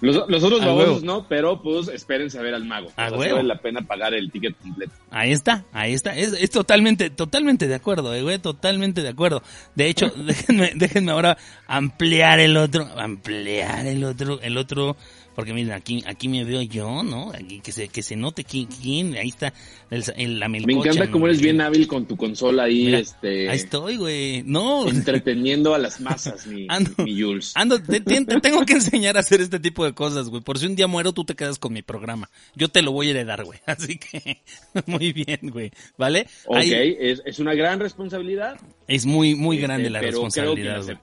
Los, 0.00 0.28
los 0.28 0.42
otros 0.42 0.60
babosos 0.60 1.02
no, 1.04 1.26
pero 1.28 1.62
pues 1.62 1.88
espérense 1.88 2.38
a 2.38 2.42
ver 2.42 2.52
al 2.54 2.64
mago. 2.64 2.88
A 2.96 3.06
O 3.06 3.08
sea, 3.08 3.08
sí 3.10 3.16
huevo. 3.16 3.36
vale 3.36 3.48
la 3.48 3.58
pena 3.58 3.80
pagar 3.82 4.12
el 4.12 4.30
ticket 4.30 4.56
completo. 4.58 4.92
Ahí 5.10 5.32
está, 5.32 5.64
ahí 5.72 5.92
está. 5.94 6.14
Es, 6.16 6.32
es 6.32 6.50
totalmente, 6.50 7.10
totalmente 7.10 7.68
de 7.68 7.74
acuerdo, 7.74 8.12
eh, 8.14 8.22
güey, 8.22 8.38
totalmente 8.38 9.02
de 9.02 9.08
acuerdo. 9.08 9.42
De 9.74 9.88
hecho, 9.88 10.10
déjenme, 10.16 10.72
déjenme 10.74 11.12
ahora 11.12 11.38
ampliar 11.66 12.40
el 12.40 12.56
otro, 12.56 12.86
ampliar 12.98 13.86
el 13.86 14.04
otro, 14.04 14.40
el 14.42 14.58
otro, 14.58 14.96
porque 15.34 15.52
miren, 15.52 15.72
aquí, 15.72 16.02
aquí 16.06 16.28
me 16.28 16.44
veo 16.44 16.62
yo, 16.62 17.02
¿no? 17.02 17.30
Aquí 17.32 17.60
que 17.60 17.72
se, 17.72 17.88
que 17.88 18.02
se 18.02 18.16
note 18.16 18.44
quién, 18.44 18.66
quién, 18.66 19.14
ahí 19.16 19.28
está 19.28 19.52
el, 19.90 20.04
el- 20.16 20.38
la 20.38 20.48
Me 20.48 20.60
melcocha, 20.60 20.90
encanta 20.90 21.06
¿no? 21.06 21.12
cómo 21.12 21.26
eres 21.26 21.40
bien 21.40 21.60
hábil 21.60 21.86
con 21.86 22.06
tu 22.06 22.16
consola 22.16 22.64
ahí, 22.64 22.86
Mira, 22.86 22.98
este, 22.98 23.48
Ahí 23.50 23.56
estoy, 23.56 23.96
güey. 23.96 24.42
No, 24.44 24.88
entreteniendo 24.88 25.74
a 25.74 25.78
las 25.78 26.00
masas, 26.00 26.46
mi, 26.46 26.66
Ando. 26.70 26.90
mi 27.04 27.20
Jules. 27.20 27.52
Ando, 27.54 27.80
te, 27.82 28.00
te- 28.00 28.24
te 28.24 28.40
tengo 28.40 28.64
que 28.64 28.74
enseñar 28.74 29.16
a 29.16 29.20
hacer 29.20 29.40
este 29.40 29.58
tipo 29.60 29.84
de 29.84 29.92
cosas, 29.92 30.28
güey. 30.28 30.42
Por 30.42 30.58
si 30.58 30.66
un 30.66 30.76
día 30.76 30.86
muero, 30.86 31.12
tú 31.12 31.24
te 31.24 31.34
quedas 31.34 31.58
con 31.58 31.72
mi 31.72 31.82
programa. 31.82 32.30
Yo 32.54 32.68
te 32.68 32.82
lo 32.82 32.92
voy 32.92 33.08
a 33.08 33.10
heredar, 33.10 33.44
güey. 33.44 33.58
Así 33.66 33.98
que, 33.98 34.42
muy 34.86 35.12
bien, 35.12 35.40
güey. 35.42 35.70
¿Vale? 35.98 36.26
Ok, 36.46 36.56
Ahí 36.56 36.96
es, 37.00 37.22
es 37.24 37.38
una 37.38 37.54
gran 37.54 37.80
responsabilidad. 37.80 38.56
es 38.86 39.06
muy, 39.06 39.34
muy 39.34 39.56
Este, 39.56 39.66
grande 39.66 39.90
la 39.90 40.00
pero 40.00 40.28
creo 40.30 40.54
que 40.54 40.96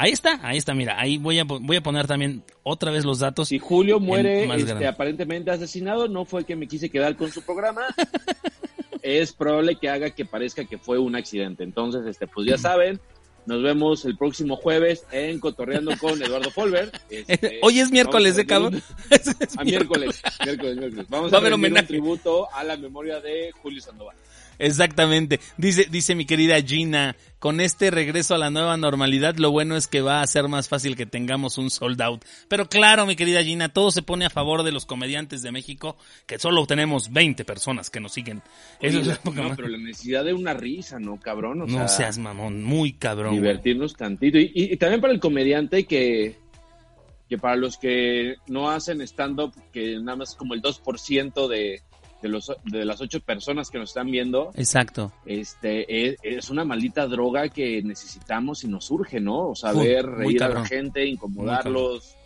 Ahí 0.00 0.12
está, 0.12 0.38
ahí 0.44 0.56
está, 0.56 0.74
mira. 0.74 0.94
Ahí 0.96 1.18
voy 1.18 1.40
a, 1.40 1.44
voy 1.44 1.76
a 1.76 1.80
poner 1.80 2.06
también 2.06 2.44
otra 2.62 2.92
vez 2.92 3.04
los 3.04 3.18
datos. 3.18 3.48
Si 3.48 3.58
Julio 3.58 3.98
muere 3.98 4.44
este, 4.54 4.86
aparentemente 4.86 5.50
asesinado, 5.50 6.06
no 6.06 6.24
fue 6.24 6.44
que 6.44 6.54
me 6.54 6.68
quise 6.68 6.88
quedar 6.88 7.16
con 7.16 7.32
su 7.32 7.42
programa. 7.42 7.82
es 9.02 9.32
probable 9.32 9.74
que 9.74 9.88
haga 9.88 10.10
que 10.10 10.24
parezca 10.24 10.64
que 10.66 10.78
fue 10.78 11.00
un 11.00 11.16
accidente. 11.16 11.64
Entonces, 11.64 12.06
este, 12.06 12.28
pues 12.28 12.46
ya 12.46 12.56
saben, 12.56 13.00
nos 13.44 13.60
vemos 13.60 14.04
el 14.04 14.16
próximo 14.16 14.54
jueves 14.54 15.04
en 15.10 15.40
Cotorreando 15.40 15.98
con 15.98 16.22
Eduardo 16.22 16.52
Folber. 16.52 16.92
Este, 17.10 17.58
Hoy 17.62 17.80
es 17.80 17.90
miércoles, 17.90 18.38
¿eh, 18.38 18.46
cabrón? 18.46 18.80
Es 19.10 19.58
A 19.58 19.64
miércoles, 19.64 20.22
miércoles, 20.44 20.76
miércoles. 20.76 21.06
Vamos 21.08 21.34
Va 21.34 21.38
a 21.38 21.40
rendir 21.40 21.72
un 21.72 21.86
tributo 21.88 22.46
a 22.54 22.62
la 22.62 22.76
memoria 22.76 23.18
de 23.18 23.50
Julio 23.50 23.80
Sandoval. 23.80 24.14
Exactamente. 24.58 25.40
Dice, 25.56 25.86
dice 25.90 26.14
mi 26.14 26.24
querida 26.26 26.60
Gina, 26.62 27.16
con 27.38 27.60
este 27.60 27.90
regreso 27.90 28.34
a 28.34 28.38
la 28.38 28.50
nueva 28.50 28.76
normalidad, 28.76 29.36
lo 29.36 29.50
bueno 29.50 29.76
es 29.76 29.86
que 29.86 30.00
va 30.00 30.20
a 30.22 30.26
ser 30.26 30.48
más 30.48 30.68
fácil 30.68 30.96
que 30.96 31.06
tengamos 31.06 31.58
un 31.58 31.70
sold 31.70 32.00
out. 32.02 32.24
Pero 32.48 32.68
claro, 32.68 33.06
mi 33.06 33.14
querida 33.16 33.42
Gina, 33.44 33.68
todo 33.68 33.90
se 33.90 34.02
pone 34.02 34.24
a 34.26 34.30
favor 34.30 34.64
de 34.64 34.72
los 34.72 34.86
comediantes 34.86 35.42
de 35.42 35.52
México, 35.52 35.96
que 36.26 36.38
solo 36.38 36.66
tenemos 36.66 37.12
20 37.12 37.44
personas 37.44 37.90
que 37.90 38.00
nos 38.00 38.12
siguen. 38.12 38.42
Eso 38.80 38.98
Oye, 39.00 39.12
es 39.12 39.18
poca 39.18 39.36
no, 39.36 39.42
madre. 39.50 39.56
pero 39.56 39.68
la 39.68 39.78
necesidad 39.78 40.24
de 40.24 40.34
una 40.34 40.54
risa, 40.54 40.98
¿no, 40.98 41.18
cabrón? 41.20 41.62
O 41.62 41.66
No 41.66 41.78
sea, 41.78 41.88
seas 41.88 42.18
mamón, 42.18 42.62
muy 42.62 42.92
cabrón. 42.94 43.30
güey. 43.30 43.40
divertirnos 43.42 43.94
tantito. 43.94 44.38
Y, 44.38 44.50
y- 44.54 44.72
y 44.72 44.76
también 44.76 45.00
para 45.00 45.12
el 45.12 45.20
comediante 45.20 45.84
que, 45.84 46.36
que 47.28 47.38
para 47.38 47.56
los 47.56 47.76
que 47.78 48.34
no 48.48 48.70
hacen 48.70 49.00
stand-up, 49.02 49.52
que 49.72 49.98
nada 50.00 50.16
más 50.16 50.34
como 50.34 50.54
el 50.54 50.62
2% 50.62 51.46
de, 51.46 51.82
de, 52.22 52.28
los, 52.28 52.52
de 52.64 52.84
las 52.84 53.00
ocho 53.00 53.20
personas 53.20 53.70
que 53.70 53.78
nos 53.78 53.90
están 53.90 54.10
viendo, 54.10 54.50
Exacto. 54.54 55.12
este 55.26 56.08
es, 56.08 56.16
es 56.22 56.50
una 56.50 56.64
maldita 56.64 57.06
droga 57.06 57.48
que 57.48 57.82
necesitamos 57.82 58.64
y 58.64 58.68
nos 58.68 58.90
urge, 58.90 59.20
¿no? 59.20 59.50
O 59.50 59.54
ver 59.74 60.06
muy 60.06 60.24
reír 60.26 60.42
a 60.42 60.48
la 60.48 60.64
gente, 60.64 61.06
incomodarlos. 61.06 62.16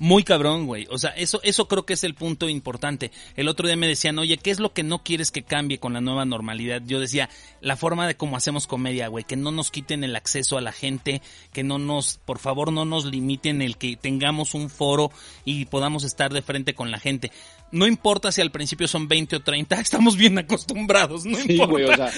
Muy 0.00 0.24
cabrón, 0.24 0.66
güey. 0.66 0.86
O 0.88 0.96
sea, 0.96 1.10
eso, 1.10 1.40
eso 1.42 1.68
creo 1.68 1.84
que 1.84 1.92
es 1.92 2.04
el 2.04 2.14
punto 2.14 2.48
importante. 2.48 3.10
El 3.36 3.48
otro 3.48 3.66
día 3.66 3.76
me 3.76 3.86
decían, 3.86 4.18
oye, 4.18 4.38
¿qué 4.38 4.50
es 4.50 4.58
lo 4.58 4.72
que 4.72 4.82
no 4.82 5.02
quieres 5.02 5.30
que 5.30 5.42
cambie 5.42 5.76
con 5.76 5.92
la 5.92 6.00
nueva 6.00 6.24
normalidad? 6.24 6.80
Yo 6.86 7.00
decía, 7.00 7.28
la 7.60 7.76
forma 7.76 8.06
de 8.06 8.14
cómo 8.14 8.38
hacemos 8.38 8.66
comedia, 8.66 9.08
güey. 9.08 9.24
Que 9.24 9.36
no 9.36 9.50
nos 9.50 9.70
quiten 9.70 10.02
el 10.02 10.16
acceso 10.16 10.56
a 10.56 10.62
la 10.62 10.72
gente, 10.72 11.20
que 11.52 11.64
no 11.64 11.78
nos, 11.78 12.16
por 12.24 12.38
favor, 12.38 12.72
no 12.72 12.86
nos 12.86 13.04
limiten 13.04 13.60
el 13.60 13.76
que 13.76 13.94
tengamos 13.96 14.54
un 14.54 14.70
foro 14.70 15.10
y 15.44 15.66
podamos 15.66 16.02
estar 16.02 16.32
de 16.32 16.40
frente 16.40 16.72
con 16.72 16.90
la 16.90 16.98
gente. 16.98 17.30
No 17.72 17.86
importa 17.86 18.32
si 18.32 18.40
al 18.40 18.50
principio 18.50 18.88
son 18.88 19.06
20 19.08 19.36
o 19.36 19.40
30, 19.40 19.74
estamos 19.80 20.16
bien 20.16 20.38
acostumbrados, 20.38 21.24
no 21.24 21.36
Sí, 21.38 21.52
importa. 21.52 21.70
güey, 21.72 21.84
o 21.84 21.94
sea, 21.94 22.10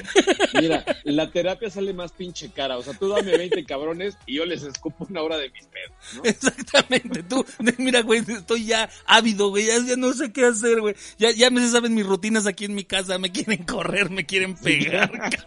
mira, 0.61 0.85
la 1.05 1.31
terapia 1.31 1.69
sale 1.71 1.93
más 1.93 2.13
pinche 2.13 2.51
cara. 2.51 2.79
O 2.79 2.83
sea, 2.83 2.95
tú 2.95 3.09
dame 3.09 3.37
20 3.37 3.65
cabrones 3.65 4.17
y 4.27 4.37
yo 4.37 4.47
les 4.47 4.63
escupo 4.63 5.07
una 5.11 5.23
hora 5.23 5.37
de 5.37 5.51
mis 5.51 5.67
pedos, 5.67 5.93
¿no? 6.17 6.23
Exactamente, 6.29 7.23
tú, 7.23 7.45
mira, 7.79 8.01
güey, 8.03 8.23
estoy 8.27 8.67
ya 8.67 8.89
ávido, 9.07 9.51
güey, 9.51 9.67
ya, 9.67 9.75
ya 9.87 9.97
no 9.97 10.13
sé 10.13 10.33
qué 10.33 10.47
hacer, 10.47 10.81
güey. 10.81 10.95
Ya, 11.19 11.31
ya 11.33 11.51
me 11.51 11.67
saben 11.69 11.95
mis 11.95 12.07
rutinas 12.07 12.47
aquí 12.47 12.65
en 12.65 12.75
mi 12.75 12.85
casa, 12.85 13.19
me 13.19 13.31
quieren 13.31 13.65
correr, 13.65 14.11
me 14.11 14.25
quieren 14.27 14.55
pegar. 14.55 15.11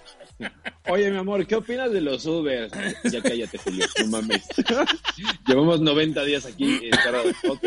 Oye, 0.87 1.09
mi 1.11 1.17
amor, 1.17 1.47
¿qué 1.47 1.55
opinas 1.55 1.91
de 1.91 2.01
los 2.01 2.25
Ubers? 2.25 2.71
Ya 3.11 3.21
cállate, 3.21 3.57
Julio, 3.57 3.85
no 4.01 4.07
mames. 4.07 4.43
Llevamos 5.47 5.79
90 5.81 6.23
días 6.25 6.45
aquí 6.45 6.79
encerrados. 6.91 7.33
Ok. 7.49 7.63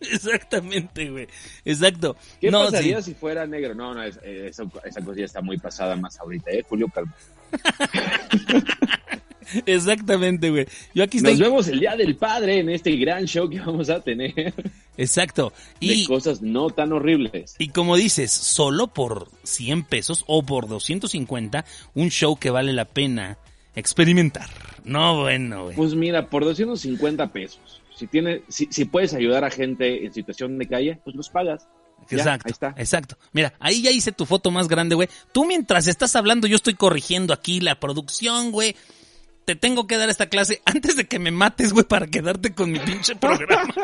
Exactamente, 0.00 1.10
güey. 1.10 1.28
Exacto. 1.64 2.16
¿Qué 2.40 2.50
no, 2.50 2.64
pasaría 2.64 3.02
sí. 3.02 3.10
si 3.12 3.14
fuera 3.18 3.46
negro? 3.46 3.74
No, 3.74 3.94
no, 3.94 4.02
es- 4.02 4.18
eh, 4.22 4.46
esa, 4.48 4.64
esa 4.84 5.00
cosa 5.02 5.18
ya 5.18 5.24
está 5.24 5.40
muy 5.42 5.58
pasada 5.58 5.96
más 5.96 6.18
ahorita, 6.20 6.50
¿eh? 6.52 6.64
Julio, 6.68 6.88
calma. 6.88 7.14
Exactamente, 9.66 10.50
güey. 10.50 10.66
Yo 10.94 11.04
aquí 11.04 11.18
estoy. 11.18 11.32
Nos 11.32 11.40
vemos 11.40 11.68
el 11.68 11.80
Día 11.80 11.96
del 11.96 12.16
Padre 12.16 12.60
en 12.60 12.68
este 12.70 12.96
gran 12.96 13.26
show 13.26 13.48
que 13.48 13.60
vamos 13.60 13.90
a 13.90 14.00
tener 14.00 14.52
Exacto. 14.96 15.52
de 15.80 15.86
Y, 15.86 16.06
cosas 16.06 16.42
no 16.42 16.70
tan 16.70 16.92
horribles. 16.92 17.56
y 17.58 17.68
como 17.68 17.96
dices, 17.96 18.30
solo 18.30 18.88
por 18.88 19.28
100 19.42 19.84
pesos 19.84 20.24
o 20.26 20.42
por 20.42 20.68
250, 20.68 21.64
un 21.94 22.10
show 22.10 22.36
que 22.36 22.50
vale 22.50 22.72
la 22.72 22.84
pena 22.84 23.38
experimentar. 23.74 24.48
No, 24.84 25.22
bueno, 25.22 25.64
güey. 25.64 25.76
Pues 25.76 25.94
mira, 25.94 26.28
por 26.28 26.44
250 26.44 27.32
pesos, 27.32 27.82
si, 27.96 28.06
tiene, 28.06 28.42
si, 28.48 28.68
si 28.70 28.84
puedes 28.84 29.14
ayudar 29.14 29.44
a 29.44 29.50
gente 29.50 30.04
en 30.04 30.12
situación 30.12 30.58
de 30.58 30.66
calle, 30.68 30.98
pues 31.04 31.16
los 31.16 31.28
pagas. 31.28 31.66
Ya, 32.10 32.18
Exacto, 32.18 32.48
ahí 32.48 32.52
está. 32.52 32.74
exacto. 32.76 33.16
Mira, 33.32 33.54
ahí 33.60 33.80
ya 33.80 33.90
hice 33.90 34.12
tu 34.12 34.26
foto 34.26 34.50
más 34.50 34.68
grande, 34.68 34.94
güey. 34.94 35.08
Tú 35.32 35.46
mientras 35.46 35.86
estás 35.86 36.14
hablando, 36.16 36.46
yo 36.46 36.56
estoy 36.56 36.74
corrigiendo 36.74 37.32
aquí 37.32 37.60
la 37.60 37.80
producción, 37.80 38.50
güey. 38.52 38.76
Te 39.44 39.54
tengo 39.56 39.86
que 39.86 39.98
dar 39.98 40.08
esta 40.08 40.26
clase 40.30 40.62
antes 40.64 40.96
de 40.96 41.06
que 41.06 41.18
me 41.18 41.30
mates, 41.30 41.72
güey, 41.72 41.84
para 41.84 42.06
quedarte 42.06 42.54
con 42.54 42.72
mi 42.72 42.78
pinche 42.78 43.14
programa. 43.20 43.74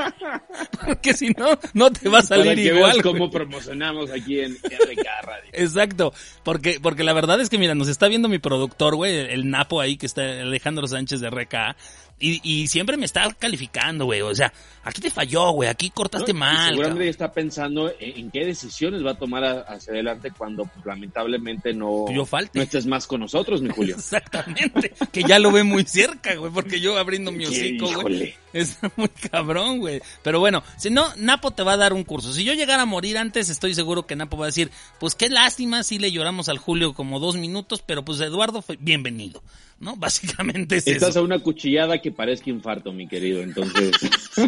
Porque 0.86 1.12
si 1.12 1.30
no, 1.30 1.58
no 1.74 1.90
te 1.92 2.08
va 2.08 2.20
a 2.20 2.22
salir 2.22 2.44
Para 2.46 2.54
que 2.56 2.62
igual. 2.64 2.92
veas 2.92 3.02
cómo 3.02 3.30
promocionamos 3.30 4.10
aquí 4.10 4.40
en 4.40 4.54
RK 4.54 5.06
Radio. 5.22 5.50
Exacto, 5.52 6.12
porque, 6.44 6.80
porque 6.80 7.04
la 7.04 7.12
verdad 7.12 7.40
es 7.40 7.50
que 7.50 7.58
mira, 7.58 7.74
nos 7.74 7.88
está 7.88 8.08
viendo 8.08 8.28
mi 8.28 8.38
productor, 8.38 8.96
güey, 8.96 9.14
el, 9.16 9.26
el 9.30 9.50
Napo 9.50 9.80
ahí 9.80 9.96
que 9.96 10.06
está 10.06 10.22
Alejandro 10.22 10.86
Sánchez 10.86 11.20
de 11.20 11.28
RK, 11.30 11.76
y, 12.20 12.40
y 12.42 12.68
siempre 12.68 12.96
me 12.96 13.06
está 13.06 13.28
calificando, 13.38 14.04
güey, 14.04 14.20
o 14.20 14.34
sea, 14.34 14.52
aquí 14.84 15.00
te 15.00 15.10
falló, 15.10 15.50
güey, 15.52 15.68
aquí 15.68 15.90
cortaste 15.90 16.32
¿no? 16.32 16.40
Mal. 16.40 16.68
seguramente 16.68 16.84
cabrón. 16.88 17.08
está 17.08 17.32
pensando 17.32 17.92
en, 17.98 18.18
en 18.18 18.30
qué 18.30 18.44
decisiones 18.46 19.04
va 19.04 19.12
a 19.12 19.18
tomar 19.18 19.42
a- 19.44 19.60
hacia 19.62 19.92
adelante 19.92 20.30
cuando 20.36 20.64
pues, 20.64 20.84
lamentablemente 20.86 21.72
no, 21.72 22.04
Yo 22.12 22.24
falte. 22.24 22.58
no 22.58 22.62
estés 22.62 22.86
más 22.86 23.06
con 23.06 23.20
nosotros, 23.20 23.62
mi 23.62 23.70
Julio. 23.70 23.94
Exactamente, 23.98 24.92
que 25.12 25.22
ya 25.22 25.38
lo 25.38 25.50
ve 25.50 25.64
muy 25.64 25.84
cerca, 25.84 26.34
güey, 26.36 26.52
porque 26.52 26.80
yo 26.80 26.96
abriendo 26.98 27.32
mi 27.32 27.46
hocico, 27.46 27.86
güey. 28.02 28.34
Está 28.52 28.90
muy 28.96 29.08
cabrón, 29.08 29.78
güey. 29.78 30.00
Pero 30.22 30.40
bueno, 30.40 30.62
si 30.76 30.90
no, 30.90 31.06
Napo 31.16 31.52
te 31.52 31.62
va 31.62 31.72
a 31.74 31.76
dar 31.76 31.92
un 31.92 32.04
curso. 32.04 32.32
Si 32.32 32.44
yo 32.44 32.52
llegara 32.54 32.82
a 32.82 32.86
morir 32.86 33.18
antes, 33.18 33.48
estoy 33.48 33.74
seguro 33.74 34.06
que 34.06 34.16
Napo 34.16 34.36
va 34.36 34.46
a 34.46 34.48
decir, 34.48 34.70
pues 34.98 35.14
qué 35.14 35.28
lástima, 35.28 35.82
sí 35.82 35.98
le 35.98 36.12
lloramos 36.12 36.48
al 36.48 36.58
Julio 36.58 36.94
como 36.94 37.20
dos 37.20 37.36
minutos, 37.36 37.82
pero 37.86 38.04
pues 38.04 38.20
Eduardo, 38.20 38.62
fue 38.62 38.76
bienvenido. 38.80 39.42
¿No? 39.78 39.96
Básicamente 39.98 40.76
es 40.76 40.86
Estás 40.86 41.10
eso. 41.10 41.20
a 41.20 41.22
una 41.22 41.38
cuchillada 41.38 42.00
que 42.02 42.12
parezca 42.12 42.50
infarto, 42.50 42.92
mi 42.92 43.08
querido. 43.08 43.40
Entonces, 43.42 43.92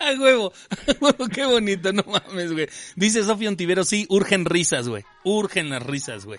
¡A 0.00 0.12
huevo! 0.20 0.52
¡A 0.70 0.92
huevo! 1.00 1.28
¡Qué 1.28 1.44
bonito! 1.44 1.92
No 1.92 2.04
mames, 2.04 2.52
güey. 2.52 2.68
Dice 2.96 3.22
Sofía 3.24 3.48
Ontivero, 3.48 3.84
sí, 3.84 4.06
urgen 4.08 4.44
risas, 4.44 4.88
güey. 4.88 5.04
Urgen 5.24 5.70
las 5.70 5.82
risas, 5.84 6.24
güey. 6.24 6.38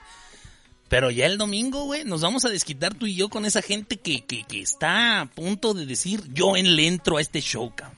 Pero 0.93 1.09
ya 1.09 1.25
el 1.25 1.39
domingo, 1.39 1.85
güey, 1.85 2.03
nos 2.05 2.21
vamos 2.21 2.45
a 2.45 2.49
desquitar 2.49 2.93
tú 2.93 3.07
y 3.07 3.15
yo 3.15 3.27
con 3.27 3.45
esa 3.47 3.63
gente 3.63 3.97
que, 3.97 4.21
que, 4.25 4.43
que 4.43 4.61
está 4.61 5.21
a 5.21 5.25
punto 5.25 5.73
de 5.73 5.87
decir, 5.87 6.21
yo 6.35 6.55
en 6.55 6.75
le 6.75 6.85
entro 6.85 7.17
a 7.17 7.21
este 7.21 7.41
show, 7.41 7.73
cabrón. 7.75 7.97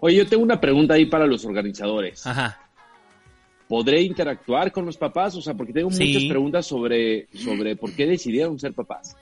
oye, 0.00 0.16
yo 0.18 0.26
tengo 0.26 0.42
una 0.42 0.60
pregunta 0.60 0.92
ahí 0.92 1.06
para 1.06 1.26
los 1.26 1.46
organizadores. 1.46 2.26
Ajá. 2.26 2.60
¿Podré 3.68 4.02
interactuar 4.02 4.70
con 4.70 4.84
los 4.84 4.98
papás? 4.98 5.34
O 5.34 5.40
sea, 5.40 5.54
porque 5.54 5.72
tengo 5.72 5.90
Sí. 5.90 6.08
muchas 6.08 6.24
preguntas 6.28 6.66
sobre, 6.66 7.26
sobre 7.34 7.74
por 7.74 7.90
qué 7.94 8.04
decidieron 8.04 8.58
ser 8.60 8.74
papás. 8.74 9.16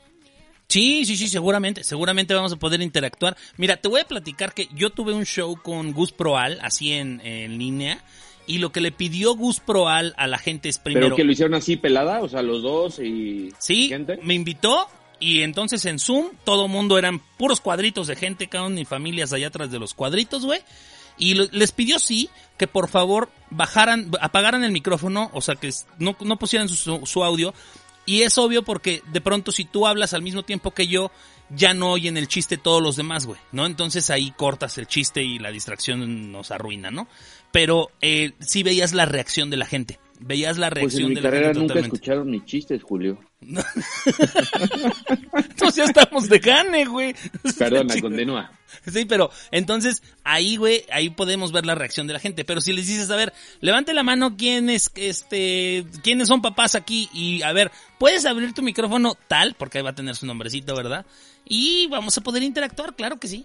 Sí, 0.66 1.04
sí, 1.04 1.16
sí, 1.16 1.28
seguramente, 1.28 1.84
seguramente 1.84 2.34
vamos 2.34 2.52
a 2.52 2.56
poder 2.56 2.82
interactuar. 2.82 3.36
Mira, 3.58 3.76
te 3.76 3.86
voy 3.86 4.00
a 4.00 4.04
platicar 4.08 4.54
que 4.54 4.66
yo 4.74 4.90
tuve 4.90 5.12
un 5.12 5.24
show 5.24 5.56
con 5.62 5.92
Gus 5.92 6.10
Proal, 6.10 6.58
así 6.62 6.94
en, 6.94 7.20
en 7.24 7.58
línea, 7.58 8.02
y 8.46 8.58
lo 8.58 8.72
que 8.72 8.80
le 8.80 8.92
pidió 8.92 9.34
Gus 9.34 9.60
Proal 9.60 10.14
a 10.16 10.26
la 10.26 10.38
gente 10.38 10.68
es 10.68 10.78
primero... 10.78 11.06
Pero 11.06 11.16
que 11.16 11.24
lo 11.24 11.32
hicieron 11.32 11.54
así 11.54 11.76
pelada, 11.76 12.20
o 12.20 12.28
sea, 12.28 12.42
los 12.42 12.62
dos 12.62 12.98
y 12.98 13.52
Sí, 13.58 13.88
gente. 13.88 14.18
me 14.22 14.34
invitó 14.34 14.88
Y 15.20 15.42
entonces 15.42 15.84
en 15.84 15.98
Zoom 15.98 16.30
todo 16.44 16.66
mundo 16.66 16.98
eran 16.98 17.20
puros 17.36 17.60
cuadritos 17.60 18.06
de 18.06 18.16
gente, 18.16 18.48
cabrón, 18.48 18.78
y 18.78 18.84
familias 18.84 19.32
allá 19.32 19.48
atrás 19.48 19.70
de 19.70 19.78
los 19.78 19.94
cuadritos, 19.94 20.44
güey. 20.44 20.60
Y 21.18 21.34
les 21.34 21.72
pidió 21.72 21.98
sí 21.98 22.30
que 22.56 22.66
por 22.66 22.88
favor 22.88 23.30
bajaran, 23.50 24.10
apagaran 24.20 24.64
el 24.64 24.72
micrófono, 24.72 25.30
o 25.34 25.42
sea 25.42 25.54
que 25.54 25.70
no, 25.98 26.16
no 26.20 26.38
pusieran 26.38 26.68
su, 26.68 27.02
su 27.04 27.24
audio. 27.24 27.52
Y 28.06 28.22
es 28.22 28.38
obvio 28.38 28.62
porque 28.62 29.02
de 29.12 29.20
pronto 29.20 29.52
si 29.52 29.66
tú 29.66 29.86
hablas 29.86 30.14
al 30.14 30.22
mismo 30.22 30.42
tiempo 30.42 30.70
que 30.70 30.88
yo, 30.88 31.10
ya 31.54 31.74
no 31.74 31.90
oyen 31.92 32.16
el 32.16 32.28
chiste 32.28 32.56
todos 32.56 32.82
los 32.82 32.96
demás, 32.96 33.26
güey, 33.26 33.40
¿no? 33.52 33.66
Entonces 33.66 34.10
ahí 34.10 34.32
cortas 34.36 34.78
el 34.78 34.86
chiste 34.86 35.22
y 35.22 35.38
la 35.38 35.50
distracción 35.50 36.32
nos 36.32 36.50
arruina, 36.50 36.90
¿no? 36.90 37.08
Pero 37.52 37.90
eh, 38.00 38.32
sí 38.40 38.62
veías 38.62 38.92
la 38.92 39.06
reacción 39.06 39.50
de 39.50 39.56
la 39.56 39.66
gente. 39.66 39.98
Veías 40.22 40.58
la 40.58 40.68
Pues 40.68 40.80
reacción 40.80 41.02
en 41.04 41.08
mi 41.08 41.14
de 41.14 41.20
la 41.22 41.28
carrera 41.30 41.46
gente 41.46 41.60
nunca 41.60 41.74
totalmente. 41.74 41.96
escucharon 41.96 42.30
mis 42.30 42.44
chistes, 42.44 42.82
Julio. 42.82 43.18
Entonces 45.34 45.76
ya 45.76 45.84
estamos 45.84 46.28
de 46.28 46.38
gane, 46.38 46.84
güey. 46.84 47.14
Perdona, 47.58 48.00
continúa. 48.00 48.52
Sí, 48.86 49.04
pero 49.04 49.30
entonces 49.50 50.02
ahí, 50.22 50.56
güey, 50.56 50.84
ahí 50.92 51.10
podemos 51.10 51.52
ver 51.52 51.66
la 51.66 51.74
reacción 51.74 52.06
de 52.06 52.12
la 52.12 52.20
gente. 52.20 52.44
Pero 52.44 52.60
si 52.60 52.72
les 52.72 52.86
dices, 52.86 53.10
a 53.10 53.16
ver, 53.16 53.32
levante 53.60 53.92
la 53.94 54.02
mano 54.02 54.36
quiénes, 54.36 54.90
este, 54.94 55.84
quiénes 56.02 56.28
son 56.28 56.40
papás 56.42 56.74
aquí 56.74 57.08
y 57.12 57.42
a 57.42 57.52
ver, 57.52 57.70
puedes 57.98 58.24
abrir 58.26 58.52
tu 58.52 58.62
micrófono 58.62 59.16
tal, 59.26 59.54
porque 59.54 59.78
ahí 59.78 59.84
va 59.84 59.90
a 59.90 59.94
tener 59.94 60.14
su 60.16 60.26
nombrecito, 60.26 60.74
¿verdad? 60.76 61.04
Y 61.44 61.86
vamos 61.88 62.16
a 62.16 62.20
poder 62.20 62.42
interactuar, 62.42 62.94
claro 62.94 63.18
que 63.18 63.28
sí. 63.28 63.44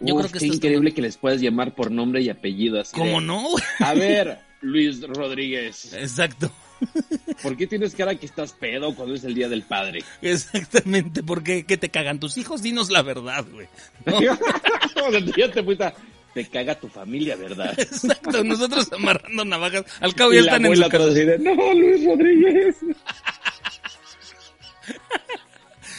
Yo 0.00 0.14
Uf, 0.14 0.22
creo 0.22 0.32
que 0.32 0.38
qué 0.40 0.46
increíble 0.46 0.92
que 0.92 1.02
les 1.02 1.16
puedas 1.16 1.40
llamar 1.40 1.74
por 1.74 1.90
nombre 1.90 2.20
y 2.20 2.28
apellido 2.28 2.80
así. 2.80 2.96
¿Cómo 2.96 3.20
de, 3.20 3.26
no? 3.26 3.44
A 3.78 3.94
ver, 3.94 4.38
Luis 4.60 5.00
Rodríguez, 5.02 5.92
Exacto. 5.94 6.50
¿por 7.42 7.56
qué 7.56 7.66
tienes 7.68 7.94
cara 7.94 8.14
que 8.16 8.26
estás 8.26 8.52
pedo 8.52 8.94
cuando 8.94 9.14
es 9.14 9.22
el 9.24 9.34
Día 9.34 9.48
del 9.48 9.62
Padre? 9.62 10.02
Exactamente, 10.20 11.22
porque 11.22 11.64
¿qué 11.64 11.76
te 11.76 11.88
cagan 11.88 12.18
tus 12.18 12.36
hijos? 12.36 12.60
Dinos 12.62 12.90
la 12.90 13.02
verdad, 13.02 13.44
güey. 13.50 13.68
¿no? 14.06 14.18
Te 16.34 16.44
caga 16.46 16.74
tu 16.74 16.88
familia, 16.88 17.36
¿verdad? 17.36 17.78
Exacto, 17.78 18.42
nosotros 18.42 18.92
amarrando 18.92 19.44
navajas. 19.44 19.84
Al 20.00 20.16
cabo 20.16 20.32
Y 20.32 20.36
ya 20.36 20.42
la 20.42 20.46
están 20.56 20.66
en 20.66 20.76
su 20.76 20.88
casa. 20.88 21.04
de, 21.06 21.38
no, 21.38 21.54
Luis 21.74 22.04
Rodríguez. 22.04 22.76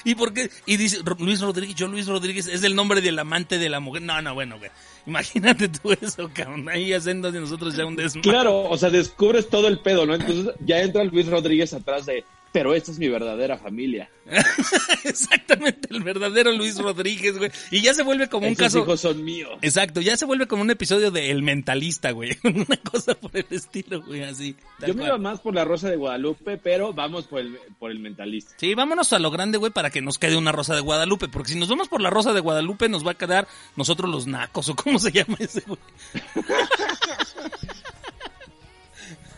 ¿Y 0.06 0.16
por 0.16 0.34
qué? 0.34 0.50
Y 0.68 0.78
dice 0.78 1.00
Luis 1.20 1.42
Rodríguez, 1.42 1.76
yo 1.76 1.88
Luis 1.88 2.08
Rodríguez 2.08 2.48
es 2.48 2.64
el 2.64 2.76
nombre 2.76 3.02
del 3.02 3.18
amante 3.18 3.58
de 3.58 3.70
la 3.70 3.80
mujer. 3.80 4.04
No, 4.04 4.22
no, 4.22 4.36
bueno, 4.36 4.60
güey. 4.60 4.70
Imagínate 5.08 5.68
tú 5.68 5.92
eso, 6.00 6.30
cabrón. 6.32 6.70
Ahí 6.70 6.94
haciendo 6.94 7.32
de 7.32 7.40
nosotros 7.40 7.76
ya 7.76 7.86
un 7.86 7.96
desmadre. 7.96 8.30
Claro, 8.30 8.70
o 8.70 8.78
sea, 8.78 8.92
descubres 8.92 9.50
todo 9.50 9.68
el 9.68 9.80
pedo, 9.80 10.06
¿no? 10.06 10.14
Entonces 10.14 10.54
ya 10.64 10.80
entra 10.80 11.04
Luis 11.04 11.28
Rodríguez 11.28 11.74
atrás 11.74 12.06
de, 12.06 12.24
pero 12.56 12.74
esta 12.74 12.90
es 12.90 13.00
mi 13.00 13.10
verdadera 13.10 13.58
familia. 13.58 14.10
Exactamente, 15.04 15.90
el 15.92 16.02
verdadero 16.04 16.54
Luis 16.54 16.78
Rodríguez, 16.78 17.38
güey. 17.38 17.52
Y 17.70 17.82
ya 17.82 17.94
se 17.94 18.02
vuelve 18.02 18.30
como 18.30 18.48
un 18.48 18.56
caso. 18.56 18.80
hijos 18.80 19.02
son 19.02 19.26
míos. 19.26 19.60
Exacto, 19.62 20.00
ya 20.00 20.16
se 20.16 20.24
vuelve 20.24 20.48
como 20.48 20.62
un 20.62 20.72
episodio 20.72 21.12
de 21.12 21.32
El 21.32 21.44
Mentalista, 21.44 22.12
güey. 22.12 22.38
Una 22.46 22.78
cosa 22.78 23.14
por 23.16 23.36
el 23.36 23.46
estilo, 23.50 24.02
güey, 24.04 24.24
así. 24.24 24.56
Yo 24.88 24.94
me 24.94 25.04
iba 25.04 25.18
más 25.18 25.42
por 25.42 25.54
la 25.54 25.66
Rosa 25.66 25.90
de 25.90 25.98
Guadalupe, 25.98 26.58
pero 26.58 26.94
vamos 26.94 27.26
por 27.28 27.42
el, 27.42 27.60
por 27.78 27.92
el 27.92 28.00
mentalista. 28.00 28.54
Sí, 28.56 28.74
vámonos 28.74 29.12
a 29.12 29.20
lo 29.20 29.32
grande, 29.32 29.58
güey, 29.58 29.74
para 29.74 29.90
que 29.90 30.02
nos 30.02 30.18
quede 30.18 30.38
una 30.38 30.54
Rosa 30.54 30.76
de 30.76 30.80
Guadalupe. 30.82 31.28
Porque 31.28 31.52
si 31.52 31.60
nos 31.60 31.68
vamos 31.68 31.90
por 31.90 32.00
la 32.00 32.10
Rosa 32.10 32.32
de 32.32 32.40
Guadalupe, 32.40 32.88
nos 32.88 33.06
va 33.06 33.12
a 33.12 33.16
quedar 33.16 33.50
nosotros 33.76 34.10
los 34.10 34.28
nacos, 34.28 34.70
o 34.70 34.78
cómo 34.78 34.98
se 34.98 35.12
llama 35.12 35.36
ese, 35.40 35.60
güey. 35.68 35.78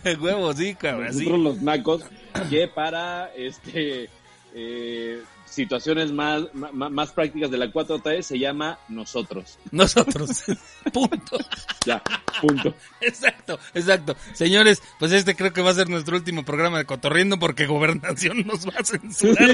El 0.03 0.19
huevo, 0.19 0.53
sí, 0.53 0.75
cabrón, 0.75 1.13
sí. 1.13 1.25
Nosotros 1.25 1.39
los 1.39 1.61
nacos, 1.61 2.03
que 2.43 2.67
para 2.67 3.31
este 3.35 4.09
eh, 4.53 5.21
situaciones 5.45 6.11
más, 6.11 6.43
más, 6.53 7.11
prácticas 7.11 7.49
de 7.49 7.57
la 7.57 7.67
4T 7.67 8.21
se 8.21 8.37
llama 8.37 8.79
nosotros. 8.89 9.57
Nosotros. 9.71 10.43
Punto. 10.93 11.37
Ya, 11.85 12.01
punto. 12.41 12.73
Exacto, 13.01 13.59
exacto. 13.73 14.15
Señores, 14.33 14.81
pues 14.99 15.11
este 15.11 15.35
creo 15.35 15.53
que 15.53 15.61
va 15.61 15.71
a 15.71 15.75
ser 15.75 15.89
nuestro 15.89 16.17
último 16.17 16.43
programa 16.43 16.77
de 16.77 16.85
Cotorriendo 16.85 17.39
porque 17.39 17.65
Gobernación 17.65 18.45
nos 18.45 18.67
va 18.67 18.73
a 18.77 18.83
censurar. 18.83 19.49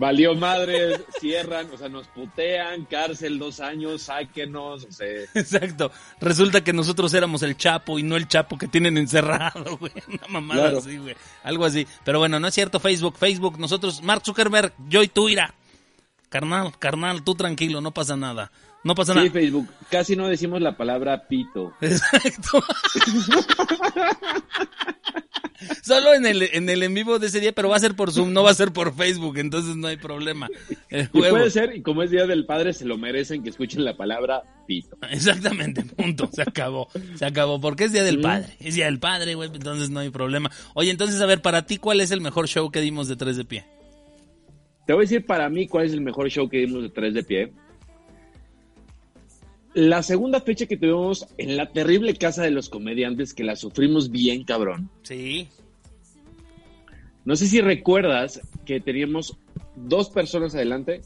Valió 0.00 0.36
madre, 0.36 1.04
cierran, 1.18 1.68
o 1.72 1.76
sea, 1.76 1.88
nos 1.88 2.06
putean, 2.06 2.84
cárcel 2.84 3.36
dos 3.36 3.58
años, 3.58 4.02
sáquenos, 4.02 4.84
o 4.84 4.92
sea, 4.92 5.08
Exacto. 5.34 5.90
Resulta 6.20 6.62
que 6.62 6.72
nosotros 6.72 7.12
éramos 7.14 7.42
el 7.42 7.56
Chapo 7.56 7.98
y 7.98 8.04
no 8.04 8.14
el 8.16 8.28
Chapo 8.28 8.56
que 8.56 8.68
tienen 8.68 8.96
encerrado, 8.96 9.76
güey. 9.80 9.92
Una 10.06 10.28
mamada 10.28 10.60
Claro. 10.62 10.78
así, 10.78 10.98
güey. 10.98 11.16
Algo 11.42 11.64
así. 11.64 11.84
Pero 12.04 12.20
bueno, 12.20 12.38
no 12.38 12.46
es 12.46 12.54
cierto 12.54 12.78
Facebook. 12.78 13.16
Facebook, 13.18 13.58
nosotros, 13.58 14.00
Mark 14.02 14.22
Zuckerberg, 14.24 14.72
yo 14.88 15.02
y 15.02 15.08
tú, 15.08 15.28
ira. 15.28 15.52
Carnal, 16.28 16.78
carnal, 16.78 17.24
tú 17.24 17.34
tranquilo, 17.34 17.80
no 17.80 17.92
pasa 17.92 18.16
nada. 18.16 18.52
No 18.84 18.94
pasa 18.94 19.12
sí, 19.12 19.18
nada. 19.18 19.30
Facebook, 19.30 19.68
casi 19.90 20.16
no 20.16 20.28
decimos 20.28 20.60
la 20.60 20.76
palabra 20.76 21.26
pito. 21.26 21.72
Exacto. 21.80 22.62
Solo 25.82 26.14
en 26.14 26.24
el, 26.24 26.42
en 26.52 26.68
el 26.68 26.82
en 26.84 26.94
vivo 26.94 27.18
de 27.18 27.26
ese 27.26 27.40
día, 27.40 27.52
pero 27.52 27.68
va 27.68 27.76
a 27.76 27.80
ser 27.80 27.96
por 27.96 28.12
Zoom, 28.12 28.32
no 28.32 28.44
va 28.44 28.50
a 28.50 28.54
ser 28.54 28.72
por 28.72 28.94
Facebook, 28.94 29.38
entonces 29.38 29.74
no 29.74 29.88
hay 29.88 29.96
problema. 29.96 30.48
Y 30.90 31.18
huevo. 31.18 31.36
puede 31.36 31.50
ser, 31.50 31.74
y 31.74 31.82
como 31.82 32.02
es 32.02 32.10
Día 32.10 32.26
del 32.26 32.46
Padre, 32.46 32.72
se 32.72 32.84
lo 32.84 32.96
merecen 32.96 33.42
que 33.42 33.50
escuchen 33.50 33.84
la 33.84 33.96
palabra 33.96 34.42
pito. 34.66 34.96
Exactamente, 35.10 35.82
punto, 35.82 36.30
se 36.32 36.42
acabó, 36.42 36.88
se 37.16 37.24
acabó, 37.24 37.60
porque 37.60 37.84
es 37.84 37.92
Día 37.92 38.04
del. 38.04 38.20
Padre, 38.20 38.54
es 38.60 38.76
Día 38.76 38.84
del 38.84 39.00
Padre, 39.00 39.34
güey, 39.34 39.50
entonces 39.52 39.90
no 39.90 40.00
hay 40.00 40.10
problema. 40.10 40.50
Oye, 40.74 40.90
entonces, 40.90 41.20
a 41.20 41.26
ver, 41.26 41.42
para 41.42 41.66
ti, 41.66 41.78
¿cuál 41.78 42.00
es 42.00 42.12
el 42.12 42.20
mejor 42.20 42.46
show 42.46 42.70
que 42.70 42.80
dimos 42.80 43.08
de 43.08 43.16
tres 43.16 43.36
de 43.36 43.44
pie? 43.44 43.64
Te 44.86 44.92
voy 44.92 45.02
a 45.02 45.04
decir 45.04 45.26
para 45.26 45.48
mí 45.48 45.66
cuál 45.66 45.86
es 45.86 45.92
el 45.92 46.00
mejor 46.00 46.30
show 46.30 46.48
que 46.48 46.58
dimos 46.58 46.82
de 46.82 46.90
tres 46.90 47.14
de 47.14 47.24
pie. 47.24 47.52
La 49.78 50.02
segunda 50.02 50.40
fecha 50.40 50.66
que 50.66 50.76
tuvimos 50.76 51.28
en 51.38 51.56
la 51.56 51.70
terrible 51.70 52.12
casa 52.14 52.42
de 52.42 52.50
los 52.50 52.68
comediantes, 52.68 53.32
que 53.32 53.44
la 53.44 53.54
sufrimos 53.54 54.10
bien, 54.10 54.42
cabrón. 54.42 54.90
Sí. 55.02 55.46
No 57.24 57.36
sé 57.36 57.46
si 57.46 57.60
recuerdas 57.60 58.40
que 58.66 58.80
teníamos 58.80 59.38
dos 59.76 60.10
personas 60.10 60.56
adelante, 60.56 61.02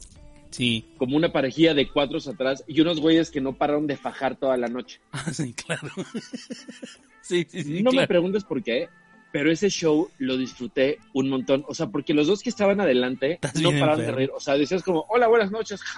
Sí, 0.49 0.87
como 0.97 1.17
una 1.17 1.31
parejilla 1.31 1.75
de 1.75 1.87
cuatro 1.87 2.17
atrás, 2.17 2.63
y 2.67 2.81
unos 2.81 2.99
güeyes 2.99 3.29
que 3.29 3.41
no 3.41 3.55
pararon 3.55 3.85
de 3.85 3.95
fajar 3.95 4.37
toda 4.37 4.57
la 4.57 4.67
noche. 4.67 4.99
ah, 5.11 5.23
sí, 5.31 5.53
claro. 5.53 5.89
sí, 7.21 7.45
sí, 7.47 7.63
sí. 7.63 7.83
no 7.83 7.91
me 7.91 8.07
preguntes 8.07 8.43
por 8.43 8.63
qué, 8.63 8.89
pero 9.33 9.51
ese 9.51 9.67
show 9.69 10.11
lo 10.19 10.37
disfruté 10.37 10.99
un 11.11 11.27
montón. 11.27 11.65
O 11.67 11.73
sea, 11.73 11.87
porque 11.87 12.13
los 12.13 12.27
dos 12.27 12.43
que 12.43 12.51
estaban 12.51 12.79
adelante 12.79 13.39
no 13.61 13.71
pararon 13.71 13.99
de 14.05 14.11
reír. 14.11 14.29
O 14.33 14.39
sea, 14.39 14.53
decías 14.55 14.83
como, 14.83 15.05
hola, 15.09 15.27
buenas 15.27 15.51
noches. 15.51 15.81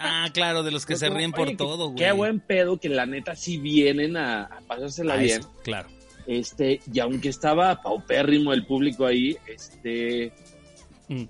Ah, 0.00 0.28
claro, 0.34 0.64
de 0.64 0.72
los 0.72 0.84
que 0.86 0.96
se 0.96 1.06
como, 1.06 1.18
ríen 1.18 1.32
"Oye, 1.36 1.44
por 1.46 1.56
todo, 1.56 1.86
güey. 1.90 1.96
Qué 2.04 2.10
buen 2.12 2.40
pedo 2.40 2.78
que 2.78 2.88
la 2.88 3.06
neta 3.06 3.36
sí 3.36 3.58
vienen 3.58 4.16
a, 4.16 4.42
a 4.44 4.60
pasársela 4.66 5.14
Ah, 5.14 5.18
bien. 5.18 5.40
claro. 5.62 5.88
Este, 6.26 6.80
y 6.92 6.98
aunque 6.98 7.28
estaba 7.28 7.80
paupérrimo 7.80 8.52
el 8.52 8.66
público 8.66 9.06
ahí, 9.06 9.36
este, 9.46 10.32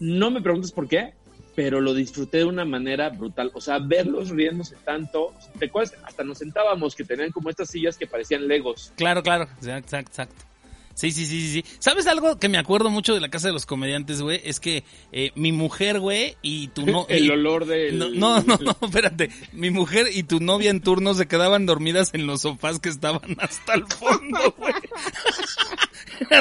no 0.00 0.30
me 0.30 0.40
preguntes 0.40 0.72
por 0.72 0.88
qué, 0.88 1.12
pero 1.54 1.80
lo 1.80 1.94
disfruté 1.94 2.38
de 2.38 2.44
una 2.44 2.64
manera 2.64 3.10
brutal. 3.10 3.50
O 3.54 3.60
sea, 3.60 3.78
verlos 3.78 4.30
riéndose 4.30 4.76
tanto. 4.84 5.32
¿Te 5.58 5.66
acuerdas? 5.66 5.96
Hasta 6.04 6.24
nos 6.24 6.38
sentábamos 6.38 6.94
que 6.94 7.04
tenían 7.04 7.30
como 7.30 7.50
estas 7.50 7.70
sillas 7.70 7.96
que 7.96 8.06
parecían 8.06 8.48
legos. 8.48 8.92
Claro, 8.96 9.22
claro, 9.22 9.44
exacto, 9.60 9.96
exacto. 9.96 10.53
Sí, 10.94 11.10
sí, 11.10 11.26
sí, 11.26 11.40
sí, 11.40 11.52
sí. 11.52 11.64
¿Sabes 11.80 12.06
algo 12.06 12.38
que 12.38 12.48
me 12.48 12.56
acuerdo 12.58 12.88
mucho 12.88 13.14
de 13.14 13.20
la 13.20 13.28
casa 13.28 13.48
de 13.48 13.52
los 13.52 13.66
comediantes, 13.66 14.22
güey? 14.22 14.40
Es 14.44 14.60
que 14.60 14.84
eh, 15.12 15.32
mi 15.34 15.50
mujer, 15.52 15.98
güey, 16.00 16.36
y 16.40 16.68
tu 16.68 16.86
no... 16.86 17.06
el 17.08 17.26
y- 17.26 17.30
olor 17.30 17.66
del... 17.66 17.98
No, 17.98 18.08
no, 18.10 18.40
no, 18.42 18.58
no, 18.58 18.76
espérate. 18.86 19.30
Mi 19.52 19.70
mujer 19.70 20.06
y 20.12 20.22
tu 20.22 20.40
novia 20.40 20.70
en 20.70 20.80
turno 20.80 21.14
se 21.14 21.26
quedaban 21.26 21.66
dormidas 21.66 22.10
en 22.14 22.26
los 22.26 22.42
sofás 22.42 22.78
que 22.78 22.88
estaban 22.88 23.36
hasta 23.40 23.74
el 23.74 23.84
fondo, 23.86 24.54
güey. 24.56 24.74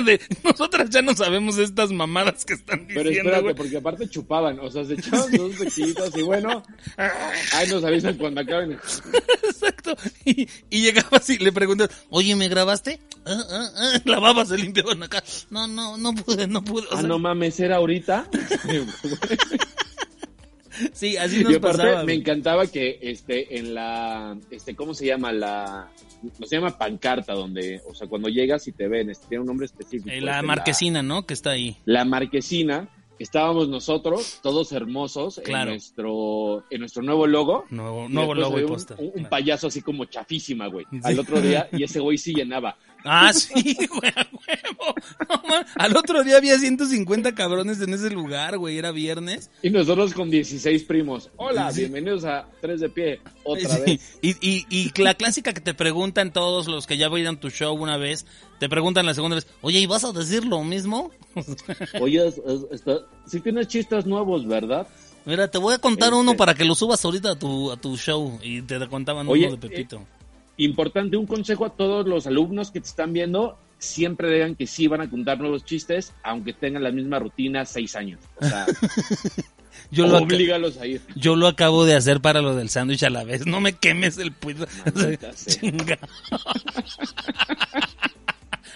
De, 0.05 0.21
nosotras 0.43 0.89
ya 0.91 1.01
no 1.01 1.15
sabemos 1.15 1.57
estas 1.57 1.91
mamadas 1.91 2.45
que 2.45 2.53
están 2.53 2.85
Pero 2.87 3.09
diciendo, 3.09 3.31
espérate, 3.31 3.41
güey. 3.43 3.55
porque 3.55 3.77
aparte 3.77 4.07
chupaban, 4.09 4.59
o 4.59 4.69
sea, 4.69 4.85
se 4.85 4.93
echaban 4.93 5.31
dos 5.31 5.57
tequilitas 5.57 6.15
y 6.15 6.21
bueno, 6.21 6.63
ay, 6.97 7.67
nos 7.69 7.83
avisan 7.83 8.15
cuando 8.17 8.41
acaben. 8.41 8.73
Exacto. 9.43 9.95
Y, 10.25 10.47
y 10.69 10.81
llegaba 10.83 11.17
así, 11.17 11.37
le 11.39 11.51
preguntas, 11.51 11.89
oye, 12.09 12.35
¿me 12.35 12.49
grabaste? 12.49 12.99
Ah, 13.25 13.41
ah, 13.49 13.69
ah. 13.77 13.99
Lavaba, 14.43 14.57
se 14.57 14.61
limpiaban 14.63 15.03
acá. 15.03 15.23
No, 15.49 15.67
no, 15.67 15.97
no 15.97 16.13
pude, 16.13 16.47
no 16.47 16.63
pude. 16.63 16.85
O 16.91 16.97
Ah, 16.97 17.01
no 17.03 17.19
mames, 17.19 17.59
¿era 17.59 17.77
ahorita? 17.77 18.27
Sí, 20.91 21.17
así 21.17 21.43
nos 21.43 21.53
y 21.53 21.55
aparte 21.57 21.77
pasaba. 21.83 22.03
me 22.03 22.13
encantaba 22.15 22.65
que 22.65 22.97
este 22.99 23.59
en 23.59 23.75
la 23.75 24.35
este 24.49 24.75
cómo 24.75 24.95
se 24.95 25.05
llama 25.05 25.31
la 25.31 25.87
no 26.39 26.47
se 26.47 26.55
llama 26.55 26.75
pancarta 26.75 27.33
donde 27.33 27.79
o 27.87 27.93
sea 27.93 28.07
cuando 28.07 28.27
llegas 28.27 28.67
y 28.67 28.71
te 28.71 28.87
ven 28.87 29.11
este, 29.11 29.27
tiene 29.27 29.41
un 29.41 29.47
nombre 29.47 29.67
específico 29.67 30.09
Eh, 30.09 30.19
la 30.19 30.41
marquesina, 30.41 31.03
¿no? 31.03 31.27
Que 31.27 31.35
está 31.35 31.51
ahí. 31.51 31.77
la, 31.85 32.05
marquesina 32.05 32.89
estábamos 33.19 33.69
nosotros 33.69 34.39
todos 34.41 34.71
hermosos 34.71 35.39
Claro. 35.45 35.69
en 35.69 35.75
nuestro 35.75 36.63
en 36.71 36.79
nuestro 36.79 37.03
nuevo 37.03 37.27
logo 37.27 37.65
Nuevo, 37.69 38.07
logo 38.33 38.59
y 38.59 38.63
un, 38.63 38.67
póster. 38.69 38.97
un- 38.99 39.05
un 39.05 39.11
claro. 39.11 39.29
payaso 39.29 39.67
así 39.67 39.83
como 39.83 40.05
chafísima 40.05 40.65
güey 40.67 40.87
Sí. 40.89 40.99
al 41.03 41.19
otro 41.19 41.39
día 41.39 41.69
y 41.71 41.83
ese 41.83 41.99
güey 41.99 42.17
sí 42.17 42.33
llenaba 42.33 42.75
Ah, 43.05 43.33
sí, 43.33 43.53
güey, 43.89 44.11
a 44.15 44.27
huevo! 44.31 44.95
No, 45.29 45.49
man. 45.49 45.65
Al 45.75 45.95
otro 45.97 46.23
día 46.23 46.37
había 46.37 46.57
150 46.57 47.35
cabrones 47.35 47.81
en 47.81 47.93
ese 47.93 48.09
lugar, 48.09 48.57
güey. 48.57 48.77
Era 48.77 48.91
viernes. 48.91 49.49
Y 49.61 49.69
nosotros 49.69 50.13
con 50.13 50.29
16 50.29 50.83
primos. 50.83 51.29
Hola, 51.35 51.71
bienvenidos 51.71 52.23
a 52.25 52.47
Tres 52.61 52.79
de 52.81 52.89
Pie. 52.89 53.19
Otra 53.43 53.69
Sí. 53.77 53.81
vez. 53.85 54.17
Y, 54.21 54.29
y, 54.41 54.65
y 54.69 55.01
la 55.01 55.15
clásica 55.15 55.53
que 55.53 55.61
te 55.61 55.73
preguntan 55.73 56.31
todos 56.31 56.67
los 56.67 56.87
que 56.87 56.97
ya 56.97 57.09
vayan 57.09 57.35
a 57.35 57.39
tu 57.39 57.49
show 57.49 57.73
una 57.75 57.97
vez, 57.97 58.25
te 58.59 58.69
preguntan 58.69 59.05
la 59.05 59.13
segunda 59.13 59.35
vez, 59.35 59.47
oye, 59.61 59.79
¿y 59.79 59.85
vas 59.85 60.03
a 60.05 60.11
decir 60.13 60.45
lo 60.45 60.63
mismo? 60.63 61.11
Oye, 62.01 62.27
es- 62.27 62.37
es- 62.37 62.65
está- 62.71 62.99
sí 63.25 63.39
tienes 63.41 63.67
chistes 63.67 64.05
nuevos, 64.05 64.45
¿verdad? 64.47 64.87
Mira, 65.25 65.49
te 65.49 65.57
voy 65.57 65.73
a 65.73 65.79
contar 65.79 66.09
Este- 66.09 66.19
uno 66.19 66.35
para 66.37 66.53
que 66.53 66.63
lo 66.65 66.75
subas 66.75 67.03
ahorita 67.03 67.31
a 67.31 67.35
tu, 67.39 67.71
a 67.71 67.77
tu 67.77 67.97
show. 67.97 68.39
Y 68.43 68.61
te 68.61 68.77
contaban 68.87 69.27
Oye, 69.27 69.47
uno 69.47 69.55
de 69.57 69.67
Pepito. 69.69 70.05
Importante, 70.57 71.17
un 71.17 71.25
consejo 71.25 71.65
a 71.65 71.69
todos 71.69 72.07
los 72.07 72.27
alumnos 72.27 72.71
que 72.71 72.79
te 72.79 72.87
están 72.87 73.13
viendo. 73.13 73.57
Siempre 73.79 74.31
digan 74.31 74.55
que 74.55 74.67
sí 74.67 74.87
van 74.87 75.01
a 75.01 75.09
contar 75.09 75.39
nuevos 75.39 75.65
chistes, 75.65 76.13
aunque 76.23 76.53
tengan 76.53 76.83
la 76.83 76.91
misma 76.91 77.19
rutina 77.19 77.65
seis 77.65 77.95
años. 77.95 78.19
O 78.39 78.45
sea, 78.45 78.65
yo, 79.91 80.07
lo 80.07 80.19
oblígalos 80.19 80.77
a 80.77 80.85
ir. 80.85 81.01
yo 81.15 81.35
lo 81.35 81.47
acabo 81.47 81.83
de 81.85 81.95
hacer 81.95 82.21
para 82.21 82.41
lo 82.41 82.55
del 82.55 82.69
sándwich 82.69 83.03
a 83.03 83.09
la 83.09 83.23
vez. 83.23 83.45
No 83.45 83.59
me 83.59 83.73
quemes 83.73 84.17
el 84.19 84.31
sea. 84.95 85.33
Chinga. 85.33 85.99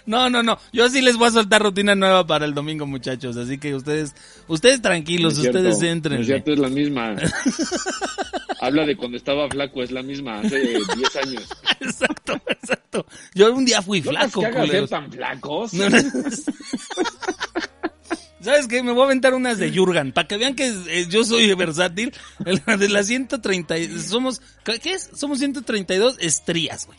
No, 0.08 0.30
no, 0.30 0.42
no. 0.42 0.58
Yo 0.72 0.90
sí 0.90 1.02
les 1.02 1.18
voy 1.18 1.28
a 1.28 1.32
soltar 1.32 1.62
rutina 1.62 1.94
nueva 1.94 2.26
para 2.26 2.46
el 2.46 2.54
domingo, 2.54 2.88
muchachos. 2.88 3.36
Así 3.36 3.58
que 3.58 3.76
ustedes, 3.76 4.16
ustedes 4.48 4.82
tranquilos, 4.82 5.36
No 5.36 5.42
cierto, 5.42 5.60
ustedes 5.60 5.82
no 5.82 5.88
entren. 5.88 6.22
Es 6.22 6.28
cierto, 6.28 6.54
es 6.54 6.60
la 6.60 6.70
misma. 6.70 7.16
Habla 8.68 8.86
de 8.86 8.96
cuando 8.96 9.18
estaba 9.18 9.50
flaco, 9.50 9.82
es 9.84 9.92
la 9.92 10.04
misma, 10.04 10.40
hace 10.40 10.60
10 10.60 11.16
años. 11.24 11.50
Exacto, 11.80 12.40
exacto. 12.48 13.06
Yo 13.36 13.54
un 13.54 13.66
día 13.66 13.82
fui 13.82 14.02
¿No 14.02 14.12
flaco, 14.12 14.42
nos 14.42 14.52
caga 14.52 14.68
ser 14.68 14.88
tan 14.88 15.12
flacos? 15.12 15.74
No, 15.74 15.90
no. 15.90 15.98
¿Sabes 18.42 18.68
qué? 18.68 18.84
Me 18.84 18.92
voy 18.92 19.02
a 19.02 19.06
aventar 19.06 19.34
unas 19.34 19.58
de 19.58 19.72
Jurgen, 19.76 20.12
para 20.12 20.28
que 20.28 20.38
vean 20.38 20.56
que 20.56 20.68
eh, 20.68 21.06
yo 21.10 21.24
soy 21.24 21.54
versátil. 21.56 22.14
De 22.40 22.88
las 22.90 23.08
130, 23.08 23.78
y- 23.78 24.00
somos, 24.00 24.42
¿qué 24.64 24.80
es? 24.94 25.10
Somos 25.16 25.40
132 25.40 26.18
estrías, 26.20 26.86
güey. 26.86 26.98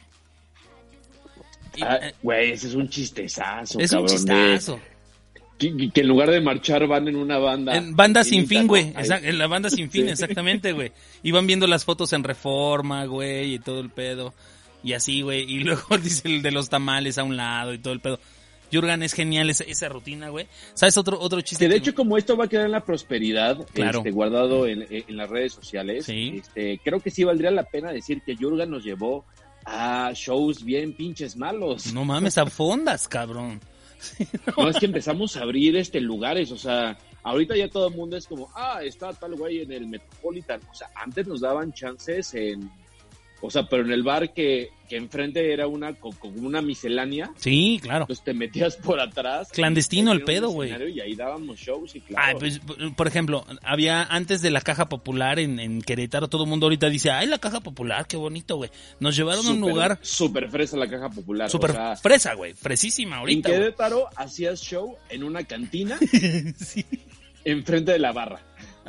Ah, 1.81 1.97
eh, 2.03 2.13
Güey, 2.23 2.53
ese 2.53 2.67
es 2.69 2.75
un 2.75 2.89
chistezazo, 2.89 3.79
es 3.79 3.93
un 3.93 3.99
cabrón, 4.01 4.25
de- 4.25 4.57
chistazo. 4.57 4.81
Que, 5.59 5.91
que 5.93 6.01
en 6.03 6.09
lugar 6.09 6.31
de 6.31 6.41
marchar 6.41 6.87
van 6.87 7.09
en 7.09 7.17
una 7.17 7.39
banda. 7.39 7.77
En 7.77 7.97
banda 7.97 8.23
sin 8.25 8.47
fin, 8.47 8.67
güey. 8.67 8.93
En 8.97 9.39
la 9.39 9.47
banda 9.49 9.69
sin 9.71 9.91
fin, 9.91 10.05
Sí. 10.07 10.11
exactamente, 10.13 10.73
güey. 10.73 10.93
Iban 11.23 11.47
viendo 11.47 11.67
las 11.67 11.85
fotos 11.85 12.13
en 12.13 12.23
reforma, 12.25 13.05
güey, 13.07 13.55
y 13.55 13.59
todo 13.59 13.81
el 13.81 13.91
pedo. 13.91 14.33
Y 14.85 14.93
así, 14.93 15.23
güey. 15.23 15.43
Y 15.51 15.59
luego 15.65 15.99
dice 15.99 16.29
el 16.29 16.43
de 16.43 16.53
los 16.53 16.69
tamales 16.69 17.19
a 17.19 17.25
un 17.25 17.37
lado 17.37 17.75
y 17.75 17.79
todo 17.79 17.93
el 17.93 18.01
pedo. 18.01 18.21
Jurgen 18.71 19.03
es 19.03 19.15
genial 19.15 19.49
esa, 19.49 19.65
esa 19.65 19.89
rutina, 19.89 20.29
güey. 20.29 20.47
¿Sabes 20.75 20.97
otro, 20.99 21.19
otro 21.19 21.41
chiste? 21.41 21.65
Que 21.65 21.69
de 21.71 21.75
que- 21.81 21.89
hecho, 21.89 21.95
como 21.95 22.19
esto 22.19 22.37
va 22.37 22.45
a 22.45 22.49
quedar 22.49 22.67
en 22.67 22.73
la 22.73 22.85
prosperidad, 22.85 23.67
Claro. 23.73 23.99
este, 24.01 24.11
guardado 24.11 24.67
en, 24.67 24.87
en 24.91 25.17
las 25.17 25.29
redes 25.31 25.55
sociales, 25.55 26.05
Sí. 26.05 26.35
este, 26.45 26.79
creo 26.85 27.01
que 27.01 27.11
sí 27.11 27.25
valdría 27.25 27.51
la 27.51 27.65
pena 27.65 27.91
decir 27.93 28.21
que 28.25 28.37
Jurgen 28.37 28.71
nos 28.71 28.85
llevó 28.85 29.25
a 29.65 30.13
shows 30.15 30.63
bien 30.65 30.93
pinches 30.93 31.35
malos. 31.37 31.93
No 31.95 32.05
mames, 32.05 32.37
a 32.39 32.45
fondas, 32.47 33.09
cabrón. 33.09 33.59
No, 34.57 34.69
es 34.69 34.79
que 34.79 34.87
empezamos 34.87 35.37
a 35.37 35.43
abrir 35.43 35.77
este 35.77 36.01
lugares, 36.01 36.51
o 36.53 36.57
sea, 36.57 36.99
ahorita 37.23 37.57
ya 37.57 37.69
todo 37.69 37.89
el 37.89 37.95
mundo 37.95 38.17
es 38.17 38.27
como, 38.27 38.51
ah, 38.55 38.81
está 38.83 39.13
tal 39.13 39.35
güey 39.35 39.63
en 39.63 39.73
el 39.73 39.87
Metropolitan. 39.87 40.61
O 40.71 40.75
sea, 40.75 40.91
antes 40.95 41.27
nos 41.27 41.41
daban 41.41 41.73
chances 41.73 42.35
en, 42.35 42.71
o 43.41 43.51
sea, 43.51 43.69
pero 43.69 43.85
en 43.85 43.93
el 43.93 44.03
bar 44.03 44.33
que, 44.33 44.71
que 44.89 44.97
enfrente 44.97 45.53
era 45.53 45.67
una, 45.67 45.95
co- 45.95 46.11
como 46.19 46.47
una 46.47 46.61
miscelánea, 46.63 47.31
Sí, 47.37 47.79
claro. 47.83 48.07
pues 48.07 48.23
te 48.25 48.35
metías 48.35 48.77
por 48.77 48.99
atrás. 49.01 49.51
Clandestino 49.53 50.13
el 50.13 50.23
pedo, 50.25 50.49
güey. 50.51 50.73
Y 50.93 51.01
ahí 51.01 51.15
dábamos 51.15 51.59
shows 51.59 51.95
y 51.95 52.01
claro. 52.01 52.27
Ay, 52.27 52.35
pues, 52.39 52.61
por 52.97 53.07
ejemplo, 53.07 53.45
había 53.63 54.03
antes 54.03 54.43
de 54.43 54.51
la 54.51 54.61
caja 54.61 54.89
popular 54.89 55.39
en, 55.39 55.61
en 55.61 55.83
Querétaro, 55.83 56.29
todo 56.29 56.45
el 56.45 56.51
mundo 56.51 56.67
ahorita 56.67 56.89
dice, 56.89 57.11
ay, 57.11 57.27
la 57.29 57.39
caja 57.39 57.61
popular, 57.61 58.07
qué 58.07 58.17
bonito, 58.17 58.57
güey. 58.57 58.71
Nos 59.01 59.15
llevaron 59.17 59.47
a 59.47 59.51
un 59.51 59.61
lugar 59.61 59.99
Súper 60.03 60.49
fresa 60.51 60.77
la 60.77 60.89
caja 60.89 61.09
popular. 61.11 61.49
súper 61.51 61.71
o 61.71 61.75
sea, 61.75 61.97
fresa, 61.97 62.35
güey, 62.35 62.55
fresísima 62.55 63.17
en 63.17 63.21
ahorita. 63.21 63.49
güey. 63.51 63.61
Querétaro 63.61 64.09
hacías 64.17 64.61
show 64.61 64.97
en 65.11 65.23
una 65.25 65.45
cantina 65.45 65.99
Sí. 66.59 66.85
enfrente 67.45 67.93
de 67.93 67.99
la 67.99 68.13
barra. 68.13 68.41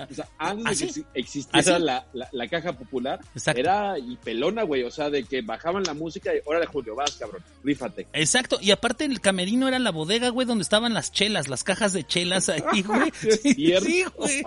O 0.10 0.14
sea, 0.14 0.28
antes 0.38 0.66
¿Así? 0.84 1.06
de 1.14 1.24
que 1.24 1.80
la, 1.80 2.06
la, 2.14 2.30
la 2.32 2.48
caja 2.48 2.74
popular, 2.74 3.20
Exacto. 3.34 3.60
era 3.60 3.98
y 3.98 4.16
pelona, 4.18 4.64
güey. 4.64 4.84
O 4.84 4.92
sea, 4.92 5.10
de 5.10 5.24
que 5.24 5.42
bajaban 5.42 5.84
la 5.84 5.94
música 5.94 6.32
y 6.34 6.40
órale, 6.46 6.66
Julio, 6.68 6.96
vas, 6.96 7.16
cabrón, 7.16 7.44
rífate. 7.64 8.08
Exacto, 8.14 8.58
y 8.62 8.72
aparte 8.72 9.06
el 9.06 9.22
camerino 9.22 9.68
era 9.68 9.80
la 9.80 9.92
bodega, 9.92 10.30
güey, 10.30 10.48
donde 10.48 10.62
estaban 10.64 10.94
las 10.94 11.12
chelas, 11.12 11.48
las 11.48 11.64
cajas 11.64 11.94
de 11.94 12.06
chelas 12.06 12.50
ahí, 12.50 12.82
güey. 12.86 13.12
Sí, 13.20 13.74
sí, 13.82 14.04
güey. 14.16 14.44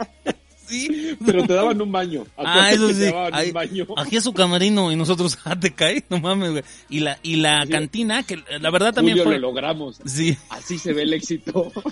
Sí. 0.66 1.16
Pero 1.26 1.44
te 1.46 1.52
daban 1.52 1.82
un 1.82 1.92
baño. 1.92 2.24
Ah, 2.36 2.68
Acuérdate 2.70 2.74
eso 2.76 2.88
que 2.88 2.94
sí. 2.94 3.00
Te 3.00 3.06
daban 3.12 3.46
un 3.46 3.52
baño. 3.52 3.86
aquí 3.98 4.16
es 4.16 4.24
su 4.24 4.32
camerino 4.32 4.90
y 4.92 4.96
nosotros, 4.96 5.38
ah, 5.44 5.58
te 5.58 5.74
cae, 5.74 6.04
no 6.08 6.18
mames, 6.20 6.50
güey. 6.52 6.62
Y 6.88 7.00
la, 7.00 7.18
y 7.22 7.36
la 7.36 7.62
Sí. 7.64 7.68
cantina, 7.72 8.22
que 8.22 8.42
la 8.60 8.70
verdad 8.70 8.94
también 8.94 9.18
fue... 9.18 9.34
lo 9.34 9.48
logramos. 9.48 10.00
Sí, 10.06 10.36
Así 10.48 10.78
se 10.78 10.92
ve 10.92 11.02
el 11.02 11.12
éxito. 11.12 11.70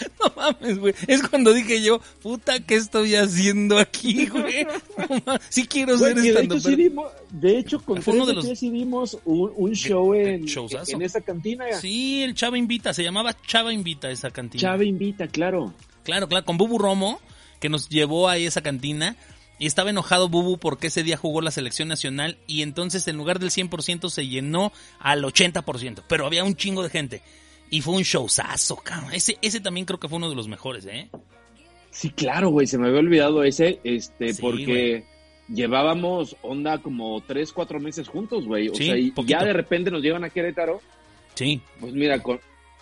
no 0.20 0.32
mames, 0.36 0.78
güey. 0.78 0.94
Es 1.06 1.26
cuando 1.28 1.52
dije 1.52 1.82
yo, 1.82 2.00
puta, 2.22 2.60
¿qué 2.60 2.74
estoy 2.76 3.14
haciendo 3.14 3.78
aquí, 3.78 4.26
güey? 4.28 4.64
No 4.64 5.22
mames, 5.26 5.42
sí 5.48 5.66
quiero 5.66 5.96
Güey, 5.98 6.12
ser 6.14 6.22
de, 6.22 6.28
estando 6.28 6.54
hecho, 6.56 6.68
sí 6.68 6.76
dimos, 6.76 7.12
de 7.30 7.58
hecho, 7.58 7.80
con 7.84 8.02
Fue 8.02 8.14
uno 8.14 8.26
de 8.26 8.34
de 8.34 8.42
los- 8.48 8.58
sí 8.58 8.70
dimos 8.70 9.18
un, 9.24 9.52
un 9.56 9.72
show 9.74 10.14
en, 10.14 10.44
en 10.46 11.02
esa 11.02 11.20
cantina. 11.20 11.64
Sí, 11.80 12.22
el 12.22 12.34
Chava 12.34 12.58
Invita, 12.58 12.92
se 12.94 13.02
llamaba 13.02 13.34
Chava 13.46 13.72
Invita 13.72 14.10
esa 14.10 14.30
cantina. 14.30 14.60
Chave 14.60 14.86
invita, 14.86 15.26
claro. 15.28 15.72
Claro, 16.04 16.28
claro, 16.28 16.44
con 16.44 16.56
Bubu 16.56 16.78
Romo, 16.78 17.20
que 17.60 17.68
nos 17.68 17.88
llevó 17.88 18.28
a 18.28 18.36
esa 18.36 18.60
cantina. 18.62 19.16
Y 19.58 19.64
estaba 19.66 19.88
enojado 19.88 20.28
Bubu 20.28 20.58
porque 20.58 20.88
ese 20.88 21.02
día 21.02 21.16
jugó 21.16 21.40
la 21.40 21.50
selección 21.50 21.88
nacional 21.88 22.36
y 22.46 22.60
entonces 22.60 23.08
en 23.08 23.16
lugar 23.16 23.38
del 23.38 23.48
100% 23.48 24.10
se 24.10 24.26
llenó 24.26 24.70
al 24.98 25.22
80%, 25.24 26.02
pero 26.06 26.26
había 26.26 26.44
un 26.44 26.56
chingo 26.56 26.82
de 26.82 26.90
gente. 26.90 27.22
Y 27.70 27.80
fue 27.80 27.94
un 27.94 28.02
showzazo, 28.02 28.76
cabrón. 28.76 29.12
Ese, 29.12 29.36
ese 29.42 29.60
también 29.60 29.86
creo 29.86 29.98
que 29.98 30.08
fue 30.08 30.18
uno 30.18 30.28
de 30.30 30.36
los 30.36 30.48
mejores, 30.48 30.86
¿eh? 30.86 31.10
Sí, 31.90 32.10
claro, 32.10 32.50
güey, 32.50 32.66
se 32.66 32.78
me 32.78 32.88
había 32.88 33.00
olvidado 33.00 33.42
ese, 33.42 33.80
este, 33.82 34.34
Sí, 34.34 34.40
porque 34.42 35.04
llevábamos 35.48 36.36
onda 36.42 36.78
como 36.78 37.20
tres, 37.26 37.52
cuatro 37.52 37.80
meses 37.80 38.08
juntos, 38.08 38.44
güey. 38.46 38.68
O 38.68 38.74
Sí, 38.74 38.86
sea, 38.86 38.96
y 38.98 39.10
poquito. 39.10 39.38
ya 39.38 39.44
de 39.44 39.52
repente 39.52 39.90
nos 39.90 40.02
llevan 40.02 40.24
a 40.24 40.30
Querétaro, 40.30 40.80
Sí, 41.34 41.60
pues 41.80 41.92
mira, 41.92 42.22
con, 42.22 42.40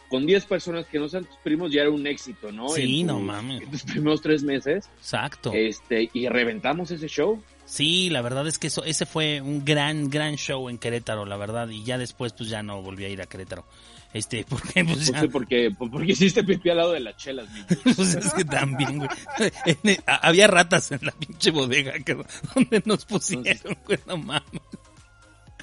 con 0.08 0.26
10 0.26 0.44
personas 0.46 0.86
que 0.86 0.98
no 1.00 1.08
sean 1.08 1.24
tus 1.24 1.36
primos 1.38 1.72
ya 1.72 1.80
era 1.82 1.90
un 1.90 2.06
éxito, 2.06 2.52
¿no? 2.52 2.68
Sí, 2.68 3.00
En 3.00 3.06
no 3.08 3.14
tus- 3.14 3.22
mames. 3.22 3.62
En 3.62 3.70
tus 3.70 3.82
primeros 3.82 4.20
tres 4.22 4.42
meses, 4.44 4.88
exacto. 4.98 5.52
este, 5.52 6.08
y 6.12 6.28
reventamos 6.28 6.90
ese 6.92 7.08
show. 7.08 7.42
Sí, 7.66 8.10
la 8.10 8.20
verdad 8.22 8.46
es 8.46 8.58
que 8.60 8.68
eso, 8.68 8.84
ese 8.84 9.06
fue 9.06 9.40
un 9.40 9.64
gran, 9.64 10.08
gran 10.10 10.36
show 10.36 10.68
en 10.68 10.78
Querétaro, 10.78 11.24
la 11.26 11.36
verdad. 11.36 11.68
Y 11.70 11.82
ya 11.82 11.98
después, 11.98 12.32
pues 12.32 12.48
ya 12.48 12.62
no 12.62 12.80
volví 12.82 13.04
a 13.06 13.08
ir 13.08 13.20
a 13.22 13.26
Querétaro. 13.26 13.64
Este, 14.14 14.44
porque 14.48 14.84
pues 14.84 15.08
No 15.08 15.12
ya, 15.12 15.20
sé 15.22 15.28
por 15.28 15.46
qué, 15.46 15.70
pues, 15.76 15.90
porque 15.90 16.12
hiciste 16.12 16.42
pipí 16.44 16.70
al 16.70 16.76
lado 16.78 16.92
de 16.92 17.00
las 17.00 17.16
chelas, 17.16 17.46
pues 17.96 18.14
es 18.14 18.32
que 18.32 18.44
también, 18.44 18.98
güey. 18.98 19.10
Había 20.06 20.46
ratas 20.46 20.90
en 20.92 21.00
la 21.02 21.12
pinche 21.12 21.50
bodega 21.50 21.92
que, 21.98 22.16
donde 22.54 22.82
nos 22.86 23.04
pusieron, 23.04 23.76
güey, 23.84 23.98
no 24.06 24.16
mames. 24.16 24.44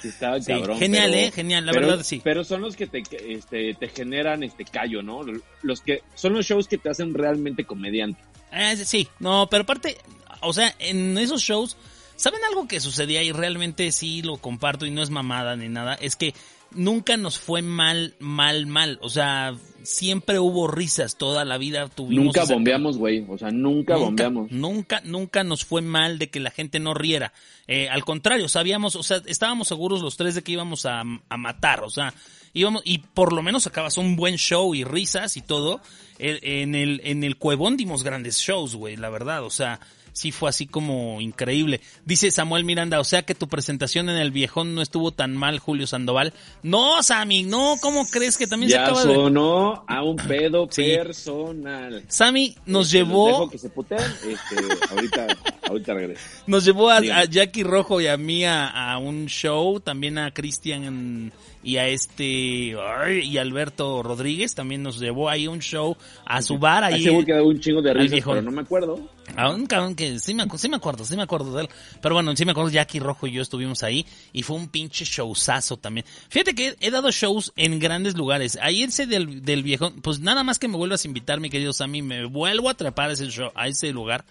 Estaba 0.04 0.40
Sí, 0.40 0.52
cabrón. 0.52 0.78
genial, 0.78 1.10
pero- 1.12 1.26
eh, 1.26 1.30
genial, 1.30 1.64
la 1.66 1.72
pero- 1.72 1.86
verdad 1.86 2.04
sí. 2.04 2.20
Pero 2.24 2.42
son 2.44 2.60
los 2.60 2.74
que 2.76 2.86
te, 2.88 3.02
este, 3.28 3.74
te 3.74 3.88
generan 3.88 4.42
este 4.42 4.64
callo, 4.64 5.00
¿no? 5.02 5.20
Los 5.62 5.80
que, 5.80 6.02
son 6.14 6.32
los 6.34 6.44
shows 6.44 6.66
que 6.68 6.76
te 6.76 6.90
hacen 6.90 7.14
realmente 7.14 7.64
comediante. 7.64 8.20
Eh, 8.52 8.76
sí, 8.84 9.08
no, 9.20 9.46
pero 9.50 9.62
aparte, 9.62 9.96
o 10.40 10.52
sea, 10.52 10.74
en 10.80 11.16
esos 11.16 11.40
shows, 11.40 11.76
¿saben 12.16 12.40
algo 12.48 12.66
que 12.68 12.80
sucedía 12.80 13.22
y 13.22 13.30
realmente 13.32 13.92
sí 13.92 14.22
lo 14.22 14.38
comparto 14.38 14.86
y 14.86 14.90
no 14.90 15.02
es 15.02 15.10
mamada 15.10 15.54
ni 15.56 15.68
nada? 15.68 15.94
Es 15.94 16.16
que 16.16 16.34
nunca 16.74 17.16
nos 17.16 17.38
fue 17.38 17.62
mal, 17.62 18.14
mal, 18.18 18.66
mal. 18.66 18.98
O 19.02 19.08
sea, 19.08 19.54
siempre 19.82 20.38
hubo 20.38 20.68
risas 20.68 21.16
toda 21.16 21.44
la 21.44 21.58
vida. 21.58 21.88
Tuvimos 21.88 22.24
Nunca 22.26 22.42
esa- 22.42 22.54
bombeamos, 22.54 22.98
güey. 22.98 23.24
O 23.28 23.38
sea, 23.38 23.50
nunca, 23.50 23.96
bombeamos. 23.96 24.50
Nunca, 24.50 25.00
nunca 25.04 25.44
nos 25.44 25.64
fue 25.64 25.82
mal 25.82 26.18
de 26.18 26.30
que 26.30 26.40
la 26.40 26.50
gente 26.50 26.78
no 26.80 26.94
riera. 26.94 27.32
Eh, 27.66 27.88
al 27.88 28.04
contrario, 28.04 28.48
sabíamos, 28.48 28.96
o 28.96 29.02
sea, 29.02 29.22
estábamos 29.26 29.68
seguros 29.68 30.02
los 30.02 30.16
tres 30.16 30.34
de 30.34 30.42
que 30.42 30.52
íbamos 30.52 30.86
a, 30.86 31.02
a 31.28 31.36
matar, 31.36 31.82
o 31.84 31.90
sea, 31.90 32.12
íbamos, 32.52 32.82
y 32.84 32.98
por 32.98 33.32
lo 33.32 33.42
menos 33.42 33.66
acabas 33.66 33.96
un 33.98 34.16
buen 34.16 34.36
show 34.36 34.74
y 34.74 34.84
risas 34.84 35.36
y 35.36 35.42
todo. 35.42 35.80
Eh, 36.18 36.38
En 36.42 36.74
el, 36.74 37.00
en 37.04 37.24
el 37.24 37.36
Cuevón 37.36 37.76
dimos 37.76 38.02
grandes 38.04 38.38
shows, 38.38 38.76
güey, 38.76 38.96
la 38.96 39.08
verdad, 39.10 39.42
o 39.44 39.50
sea, 39.50 39.80
sí 40.12 40.32
fue 40.32 40.48
así 40.48 40.66
como 40.66 41.20
increíble. 41.20 41.80
Dice 42.04 42.30
Samuel 42.30 42.64
Miranda, 42.64 43.00
o 43.00 43.04
sea 43.04 43.22
que 43.22 43.34
tu 43.34 43.48
presentación 43.48 44.08
en 44.10 44.16
el 44.16 44.30
viejón 44.30 44.74
no 44.74 44.82
estuvo 44.82 45.10
tan 45.12 45.36
mal, 45.36 45.58
Julio 45.58 45.86
Sandoval. 45.86 46.32
No, 46.62 47.02
Sammy, 47.02 47.42
no, 47.42 47.76
¿cómo 47.80 48.06
crees 48.06 48.36
que 48.38 48.46
también 48.46 48.70
se 48.70 48.76
Ya 48.76 48.84
acaba 48.84 49.04
de... 49.04 49.14
sonó 49.14 49.84
a 49.86 50.02
un 50.02 50.16
pedo 50.16 50.68
Sí. 50.70 50.82
personal. 50.96 52.04
Sammy 52.08 52.56
nos 52.66 52.86
Este, 52.86 52.98
llevó... 52.98 53.26
dejo 53.26 53.50
que 53.50 53.58
se 53.58 53.68
puteen. 53.70 54.00
Este, 54.00 54.56
ahorita, 54.90 55.26
Ahorita 55.68 55.94
regreso. 55.94 56.20
Nos 56.46 56.64
llevó 56.64 56.90
a, 56.90 56.96
a 56.98 57.24
Jackie 57.24 57.62
Rojo 57.62 58.00
y 58.00 58.06
a 58.06 58.16
mí 58.16 58.44
a, 58.44 58.68
a 58.92 58.98
un 58.98 59.26
show, 59.26 59.80
también 59.80 60.18
a 60.18 60.32
Cristian 60.32 61.32
y 61.64 61.76
a 61.76 61.86
este 61.86 62.74
y 63.22 63.38
Alberto 63.38 64.02
Rodríguez, 64.02 64.54
también 64.54 64.82
nos 64.82 64.98
llevó 64.98 65.28
ahí 65.28 65.46
a 65.46 65.50
un 65.50 65.60
show 65.60 65.96
a 66.26 66.42
su 66.42 66.58
bar 66.58 66.82
Ahí 66.84 66.94
ahí. 66.94 67.04
seguro 67.04 67.24
que 67.26 67.32
da 67.32 67.42
un 67.42 67.60
chingo 67.60 67.80
de 67.80 67.94
risas, 67.94 68.20
pero 68.24 68.42
no 68.42 68.50
me 68.50 68.62
acuerdo. 68.62 68.98
A 69.36 69.50
un 69.50 69.66
cabrón 69.66 69.94
que 69.94 70.18
sí 70.18 70.34
me, 70.34 70.44
sí 70.58 70.68
me 70.68 70.76
acuerdo, 70.76 71.04
sí 71.04 71.16
me 71.16 71.22
acuerdo 71.22 71.54
de 71.54 71.62
él. 71.62 71.68
Pero 72.00 72.14
bueno, 72.14 72.36
sí 72.36 72.44
me 72.44 72.52
acuerdo, 72.52 72.70
Jackie 72.70 73.00
Rojo 73.00 73.26
y 73.26 73.32
yo 73.32 73.42
estuvimos 73.42 73.82
ahí 73.82 74.04
y 74.32 74.42
fue 74.42 74.56
un 74.56 74.68
pinche 74.68 75.04
showzazo 75.04 75.78
también. 75.78 76.04
Fíjate 76.28 76.54
que 76.54 76.68
he, 76.68 76.76
he 76.80 76.90
dado 76.90 77.10
shows 77.10 77.52
en 77.56 77.78
grandes 77.78 78.14
lugares. 78.16 78.58
Ahí 78.60 78.82
ese 78.82 79.06
del, 79.06 79.42
del 79.42 79.62
viejo, 79.62 79.92
pues 80.02 80.20
nada 80.20 80.42
más 80.44 80.58
que 80.58 80.68
me 80.68 80.76
vuelvas 80.76 81.04
a 81.04 81.08
invitar, 81.08 81.40
mi 81.40 81.48
querido 81.50 81.72
Sammy, 81.72 82.02
me 82.02 82.26
vuelvo 82.26 82.68
a 82.68 82.72
atrapar 82.72 83.10
a 83.10 83.12
ese 83.14 83.28
show, 83.30 83.50
a 83.54 83.68
ese 83.68 83.90
lugar. 83.92 84.24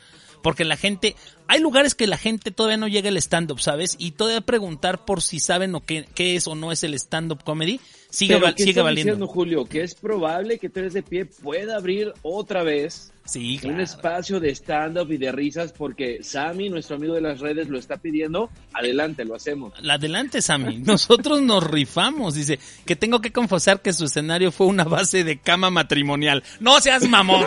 Porque 0.43 0.65
la 0.65 0.75
gente, 0.75 1.15
hay 1.47 1.59
lugares 1.59 1.93
que 1.93 2.07
la 2.07 2.17
gente 2.17 2.49
todavía 2.49 2.77
no 2.77 2.87
llega 2.87 3.09
al 3.09 3.17
stand-up, 3.17 3.59
¿sabes? 3.61 3.95
Y 3.99 4.11
todavía 4.11 4.41
preguntar 4.41 5.05
por 5.05 5.21
si 5.21 5.39
saben 5.39 5.75
o 5.75 5.81
qué, 5.81 6.07
qué 6.15 6.35
es 6.35 6.47
o 6.47 6.55
no 6.55 6.71
es 6.71 6.83
el 6.83 6.95
stand-up 6.95 7.43
comedy, 7.43 7.79
sigue, 8.09 8.33
Pero 8.35 8.45
val- 8.45 8.55
¿qué 8.55 8.63
sigue 8.63 8.81
valiendo. 8.81 9.13
diciendo, 9.13 9.27
Julio? 9.27 9.65
Que 9.65 9.83
es 9.83 9.93
probable 9.93 10.57
que 10.57 10.67
Tres 10.69 10.93
de 10.93 11.03
Pie 11.03 11.25
pueda 11.25 11.75
abrir 11.77 12.11
otra 12.23 12.63
vez 12.63 13.10
Sí, 13.23 13.59
un 13.63 13.79
espacio 13.79 14.39
de 14.39 14.49
stand-up 14.49 15.09
y 15.11 15.17
de 15.17 15.31
risas 15.31 15.71
porque 15.71 16.21
Sammy, 16.23 16.69
nuestro 16.69 16.95
amigo 16.97 17.13
de 17.13 17.21
las 17.21 17.39
redes, 17.39 17.69
lo 17.69 17.77
está 17.77 17.97
pidiendo. 17.97 18.49
Adelante, 18.73 19.23
lo 19.23 19.35
hacemos. 19.35 19.73
Adelante, 19.87 20.41
Sammy. 20.41 20.79
Nosotros 20.79 21.41
nos 21.41 21.63
rifamos. 21.63 22.33
Dice 22.35 22.59
que 22.85 22.95
tengo 22.95 23.21
que 23.21 23.31
confesar 23.31 23.81
que 23.81 23.93
su 23.93 24.05
escenario 24.05 24.51
fue 24.51 24.67
una 24.67 24.83
base 24.83 25.23
de 25.23 25.37
cama 25.39 25.69
matrimonial. 25.69 26.43
No 26.59 26.81
seas 26.81 27.07
mamón. 27.07 27.45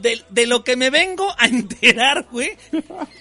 De, 0.00 0.20
de 0.30 0.46
lo 0.46 0.64
que 0.64 0.76
me 0.76 0.90
vengo 0.90 1.26
a 1.38 1.46
enterar, 1.46 2.26
güey, 2.30 2.50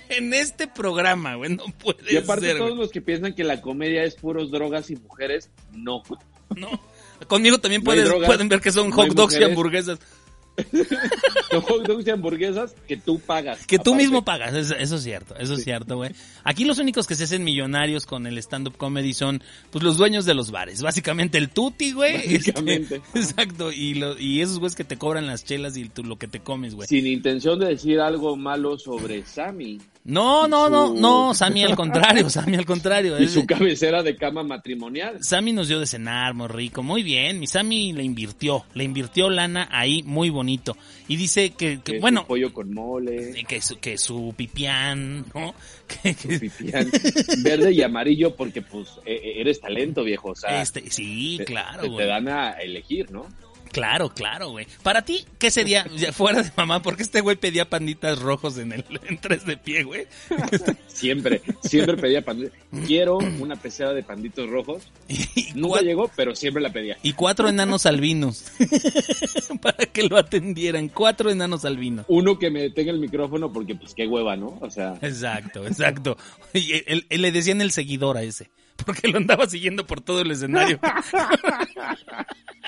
en 0.10 0.34
este 0.34 0.68
programa, 0.68 1.36
güey. 1.36 1.56
No 1.56 1.66
puede 1.82 2.14
Y 2.14 2.18
aparte 2.18 2.48
ser, 2.48 2.58
todos 2.58 2.72
güey. 2.72 2.82
los 2.82 2.92
que 2.92 3.02
piensan 3.02 3.34
que 3.34 3.44
la 3.44 3.62
comedia 3.62 4.04
es 4.04 4.16
puros 4.16 4.52
drogas 4.52 4.90
y 4.90 4.96
mujeres, 4.96 5.50
no. 5.72 6.02
No. 6.56 6.70
Conmigo 7.28 7.58
también 7.60 7.82
No 7.82 7.86
puedes- 7.86 8.10
pueden 8.26 8.50
ver 8.50 8.62
que 8.62 8.72
son 8.72 8.90
no 8.90 8.96
hot 8.96 9.10
dogs 9.14 9.38
y 9.40 9.44
hamburguesas. 9.44 10.00
Son 11.50 11.62
hot 11.62 11.88
dogs 11.88 12.06
y 12.06 12.12
hamburguesas 12.12 12.76
que 12.88 12.96
tú 12.98 13.20
pagas. 13.20 13.66
Que 13.66 13.78
tú 13.80 13.92
aparte. 13.92 14.04
mismo 14.04 14.24
pagas, 14.24 14.54
eso, 14.54 14.76
eso 14.76 14.96
es 14.98 15.04
cierto, 15.04 15.36
eso 15.38 15.56
es 15.56 15.64
cierto, 15.64 15.96
güey. 15.98 16.12
Aquí 16.44 16.64
los 16.64 16.78
únicos 16.78 17.08
que 17.08 17.16
se 17.16 17.24
hacen 17.24 17.44
millonarios 17.44 18.06
con 18.06 18.28
el 18.28 18.38
stand-up 18.38 18.78
comedy 18.78 19.14
son, 19.14 19.42
pues, 19.72 19.84
los 19.84 19.98
dueños 19.98 20.26
de 20.26 20.36
los 20.36 20.52
bares. 20.52 20.84
Básicamente 20.84 21.40
el 21.40 21.50
tuti, 21.50 21.94
güey. 21.94 22.36
Básicamente. 22.38 22.98
Este, 22.98 23.20
exacto, 23.20 23.72
y, 23.72 23.96
lo, 23.96 24.16
y 24.20 24.42
esos 24.42 24.60
güeyes 24.60 24.76
que 24.76 24.84
te 24.84 24.98
cobran 24.98 25.26
las 25.26 25.44
chelas 25.44 25.76
y 25.76 25.90
tú, 25.90 26.04
lo 26.04 26.18
que 26.18 26.28
te 26.28 26.40
comes, 26.40 26.76
güey. 26.76 26.88
Sin 26.88 27.08
intención 27.08 27.58
de 27.60 27.70
decir 27.70 28.00
algo 28.00 28.36
malo 28.36 28.78
sobre 28.78 29.26
Sammy 29.26 29.80
No, 30.06 30.50
no, 30.50 30.70
no, 30.70 30.94
no, 30.94 31.34
Sammy 31.34 31.64
al 31.64 31.78
contrario, 31.78 32.30
Sammy 32.30 32.56
al 32.58 32.66
contrario. 32.66 33.18
y 33.20 33.24
Es- 33.24 33.32
su 33.32 33.46
cabecera 33.46 34.04
de 34.04 34.18
cama 34.18 34.44
matrimonial. 34.44 35.18
Sammy 35.24 35.54
nos 35.54 35.70
dio 35.70 35.80
de 35.80 35.88
cenar, 35.88 36.34
muy 36.34 36.48
rico, 36.50 36.84
muy 36.84 37.04
bien. 37.04 37.40
Mi 37.40 37.48
Sammy 37.48 37.94
le 37.94 38.04
invirtió, 38.04 38.66
le 38.74 38.84
invirtió 38.84 39.30
lana 39.30 39.70
ahí 39.72 40.04
muy 40.04 40.30
bonito. 40.30 40.76
Y 41.08 41.16
dice 41.16 41.52
que, 41.52 41.80
que, 41.82 41.94
Que 41.94 42.00
bueno, 42.00 42.22
su 42.22 42.28
pollo 42.28 42.54
con 42.54 42.74
mole, 42.74 43.40
eh, 43.40 43.46
que 43.48 43.62
su, 43.62 43.78
que 43.80 43.98
su 43.98 44.34
pipián, 44.36 45.26
¿no? 45.34 45.54
Que, 46.04 46.14
su 46.14 46.28
pipián 46.40 46.90
verde 47.44 47.72
y 47.72 47.82
amarillo 47.82 48.36
porque 48.36 48.62
pues 48.62 48.90
e- 49.06 49.14
e- 49.14 49.42
eres 49.42 49.62
talento, 49.62 50.04
viejo. 50.04 50.32
O 50.32 50.36
sea, 50.36 50.62
este, 50.62 50.90
sí, 50.90 51.36
te- 51.38 51.46
claro, 51.46 51.82
te, 51.82 51.88
güey. 51.88 52.00
te 52.00 52.06
dan 52.08 52.28
a 52.28 52.52
elegir, 52.52 53.10
¿no? 53.12 53.28
Claro, 53.74 54.10
claro, 54.10 54.52
güey. 54.52 54.68
Para 54.84 55.02
ti, 55.02 55.26
¿qué 55.40 55.52
sería, 55.52 55.86
fuera 56.14 56.44
de 56.44 56.52
mamá, 56.56 56.82
porque 56.82 57.04
este 57.04 57.20
güey 57.22 57.36
pedía 57.36 57.68
panditas 57.70 58.20
rojos 58.20 58.58
en 58.60 58.72
el 58.72 58.86
en 59.10 59.18
tres 59.18 59.46
de 59.46 59.58
pie, 59.58 59.84
güey? 59.84 60.08
Siempre, 60.88 61.42
siempre 61.64 61.98
pedía 61.98 62.24
panditas. 62.24 62.54
Quiero 62.86 63.18
una 63.18 63.56
pecera 63.56 63.94
de 63.94 64.04
panditos 64.04 64.48
rojos. 64.48 64.84
Nunca 65.56 65.82
llegó, 65.82 66.10
pero 66.16 66.36
siempre 66.36 66.62
la 66.62 66.72
pedía. 66.72 66.98
y 67.02 67.14
cuatro 67.14 67.50
enanos 67.50 67.88
albinos. 67.88 68.46
Para 69.62 69.86
que 69.88 70.04
lo 70.04 70.18
atendieran, 70.18 70.90
cuatro 70.90 71.32
enanos 71.32 71.66
albinos. 71.66 72.06
Uno 72.08 72.38
que 72.38 72.52
me 72.52 72.62
detenga 72.62 72.92
el 72.92 73.00
micrófono 73.00 73.52
porque 73.52 73.74
pues 73.76 73.96
qué 73.96 74.08
hueva, 74.08 74.38
¿no? 74.38 74.60
O 74.62 74.70
sea, 74.70 74.94
Exacto, 75.02 75.66
exacto. 75.66 76.16
Y 76.54 76.74
él, 76.86 77.08
él 77.10 77.22
le 77.24 77.32
decían 77.32 77.60
el 77.62 77.72
seguidor 77.72 78.18
a 78.18 78.22
ese, 78.24 78.52
porque 78.86 79.08
lo 79.08 79.18
andaba 79.18 79.50
siguiendo 79.50 79.86
por 79.88 80.00
todo 80.00 80.22
el 80.22 80.30
escenario. 80.32 80.80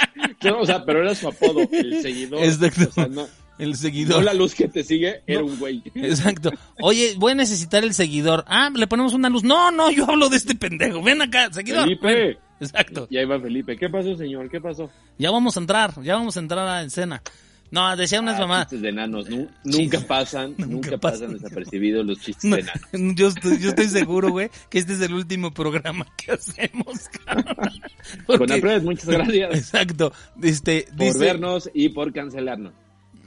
no, 0.43 0.59
o 0.61 0.65
sea, 0.65 0.83
pero 0.85 1.01
era 1.01 1.15
su 1.15 1.27
apodo, 1.27 1.67
el 1.71 2.01
seguidor. 2.01 2.43
Exacto. 2.43 2.87
O 2.89 2.91
sea, 2.91 3.07
no, 3.07 3.27
El 3.57 3.69
no 3.71 3.75
seguidor. 3.75 4.23
la 4.23 4.33
luz 4.33 4.53
que 4.55 4.67
te 4.67 4.83
sigue, 4.83 5.21
era 5.25 5.41
No. 5.41 5.47
un 5.47 5.57
güey. 5.59 5.81
Exacto. 5.95 6.51
Oye, 6.81 7.13
voy 7.17 7.31
a 7.33 7.35
necesitar 7.35 7.83
el 7.83 7.93
seguidor. 7.93 8.43
Ah, 8.47 8.69
le 8.73 8.87
ponemos 8.87 9.13
una 9.13 9.29
luz. 9.29 9.43
No, 9.43 9.71
no, 9.71 9.89
yo 9.91 10.09
hablo 10.09 10.29
de 10.29 10.37
este 10.37 10.55
pendejo. 10.55 11.01
Ven 11.01 11.21
acá, 11.21 11.51
seguidor. 11.51 11.83
Felipe. 11.83 12.07
Ven. 12.07 12.37
Exacto. 12.59 13.07
Y 13.09 13.17
ahí 13.17 13.25
va 13.25 13.39
Felipe. 13.39 13.75
¿Qué 13.77 13.89
pasó, 13.89 14.15
señor? 14.15 14.49
¿Qué 14.49 14.61
pasó? 14.61 14.89
Ya 15.17 15.29
vamos 15.31 15.57
a 15.57 15.59
entrar, 15.59 16.01
ya 16.03 16.15
vamos 16.15 16.37
a 16.37 16.39
entrar 16.39 16.67
a 16.67 16.75
la 16.75 16.83
escena. 16.83 17.21
No, 17.72 17.95
decía 17.97 18.20
unas 18.22 18.38
Ah, 18.38 18.41
mamás. 18.41 18.63
chistes 18.66 18.82
de 18.82 18.89
enanos. 18.89 19.30
nu- 19.30 19.49
nunca 19.63 19.99
pasan, 20.01 20.51
Nunca 20.57 20.66
nunca, 20.68 20.97
pasan. 20.97 21.20
pasan 21.30 21.34
desapercibidos 21.34 22.05
los 22.05 22.20
chistes 22.20 22.45
No, 22.49 22.55
de 22.55 22.61
enanos. 22.61 23.16
yo, 23.18 23.28
estoy, 23.28 23.59
yo 23.59 23.70
estoy 23.70 23.88
seguro, 23.89 24.30
güey, 24.30 24.49
que 24.70 24.78
este 24.80 24.93
es 24.93 25.01
el 25.01 25.13
último 25.13 25.51
programa 25.53 26.05
que 26.16 26.32
hacemos, 26.34 27.09
cabrón. 27.26 27.72
Con 28.26 28.51
Alfred, 28.51 28.84
muchas 28.84 29.07
gracias 29.07 29.55
Exacto. 29.55 30.13
Este, 30.41 30.86
por 30.89 30.97
dice, 31.07 31.20
vernos 31.20 31.70
y 31.74 31.89
por 31.89 32.13
cancelarnos. 32.13 32.74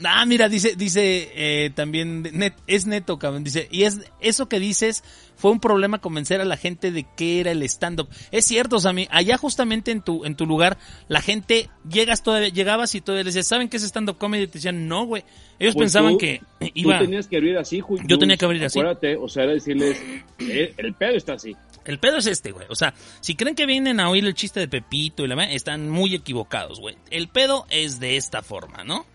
Ah, 0.04 0.24
mira, 0.26 0.48
dice, 0.48 0.74
dice 0.76 1.30
eh, 1.34 1.70
también, 1.70 2.22
net, 2.32 2.54
es 2.66 2.86
neto, 2.86 3.18
cabrón. 3.18 3.42
Dice, 3.42 3.68
y 3.70 3.82
es 3.82 3.98
eso 4.20 4.48
que 4.48 4.60
dices 4.60 5.02
fue 5.36 5.50
un 5.52 5.60
problema 5.60 6.00
convencer 6.00 6.40
a 6.40 6.44
la 6.44 6.56
gente 6.56 6.90
de 6.90 7.06
qué 7.16 7.40
era 7.40 7.52
el 7.52 7.62
stand-up. 7.62 8.08
Es 8.32 8.44
cierto, 8.44 8.80
Sammy, 8.80 9.06
allá 9.10 9.36
justamente 9.38 9.90
en 9.90 10.02
tu, 10.02 10.24
en 10.24 10.34
tu 10.36 10.46
lugar, 10.46 10.78
la 11.08 11.20
gente, 11.20 11.70
llegas 11.88 12.22
todavía, 12.22 12.48
llegabas 12.48 12.94
y 12.94 13.00
todavía 13.00 13.24
les 13.24 13.34
decías, 13.34 13.48
¿saben 13.48 13.68
qué 13.68 13.76
es 13.76 13.82
stand-up 13.84 14.18
comedy? 14.18 14.44
Y 14.44 14.46
te 14.48 14.54
decían, 14.54 14.88
no, 14.88 15.04
güey. 15.06 15.24
Ellos 15.58 15.74
Pues 15.74 15.84
pensaban 15.84 16.12
tú- 16.12 16.18
que 16.18 16.40
Tú 16.60 16.66
iba, 16.74 16.98
tenías 16.98 17.26
que 17.26 17.36
abrir 17.36 17.56
así, 17.58 17.80
Julio. 17.80 18.04
Yo 18.06 18.18
tenía 18.18 18.36
que 18.36 18.44
abrir 18.44 18.64
así. 18.64 18.78
Acuérdate, 18.78 19.16
o 19.16 19.28
sea, 19.28 19.44
era 19.44 19.52
decirles, 19.54 20.00
eh, 20.38 20.74
el 20.76 20.94
pedo 20.94 21.16
está 21.16 21.34
así. 21.34 21.56
el 21.84 21.98
pedo 21.98 22.18
es 22.18 22.26
este, 22.26 22.52
güey. 22.52 22.66
O 22.68 22.74
sea, 22.74 22.94
si 23.20 23.34
creen 23.34 23.54
que 23.56 23.66
vienen 23.66 23.98
a 23.98 24.10
oír 24.10 24.24
el 24.24 24.34
chiste 24.34 24.60
de 24.60 24.68
Pepito 24.68 25.24
y 25.24 25.28
la 25.28 25.42
están 25.50 25.88
muy 25.88 26.14
equivocados, 26.14 26.78
güey. 26.80 26.96
El 27.10 27.28
pedo 27.28 27.66
es 27.70 27.98
de 27.98 28.16
esta 28.16 28.42
forma, 28.42 28.84
¿no? 28.84 29.06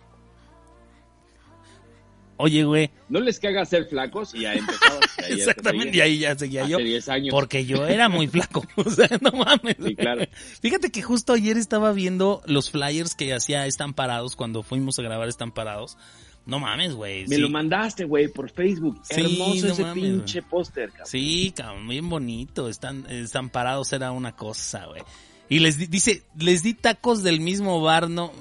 Oye, 2.37 2.63
güey. 2.63 2.89
No 3.09 3.19
les 3.19 3.39
caga 3.39 3.63
ser 3.65 3.85
flacos 3.85 4.33
y 4.33 4.41
ya 4.41 4.53
empezaba. 4.53 4.99
ya- 5.19 5.27
Exactamente, 5.27 5.91
te 5.91 5.97
y 5.97 6.01
ahí 6.01 6.17
ya 6.19 6.37
seguía 6.37 6.67
yo. 6.67 6.77
10 6.79 7.09
años. 7.09 7.31
Porque 7.31 7.65
yo 7.65 7.85
era 7.87 8.09
muy 8.09 8.27
flaco. 8.27 8.65
O 8.75 8.89
sea, 8.89 9.07
no 9.21 9.31
mames. 9.31 9.77
Sí, 9.85 9.95
claro. 9.95 10.23
Fíjate 10.61 10.89
que 10.91 11.01
justo 11.01 11.33
ayer 11.33 11.57
estaba 11.57 11.91
viendo 11.93 12.41
los 12.45 12.71
flyers 12.71 13.13
que 13.15 13.33
hacía 13.33 13.65
Estamparados 13.67 14.35
cuando 14.35 14.63
fuimos 14.63 14.97
a 14.99 15.03
grabar 15.03 15.27
Estamparados. 15.29 15.97
No 16.45 16.59
mames, 16.59 16.93
güey. 16.93 17.25
Me 17.27 17.35
sí. 17.35 17.41
lo 17.41 17.49
mandaste, 17.49 18.03
güey, 18.03 18.27
por 18.27 18.49
Facebook. 18.49 18.99
Sí, 19.03 19.21
Hermoso 19.21 19.67
no 19.67 19.73
ese 19.73 19.81
mames, 19.83 20.03
pinche 20.03 20.41
póster, 20.41 20.89
cabrón. 20.89 21.07
Sí, 21.07 21.53
cabrón, 21.55 21.87
bien 21.87 22.09
bonito. 22.09 22.67
Están, 22.67 23.05
Estamparados 23.09 23.93
era 23.93 24.11
una 24.11 24.35
cosa, 24.35 24.85
güey. 24.87 25.01
Y 25.49 25.59
les 25.59 25.77
di- 25.77 25.85
dice, 25.87 26.23
les 26.37 26.63
di 26.63 26.73
tacos 26.73 27.23
del 27.23 27.39
mismo 27.39 27.79
bar, 27.81 28.09
no. 28.09 28.33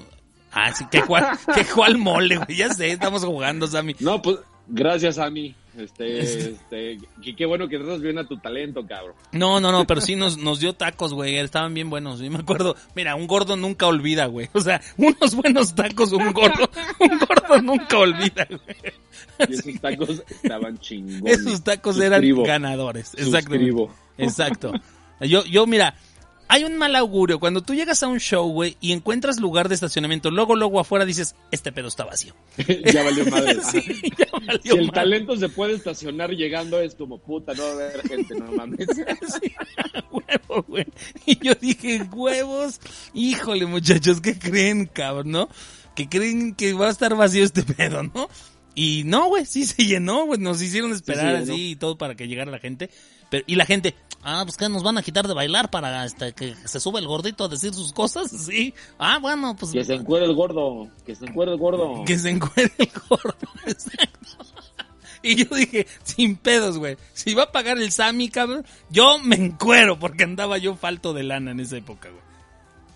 Ah, 0.53 0.73
sí, 0.73 0.85
que 0.91 1.01
cuál, 1.01 1.25
que 1.55 1.65
cuál 1.65 1.97
mole, 1.97 2.37
güey. 2.37 2.57
Ya 2.57 2.69
sé, 2.73 2.91
estamos 2.91 3.23
jugando, 3.25 3.67
Sammy. 3.67 3.95
No, 3.99 4.21
pues, 4.21 4.37
gracias 4.67 5.17
mí. 5.31 5.55
Este, 5.75 6.19
este, 6.19 6.99
que- 7.23 7.35
qué 7.35 7.45
bueno 7.47 7.67
que 7.67 7.79
tratas 7.79 7.99
bien 8.01 8.19
a 8.19 8.27
tu 8.27 8.37
talento, 8.37 8.85
cabrón. 8.85 9.15
No, 9.31 9.59
no, 9.59 9.71
no, 9.71 9.87
pero 9.87 10.01
sí 10.01 10.15
nos, 10.15 10.37
nos 10.37 10.59
dio 10.59 10.73
tacos, 10.73 11.15
güey. 11.15 11.37
Estaban 11.37 11.73
bien 11.73 11.89
buenos. 11.89 12.19
Yo 12.19 12.29
me 12.29 12.37
acuerdo, 12.37 12.75
mira, 12.95 13.15
un 13.15 13.25
gordo 13.25 13.55
nunca 13.55 13.87
olvida, 13.87 14.27
güey. 14.27 14.49
O 14.53 14.61
sea, 14.61 14.79
unos 14.97 15.33
buenos 15.33 15.73
tacos, 15.73 16.11
un 16.11 16.31
gordo, 16.31 16.69
un 16.99 17.17
gordo 17.17 17.61
nunca 17.63 17.97
olvida, 17.97 18.47
güey. 18.47 18.93
Y 19.49 19.53
esos 19.53 19.81
tacos 19.81 20.23
estaban 20.29 20.77
chingones. 20.77 21.39
Esos 21.39 21.63
tacos 21.63 21.99
eran 21.99 22.21
ganadores. 22.43 23.15
Exacto. 23.17 23.55
Exacto. 24.19 24.73
Yo, 25.21 25.43
yo, 25.45 25.65
mira, 25.65 25.95
hay 26.53 26.65
un 26.65 26.77
mal 26.77 26.95
augurio. 26.95 27.39
Cuando 27.39 27.61
tú 27.61 27.73
llegas 27.73 28.03
a 28.03 28.07
un 28.07 28.19
show, 28.19 28.47
güey, 28.47 28.77
y 28.79 28.91
encuentras 28.91 29.39
lugar 29.39 29.69
de 29.69 29.75
estacionamiento, 29.75 30.29
luego, 30.29 30.55
luego 30.55 30.79
afuera 30.79 31.03
dices, 31.03 31.35
este 31.49 31.71
pedo 31.71 31.87
está 31.87 32.05
vacío. 32.05 32.35
ya 32.93 33.01
valió 33.01 33.25
madre. 33.25 33.57
Sí, 33.71 33.81
ya 34.15 34.27
valió 34.31 34.61
Si 34.61 34.69
el 34.69 34.85
madre. 34.85 34.91
talento 34.91 35.35
se 35.35 35.49
puede 35.49 35.73
estacionar 35.73 36.29
llegando, 36.29 36.79
es 36.79 36.93
como 36.93 37.17
puta, 37.17 37.55
no 37.55 37.63
va 37.63 37.69
a 37.69 37.73
haber 37.73 38.07
gente, 38.07 38.35
no 38.35 38.51
mames. 38.51 38.85
Sí, 39.41 39.51
huevo, 40.11 40.63
güey. 40.67 40.85
Y 41.25 41.43
yo 41.43 41.55
dije, 41.55 42.03
huevos, 42.13 42.79
híjole, 43.15 43.65
muchachos, 43.65 44.21
¿qué 44.21 44.37
creen, 44.37 44.85
cabrón, 44.85 45.31
no? 45.31 45.49
Que 45.95 46.07
creen 46.07 46.53
que 46.53 46.73
va 46.73 46.85
a 46.85 46.91
estar 46.91 47.15
vacío 47.15 47.43
este 47.43 47.63
pedo, 47.63 48.03
¿no? 48.03 48.29
Y 48.75 49.03
no, 49.05 49.27
güey, 49.27 49.45
sí 49.45 49.65
se 49.65 49.85
llenó, 49.85 50.25
güey, 50.25 50.39
nos 50.39 50.61
hicieron 50.61 50.91
esperar 50.93 51.35
así 51.35 51.71
y 51.71 51.75
todo 51.75 51.97
para 51.97 52.13
que 52.15 52.27
llegara 52.27 52.51
la 52.51 52.59
gente. 52.59 52.91
Pero, 53.33 53.45
y 53.47 53.55
la 53.55 53.65
gente, 53.65 53.95
ah, 54.21 54.43
pues 54.45 54.57
que 54.57 54.69
nos 54.69 54.83
van 54.83 54.95
a 54.99 55.01
quitar 55.01 55.27
de 55.27 55.33
bailar 55.33 55.71
para 55.71 56.05
este, 56.05 56.33
que 56.33 56.53
se 56.65 56.79
sube 56.79 56.99
el 56.99 57.07
gordito 57.07 57.45
a 57.45 57.47
decir 57.47 57.73
sus 57.73 57.91
cosas, 57.91 58.29
sí. 58.45 58.75
Ah, 58.99 59.17
bueno, 59.19 59.55
pues 59.59 59.71
Que 59.71 59.83
se 59.83 59.95
encuere 59.95 60.27
el 60.27 60.35
gordo, 60.35 60.87
que 61.03 61.15
se 61.15 61.25
encuere 61.25 61.53
el 61.53 61.57
gordo. 61.57 62.03
que 62.05 62.19
se 62.19 62.29
encuentre 62.29 62.71
el 62.77 63.01
gordo. 63.09 63.35
Exacto. 63.65 64.19
Y 65.23 65.33
yo 65.33 65.45
dije, 65.55 65.87
sin 66.03 66.35
pedos, 66.35 66.77
güey. 66.77 66.95
Si 67.13 67.33
va 67.33 67.45
a 67.45 67.51
pagar 67.51 67.79
el 67.79 67.91
Sammy, 67.91 68.29
cabrón, 68.29 68.67
yo 68.91 69.17
me 69.17 69.35
encuero 69.35 69.97
porque 69.97 70.25
andaba 70.25 70.59
yo 70.59 70.75
falto 70.75 71.15
de 71.15 71.23
lana 71.23 71.49
en 71.49 71.59
esa 71.59 71.77
época, 71.77 72.09
güey. 72.09 72.21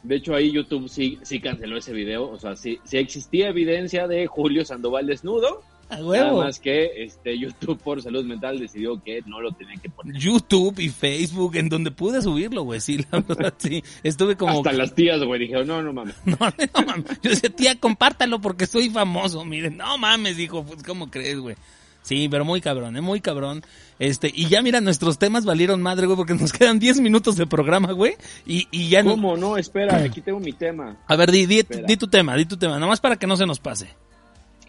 De 0.03 0.17
hecho, 0.17 0.35
ahí 0.35 0.51
YouTube 0.51 0.87
sí, 0.87 1.17
sí 1.23 1.41
canceló 1.41 1.77
ese 1.77 1.93
video. 1.93 2.29
O 2.29 2.37
sea, 2.37 2.55
sí, 2.55 2.79
sí 2.83 2.97
existía 2.97 3.47
evidencia 3.47 4.07
de 4.07 4.27
Julio 4.27 4.63
Sandoval 4.65 5.07
desnudo. 5.07 5.63
A 5.89 5.99
Nada 5.99 6.33
más 6.33 6.59
que 6.59 7.03
este, 7.03 7.37
YouTube 7.37 7.79
por 7.79 8.01
salud 8.01 8.25
mental 8.25 8.59
decidió 8.59 9.01
que 9.01 9.21
no 9.25 9.39
lo 9.39 9.53
tenía 9.53 9.75
que 9.81 9.89
poner. 9.89 10.17
YouTube 10.17 10.79
y 10.79 10.89
Facebook, 10.89 11.55
en 11.55 11.69
donde 11.69 11.91
pude 11.91 12.21
subirlo, 12.21 12.63
güey. 12.63 12.81
Sí, 12.81 13.05
la 13.09 13.19
verdad, 13.27 13.53
sí. 13.57 13.83
Estuve 14.03 14.35
como... 14.35 14.57
Hasta 14.57 14.73
las 14.73 14.93
tías, 14.93 15.23
güey, 15.23 15.39
dijeron, 15.39 15.67
no, 15.67 15.81
no 15.81 15.93
mames. 15.93 16.15
No, 16.25 16.37
no 16.39 16.85
mames. 16.85 17.05
Yo 17.21 17.29
decía, 17.29 17.49
tía, 17.49 17.79
compártalo 17.79 18.41
porque 18.41 18.65
soy 18.65 18.89
famoso. 18.89 19.45
Miren, 19.45 19.77
no 19.77 19.97
mames, 19.97 20.35
dijo, 20.35 20.63
pues, 20.63 20.83
¿cómo 20.83 21.09
crees, 21.09 21.39
güey? 21.39 21.55
Sí, 22.01 22.27
pero 22.29 22.45
muy 22.45 22.61
cabrón, 22.61 22.95
¿eh? 22.95 23.01
Muy 23.01 23.19
cabrón. 23.19 23.63
Este, 23.99 24.31
y 24.33 24.47
ya 24.47 24.61
mira, 24.61 24.79
nuestros 24.79 25.17
temas 25.17 25.43
valieron 25.45 25.81
madre, 25.81 26.05
güey, 26.05 26.15
porque 26.15 26.33
nos 26.33 26.53
quedan 26.53 26.79
10 26.79 27.01
minutos 27.01 27.35
de 27.35 27.47
programa, 27.47 27.91
güey. 27.91 28.15
Y, 28.45 28.67
y 28.71 28.89
ya. 28.89 29.03
¿Cómo? 29.03 29.35
No, 29.35 29.57
espera, 29.57 29.97
aquí 29.97 30.21
tengo 30.21 30.39
mi 30.39 30.53
tema. 30.53 30.97
A 31.05 31.15
ver, 31.15 31.31
di, 31.31 31.45
di 31.45 31.97
tu 31.97 32.07
tema, 32.07 32.35
di 32.35 32.45
tu 32.45 32.55
tema, 32.55 32.79
nomás 32.79 33.01
para 33.01 33.17
que 33.17 33.27
no 33.27 33.35
se 33.35 33.45
nos 33.45 33.59
pase. 33.59 33.89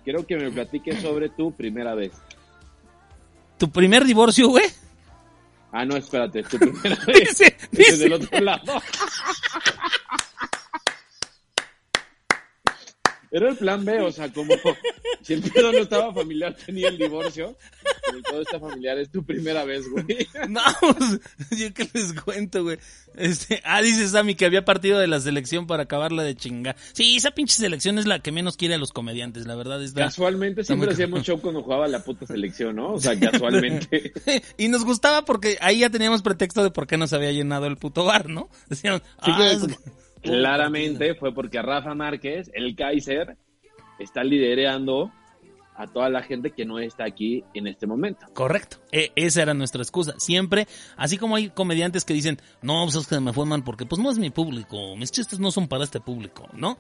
Quiero 0.08 0.26
que 0.26 0.36
me 0.38 0.50
platiques 0.50 1.02
sobre 1.02 1.28
tu 1.28 1.52
primera 1.52 1.94
vez. 1.94 2.12
¿Tu 3.58 3.70
primer 3.70 4.06
divorcio, 4.06 4.48
güey? 4.48 4.64
Ah, 5.70 5.84
no, 5.84 5.98
espérate, 5.98 6.42
tu 6.44 6.58
primera 6.58 6.96
vez. 7.04 7.28
Dice, 7.28 7.44
Ese 7.44 7.56
es 7.60 7.70
dice. 7.72 7.96
del 8.04 8.12
otro 8.14 8.40
lado. 8.40 8.80
Era 13.30 13.50
el 13.50 13.56
plan 13.58 13.84
B, 13.84 14.00
o 14.00 14.10
sea, 14.10 14.32
como 14.32 14.54
si 15.20 15.34
el 15.34 15.42
pedo 15.42 15.72
no 15.72 15.78
estaba 15.80 16.14
familiar, 16.14 16.56
tenía 16.56 16.88
el 16.88 16.96
divorcio. 16.96 17.58
Todo 18.28 18.42
está 18.42 18.58
familiar, 18.60 18.98
es 18.98 19.10
tu 19.10 19.24
primera 19.24 19.64
vez, 19.64 19.88
güey. 19.90 20.04
No, 20.48 20.60
pues, 20.80 21.20
yo 21.58 21.72
qué 21.74 21.88
les 21.92 22.12
cuento, 22.14 22.62
güey. 22.64 22.78
Este, 23.16 23.60
ah, 23.64 23.82
dice 23.82 24.06
Sammy 24.08 24.34
que 24.34 24.46
había 24.46 24.64
partido 24.64 24.98
de 24.98 25.06
la 25.06 25.20
selección 25.20 25.66
para 25.66 25.84
acabarla 25.84 26.22
de 26.22 26.34
chingar. 26.34 26.76
Sí, 26.92 27.16
esa 27.16 27.30
pinche 27.32 27.56
selección 27.56 27.98
es 27.98 28.06
la 28.06 28.20
que 28.20 28.32
menos 28.32 28.56
quiere 28.56 28.74
a 28.74 28.78
los 28.78 28.92
comediantes, 28.92 29.46
la 29.46 29.54
verdad 29.54 29.82
es 29.82 29.92
Casualmente 29.92 30.60
está 30.62 30.74
muy 30.74 30.86
siempre 30.86 30.94
hacíamos 30.94 31.22
show 31.26 31.40
cuando 31.40 31.62
jugaba 31.62 31.88
la 31.88 32.02
puta 32.02 32.26
selección, 32.26 32.76
¿no? 32.76 32.92
O 32.94 33.00
sea, 33.00 33.18
casualmente. 33.20 34.12
y 34.58 34.68
nos 34.68 34.84
gustaba 34.84 35.24
porque 35.24 35.58
ahí 35.60 35.80
ya 35.80 35.90
teníamos 35.90 36.22
pretexto 36.22 36.62
de 36.62 36.70
por 36.70 36.86
qué 36.86 36.96
nos 36.96 37.12
había 37.12 37.32
llenado 37.32 37.66
el 37.66 37.76
puto 37.76 38.04
bar, 38.04 38.28
¿no? 38.28 38.48
Decían, 38.68 38.98
Sí, 39.24 39.30
ah, 39.32 39.36
que- 39.38 39.52
es 39.52 39.66
que- 39.66 39.76
claramente 40.22 41.14
fue 41.14 41.32
porque 41.34 41.60
Rafa 41.62 41.94
Márquez, 41.94 42.50
el 42.54 42.74
Kaiser, 42.76 43.36
está 43.98 44.22
liderando 44.24 45.12
a 45.78 45.86
toda 45.86 46.10
la 46.10 46.22
gente 46.22 46.50
que 46.50 46.64
no 46.64 46.78
está 46.80 47.04
aquí 47.04 47.44
en 47.54 47.66
este 47.68 47.86
momento. 47.86 48.26
Correcto. 48.34 48.78
E- 48.92 49.12
esa 49.16 49.42
era 49.42 49.54
nuestra 49.54 49.80
excusa. 49.80 50.14
Siempre, 50.18 50.66
así 50.96 51.16
como 51.16 51.36
hay 51.36 51.48
comediantes 51.50 52.04
que 52.04 52.12
dicen, 52.14 52.38
no, 52.62 52.84
pues 52.84 52.96
es 52.96 53.06
que 53.06 53.20
me 53.20 53.32
fue 53.32 53.46
mal 53.46 53.62
porque 53.64 53.86
pues 53.86 54.02
no 54.02 54.10
es 54.10 54.18
mi 54.18 54.30
público, 54.30 54.96
mis 54.96 55.10
chistes 55.12 55.38
no 55.38 55.50
son 55.50 55.68
para 55.68 55.84
este 55.84 56.00
público, 56.00 56.48
¿no? 56.52 56.76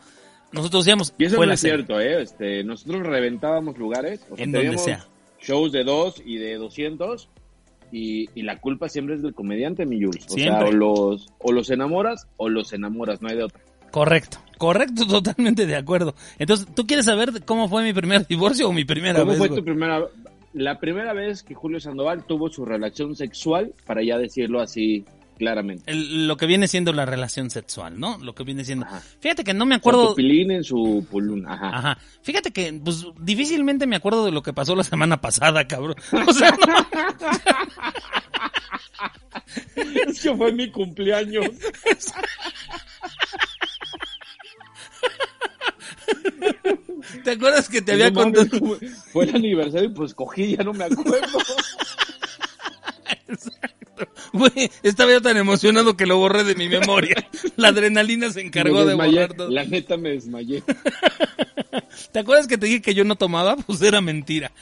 Nosotros 0.50 0.84
decíamos, 0.84 1.14
Y 1.18 1.26
eso 1.26 1.36
fue 1.36 1.46
no 1.46 1.52
es 1.52 1.60
cierto, 1.60 2.00
¿eh? 2.00 2.22
Este, 2.22 2.64
nosotros 2.64 3.06
reventábamos 3.06 3.78
lugares, 3.78 4.20
o 4.30 4.36
sea, 4.36 4.44
En 4.44 4.52
donde 4.52 4.78
sea. 4.78 5.06
shows 5.40 5.72
de 5.72 5.84
dos 5.84 6.20
y 6.24 6.38
de 6.38 6.56
200 6.56 7.28
y, 7.92 8.28
y 8.34 8.42
la 8.42 8.58
culpa 8.60 8.88
siempre 8.88 9.14
es 9.14 9.22
del 9.22 9.34
comediante, 9.34 9.86
mi 9.86 10.02
Jules. 10.02 10.26
O 10.26 10.30
sea, 10.34 10.42
Siempre. 10.44 10.68
o 10.68 10.72
los, 10.72 11.28
o 11.38 11.52
los 11.52 11.70
enamoras 11.70 12.26
o 12.36 12.48
los 12.48 12.72
enamoras, 12.72 13.22
no 13.22 13.28
hay 13.28 13.36
de 13.36 13.44
otra. 13.44 13.60
Correcto, 13.90 14.38
correcto, 14.58 15.06
totalmente 15.06 15.66
de 15.66 15.76
acuerdo. 15.76 16.14
Entonces, 16.38 16.66
¿tú 16.74 16.86
quieres 16.86 17.06
saber 17.06 17.44
cómo 17.44 17.68
fue 17.68 17.82
mi 17.84 17.92
primer 17.92 18.26
divorcio 18.26 18.68
o 18.68 18.72
mi 18.72 18.84
primera 18.84 19.20
¿Cómo 19.20 19.30
vez? 19.30 19.38
fue 19.38 19.48
güey? 19.48 19.60
tu 19.60 19.64
primera, 19.64 20.02
la 20.52 20.78
primera 20.78 21.12
vez 21.14 21.42
que 21.42 21.54
Julio 21.54 21.80
Sandoval 21.80 22.24
tuvo 22.26 22.50
su 22.50 22.64
relación 22.64 23.16
sexual, 23.16 23.72
para 23.86 24.02
ya 24.02 24.18
decirlo 24.18 24.60
así 24.60 25.04
claramente? 25.38 25.88
El- 25.90 26.26
lo 26.26 26.36
que 26.36 26.46
viene 26.46 26.66
siendo 26.66 26.92
la 26.92 27.06
relación 27.06 27.48
sexual, 27.50 28.00
¿no? 28.00 28.18
Lo 28.18 28.34
que 28.34 28.42
viene 28.42 28.64
siendo. 28.64 28.86
Ajá. 28.86 29.00
Fíjate 29.20 29.44
que 29.44 29.54
no 29.54 29.66
me 29.66 29.76
acuerdo. 29.76 30.08
tu 30.08 30.14
pilín 30.16 30.50
en 30.50 30.64
su 30.64 31.06
pulún, 31.10 31.46
ajá. 31.46 31.68
Ajá. 31.68 31.98
Fíjate 32.22 32.50
que, 32.50 32.72
pues, 32.84 33.06
difícilmente 33.20 33.86
me 33.86 33.94
acuerdo 33.96 34.24
de 34.24 34.32
lo 34.32 34.42
que 34.42 34.52
pasó 34.52 34.74
la 34.74 34.82
semana 34.84 35.16
pasada, 35.20 35.66
cabrón. 35.68 35.94
O 36.26 36.32
sea, 36.32 36.50
no. 36.66 36.86
Es 40.08 40.22
que 40.22 40.34
fue 40.36 40.52
mi 40.52 40.70
cumpleaños. 40.70 41.46
¿Te 47.24 47.32
acuerdas 47.32 47.68
que 47.68 47.82
te 47.82 47.92
había 47.92 48.12
contado? 48.12 48.46
Fue 49.12 49.24
el 49.24 49.36
aniversario 49.36 49.88
y 49.88 49.92
pues 49.92 50.14
cogí, 50.14 50.56
ya 50.56 50.64
no 50.64 50.72
me 50.72 50.84
acuerdo. 50.84 51.38
Güey, 54.32 54.70
estaba 54.82 55.12
yo 55.12 55.20
tan 55.20 55.36
emocionado 55.36 55.96
que 55.96 56.06
lo 56.06 56.18
borré 56.18 56.44
de 56.44 56.54
mi 56.54 56.68
memoria. 56.68 57.16
La 57.56 57.68
adrenalina 57.68 58.30
se 58.30 58.40
encargó 58.40 58.84
de 58.84 58.94
borrar 58.94 59.34
todo. 59.34 59.50
La 59.50 59.64
neta 59.64 59.96
me 59.96 60.10
desmayé. 60.10 60.62
¿Te 62.12 62.18
acuerdas 62.20 62.46
que 62.46 62.58
te 62.58 62.66
dije 62.66 62.82
que 62.82 62.94
yo 62.94 63.04
no 63.04 63.16
tomaba? 63.16 63.56
Pues 63.56 63.82
era 63.82 64.00
mentira. 64.00 64.52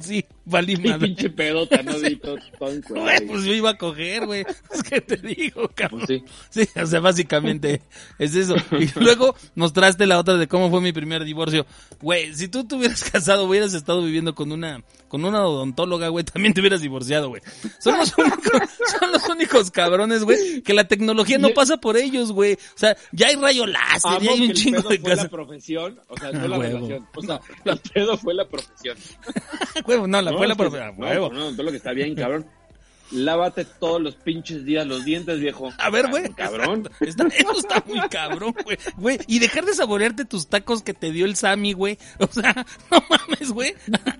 sí, 0.00 0.24
valí 0.44 0.76
madre. 0.76 1.08
pinche 1.08 1.30
pedota, 1.30 1.82
¿no? 1.82 1.92
Todo 2.20 2.38
encuerado. 2.70 3.06
Güey, 3.06 3.26
pues 3.26 3.44
yo 3.44 3.54
iba 3.54 3.70
a 3.70 3.78
coger, 3.78 4.26
güey. 4.26 4.44
Es 4.72 4.82
que 4.82 5.00
te 5.00 5.16
digo, 5.16 5.68
cabrón. 5.74 6.04
Pues 6.06 6.24
sí. 6.50 6.64
Sí, 6.64 6.80
o 6.80 6.86
sea, 6.86 7.00
básicamente 7.00 7.82
es 8.18 8.34
eso. 8.36 8.54
Y 8.78 8.88
luego 9.00 9.34
mostraste 9.54 10.06
la 10.06 10.18
otra 10.18 10.36
de 10.36 10.46
cómo 10.46 10.70
fue 10.70 10.80
mi 10.80 10.92
primer 10.92 11.24
divorcio. 11.24 11.66
Güey, 12.00 12.34
si 12.34 12.48
tú 12.48 12.64
te 12.64 12.76
hubieras 12.76 13.02
casado, 13.10 13.44
hubieras 13.44 13.74
estado 13.74 14.04
viviendo 14.04 14.34
con 14.34 14.52
una 14.52 14.82
con 15.12 15.26
una 15.26 15.44
odontóloga, 15.44 16.08
güey, 16.08 16.24
también 16.24 16.54
te 16.54 16.62
hubieras 16.62 16.80
divorciado, 16.80 17.28
güey. 17.28 17.42
Son 17.78 17.96
los 18.02 18.18
únicos, 18.18 18.60
son 19.00 19.12
los 19.12 19.28
únicos 19.28 19.70
cabrones, 19.70 20.24
güey, 20.24 20.62
que 20.62 20.74
la 20.74 20.84
tecnología 20.88 21.38
no 21.38 21.50
pasa 21.50 21.76
por 21.78 21.96
ellos, 21.96 22.32
güey. 22.32 22.54
O 22.54 22.78
sea, 22.78 22.96
ya 23.12 23.28
hay 23.28 23.36
rayo 23.36 23.66
láser, 23.66 24.20
ya 24.20 24.30
hay 24.32 24.40
un 24.48 24.52
chingo 24.52 24.82
de 24.88 24.98
fue 24.98 25.10
la 25.10 25.16
cosas. 25.16 25.28
profesión, 25.30 26.00
o 26.08 26.16
sea, 26.16 26.32
no 26.32 26.40
Ah, 26.44 26.48
la 26.48 26.58
huevo. 26.58 26.74
relación. 26.78 27.08
O 27.16 27.22
sea, 27.22 27.40
el 27.64 27.78
pedo 27.78 28.16
fue 28.18 28.34
la 28.34 28.48
profesión. 28.48 28.96
Huevo, 29.86 30.06
no, 30.06 30.20
la 30.22 30.30
No, 30.30 30.38
fue 30.38 30.46
la 30.46 30.52
es 30.54 30.58
que- 30.58 30.64
profe- 30.64 30.80
a 30.82 30.92
no, 30.92 31.06
huevo. 31.06 31.32
No, 31.32 31.50
todo 31.52 31.62
lo 31.62 31.70
que 31.70 31.76
está 31.78 31.92
bien, 31.92 32.14
cabrón. 32.14 32.46
Lávate 33.12 33.64
todos 33.64 34.00
los 34.00 34.14
pinches 34.16 34.64
días 34.64 34.86
los 34.86 35.04
dientes, 35.04 35.38
viejo. 35.40 35.72
A 35.78 35.90
ver, 35.90 36.08
güey. 36.08 36.30
Cabrón. 36.34 36.88
Está- 37.00 37.26
eso 37.28 37.52
está 37.58 37.82
muy 37.86 38.00
cabrón, 38.08 38.54
güey. 38.64 38.78
Güey, 38.96 39.18
y 39.26 39.38
dejar 39.38 39.64
de 39.64 39.74
saborearte 39.74 40.24
tus 40.24 40.48
tacos 40.48 40.82
que 40.82 40.94
te 40.94 41.12
dio 41.12 41.26
el 41.26 41.36
Sammy, 41.36 41.72
güey. 41.72 41.98
O 42.18 42.26
sea, 42.26 42.54
no 42.90 43.04
mames, 43.08 43.50
güey. 43.52 43.74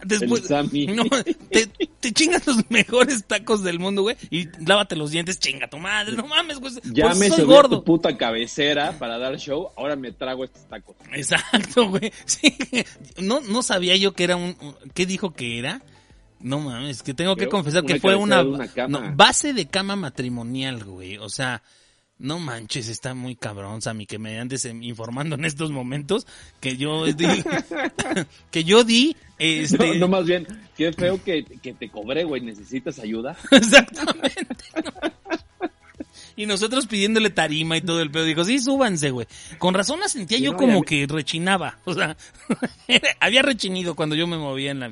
Después, 0.04 0.42
El 0.42 0.48
Sammy. 0.48 0.86
No, 0.86 1.04
te, 1.50 1.66
te 2.00 2.12
chingas 2.12 2.46
los 2.46 2.58
mejores 2.70 3.24
tacos 3.26 3.62
del 3.62 3.78
mundo, 3.78 4.02
güey. 4.02 4.16
Y 4.30 4.48
lávate 4.66 4.96
los 4.96 5.10
dientes, 5.10 5.38
chinga 5.38 5.68
tu 5.68 5.78
madre. 5.78 6.14
No 6.16 6.26
mames, 6.26 6.58
güey. 6.58 6.72
Ya 6.92 7.08
Por 7.08 7.16
me 7.16 7.28
soy 7.30 7.44
gordo. 7.44 7.78
tu 7.78 7.84
puta 7.84 8.16
cabecera 8.16 8.98
para 8.98 9.18
dar 9.18 9.38
show, 9.38 9.70
ahora 9.76 9.96
me 9.96 10.12
trago 10.12 10.44
estos 10.44 10.68
tacos. 10.68 10.96
Exacto, 11.12 11.88
güey. 11.88 12.12
Sí. 12.26 12.54
No, 13.18 13.40
no 13.40 13.62
sabía 13.62 13.96
yo 13.96 14.12
que 14.12 14.24
era 14.24 14.36
un- 14.36 14.56
¿Qué 14.94 15.06
dijo 15.06 15.32
que 15.32 15.58
era? 15.58 15.82
No 16.42 16.60
mames, 16.60 17.02
que 17.02 17.14
tengo 17.14 17.36
que 17.36 17.48
confesar 17.48 17.84
que 17.84 18.00
fue 18.00 18.16
una, 18.16 18.42
una 18.42 18.68
no, 18.88 19.12
base 19.14 19.52
de 19.52 19.66
cama 19.66 19.96
matrimonial, 19.96 20.84
güey. 20.84 21.18
O 21.18 21.28
sea, 21.28 21.62
no 22.18 22.38
manches, 22.38 22.88
está 22.88 23.14
muy 23.14 23.34
cabrón, 23.36 23.82
Sammy, 23.82 24.06
que 24.06 24.18
me 24.18 24.38
andes 24.38 24.64
informando 24.64 25.34
en 25.34 25.44
estos 25.44 25.70
momentos 25.70 26.26
que 26.60 26.76
yo 26.76 27.06
di, 27.06 27.26
que 28.50 28.64
yo 28.64 28.84
di, 28.84 29.16
este, 29.38 29.94
No, 29.94 29.94
no, 29.94 30.08
más 30.08 30.24
bien, 30.24 30.46
qué 30.76 30.92
feo 30.92 31.22
que, 31.22 31.44
que 31.44 31.74
te 31.74 31.88
cobré, 31.88 32.22
güey. 32.22 32.42
¿Necesitas 32.42 33.00
ayuda? 33.00 33.36
exactamente. 33.50 34.64
¿no? 34.84 35.41
Y 36.36 36.46
nosotros 36.46 36.86
pidiéndole 36.86 37.30
tarima 37.30 37.76
y 37.76 37.80
todo 37.80 38.00
el 38.00 38.10
pedo. 38.10 38.24
Dijo, 38.24 38.44
sí, 38.44 38.58
súbanse, 38.58 39.10
güey. 39.10 39.26
Con 39.58 39.74
razón 39.74 40.00
la 40.00 40.08
sentía 40.08 40.38
Sí, 40.38 40.44
yo 40.44 40.52
no, 40.52 40.58
como 40.58 40.82
que 40.82 41.06
rechinaba. 41.06 41.78
O 41.84 41.94
sea, 41.94 42.16
había 43.20 43.42
rechinido 43.42 43.94
cuando 43.94 44.14
yo 44.14 44.26
me 44.26 44.38
movía 44.38 44.70
en, 44.70 44.80
la, 44.80 44.90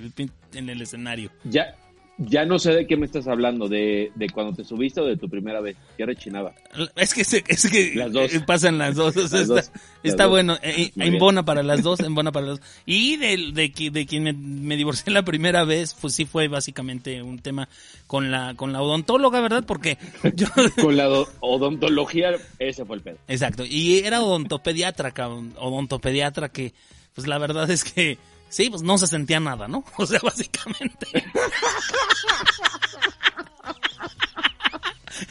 en 0.55 0.68
el 0.68 0.82
escenario. 0.82 1.30
Ya, 1.45 1.76
ya 2.22 2.44
no 2.44 2.58
sé 2.58 2.72
de 2.72 2.86
qué 2.86 2.96
me 2.96 3.06
estás 3.06 3.26
hablando, 3.26 3.66
de, 3.68 4.12
de 4.14 4.28
cuando 4.28 4.54
te 4.54 4.62
subiste 4.62 5.00
o 5.00 5.06
de 5.06 5.16
tu 5.16 5.28
primera 5.28 5.60
vez. 5.60 5.76
¿Qué 5.96 6.04
rechinaba? 6.04 6.54
Es 6.96 7.14
que, 7.14 7.22
es 7.22 7.70
que 7.70 7.92
Las 7.94 8.12
dos. 8.12 8.32
eh, 8.34 8.40
pasan 8.46 8.76
las 8.78 8.94
dos. 8.94 9.16
o 9.16 9.26
sea, 9.26 9.38
Las 9.40 9.48
está 9.48 9.54
dos. 9.54 9.64
está 9.64 9.76
Las 10.02 10.16
dos. 10.18 10.28
bueno. 10.30 10.56
eh, 10.62 10.90
en 10.96 11.18
bona 11.18 11.44
para 11.44 11.62
las 11.62 11.82
dos, 11.82 12.00
en 12.00 12.14
bona 12.14 12.30
para 12.30 12.46
las 12.46 12.58
dos. 12.60 12.68
Y 12.86 13.16
de, 13.16 13.52
de, 13.52 13.90
de 13.90 14.06
quien 14.06 14.22
me, 14.24 14.32
me 14.34 14.76
divorcié 14.76 15.12
la 15.12 15.22
primera 15.24 15.64
vez, 15.64 15.96
pues 16.00 16.14
sí 16.14 16.26
fue 16.26 16.48
básicamente 16.48 17.22
un 17.22 17.38
tema 17.38 17.68
con 18.06 18.30
la, 18.30 18.54
con 18.54 18.72
la 18.72 18.82
odontóloga, 18.82 19.40
¿verdad? 19.40 19.64
Porque 19.66 19.96
yo... 20.34 20.46
Con 20.82 20.96
la 20.96 21.04
do- 21.04 21.28
odontología, 21.40 22.32
ese 22.58 22.84
fue 22.84 22.96
el 22.96 23.02
pedo. 23.02 23.18
Exacto. 23.28 23.64
Y 23.66 23.98
era 24.00 24.20
odontopediatra, 24.22 25.12
cabrón. 25.12 25.54
Odontopediatra 25.58 26.48
que, 26.50 26.72
pues 27.14 27.26
la 27.26 27.38
verdad 27.38 27.70
es 27.70 27.84
que, 27.84 28.18
sí, 28.51 28.68
pues 28.68 28.82
no 28.82 28.98
se 28.98 29.07
sentía 29.07 29.40
nada, 29.40 29.66
¿no? 29.68 29.84
O 29.96 30.07
sea, 30.07 30.20
básicamente. 30.22 31.07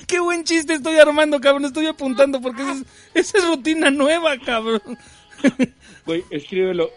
Qué 0.08 0.20
buen 0.20 0.44
chiste 0.44 0.74
estoy 0.74 0.98
armando, 0.98 1.40
cabrón. 1.40 1.66
Estoy 1.66 1.88
apuntando 1.88 2.42
porque 2.42 2.62
esa 2.64 2.74
es, 2.74 2.84
esa 3.14 3.38
es 3.40 3.46
rutina 3.46 3.90
nueva, 3.90 4.38
cabrón. 4.40 4.82
Güey, 6.06 6.24
escríbelo. 6.32 6.90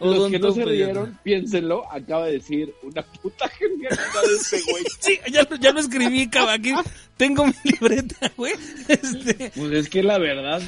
Los 0.00 0.30
que 0.30 0.38
no 0.38 0.52
se 0.52 0.64
rieron, 0.64 1.18
piénsenlo, 1.24 1.90
acaba 1.90 2.26
de 2.26 2.34
decir 2.34 2.72
una 2.84 3.02
puta 3.02 3.48
genialidad 3.48 4.22
de 4.28 4.36
este 4.36 4.62
güey. 4.70 4.84
Sí, 5.00 5.18
ya, 5.32 5.42
lo- 5.42 5.56
ya 5.56 5.72
lo 5.72 5.80
escribí, 5.80 6.28
cabrón. 6.30 6.54
Aquí 6.54 6.72
tengo 7.16 7.44
mi 7.46 7.52
libreta, 7.64 8.30
güey. 8.36 8.52
Este, 8.86 9.50
Pues 9.56 9.72
es 9.72 9.88
que 9.88 10.04
la 10.04 10.18
verdad, 10.18 10.62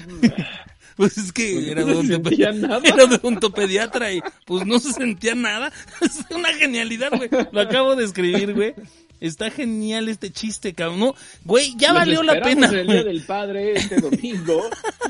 pues 1.01 1.16
es 1.16 1.32
que 1.32 1.70
era 1.70 1.80
no 1.80 1.94
odontopediatra. 1.94 2.53
nada. 2.53 2.80
Era 2.84 3.05
odontopediatra 3.05 4.12
y 4.12 4.20
pues 4.44 4.66
no 4.66 4.78
se 4.78 4.92
sentía 4.92 5.34
nada. 5.34 5.72
Es 6.03 6.22
una 6.30 6.53
genialidad, 6.53 7.11
güey. 7.16 7.30
Lo 7.53 7.61
acabo 7.62 7.96
de 7.96 8.05
escribir, 8.05 8.53
güey. 8.53 8.74
Está 9.18 9.51
genial 9.51 10.11
este 10.11 10.30
chiste, 10.30 10.74
cabrón. 10.74 11.01
No, 11.01 11.14
güey, 11.46 11.74
ya 11.78 11.94
los 11.94 12.01
valió 12.01 12.22
la 12.22 12.42
pena. 12.42 12.68
en 12.68 12.74
el 12.74 12.86
Día 12.86 13.05
del 13.05 13.22
Padre 13.22 13.78
este 13.78 13.98
domingo 13.98 14.62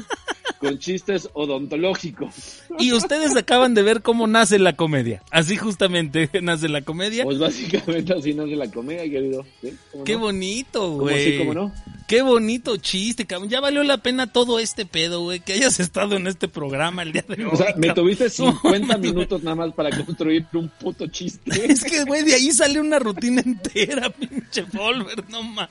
con 0.60 0.78
chistes 0.78 1.28
odontológicos. 1.32 2.62
Y 2.78 2.92
ustedes 2.92 3.34
acaban 3.34 3.72
de 3.74 3.82
ver 3.82 4.02
cómo 4.02 4.26
nace 4.26 4.58
la 4.58 4.76
comedia. 4.76 5.22
Así 5.30 5.56
justamente 5.56 6.28
nace 6.42 6.68
la 6.68 6.82
comedia. 6.82 7.24
Pues 7.24 7.38
básicamente 7.38 8.12
así 8.12 8.34
no 8.34 8.46
se 8.46 8.56
la 8.56 8.70
comedia, 8.70 9.02
querido. 9.10 9.44
¿Sí? 9.62 9.72
¿Cómo 9.90 10.04
Qué 10.04 10.12
no? 10.14 10.18
bonito, 10.20 10.80
¿Cómo 10.80 10.96
güey. 10.98 11.24
sí, 11.32 11.38
cómo 11.38 11.54
no? 11.54 11.72
Qué 12.06 12.22
bonito 12.22 12.76
chiste, 12.76 13.24
cabrón. 13.24 13.48
Ya 13.48 13.60
valió 13.60 13.82
la 13.84 13.98
pena 13.98 14.26
todo 14.32 14.58
este 14.58 14.84
pedo, 14.84 15.22
güey. 15.22 15.40
Que 15.40 15.54
hayas 15.54 15.80
estado 15.80 16.16
en 16.16 16.26
este 16.26 16.48
programa 16.48 17.02
el 17.04 17.12
día 17.12 17.24
de 17.26 17.44
hoy. 17.44 17.50
O 17.52 17.56
sea, 17.56 17.74
me 17.76 17.86
cabrón. 17.88 17.94
tuviste 18.06 18.28
50 18.30 18.94
No, 18.94 18.98
minutos 18.98 19.42
nada 19.42 19.54
más 19.56 19.72
para 19.72 19.90
construir 19.90 20.44
un 20.52 20.68
puto 20.68 21.06
chiste. 21.06 21.72
Es 21.72 21.84
que, 21.84 22.04
güey, 22.04 22.22
de 22.24 22.34
ahí 22.34 22.50
sale 22.52 22.80
una 22.80 22.98
rutina 22.98 23.40
entera, 23.40 24.10
pinche 24.20 24.62
Volver, 24.72 25.24
no 25.30 25.42
mames. 25.42 25.70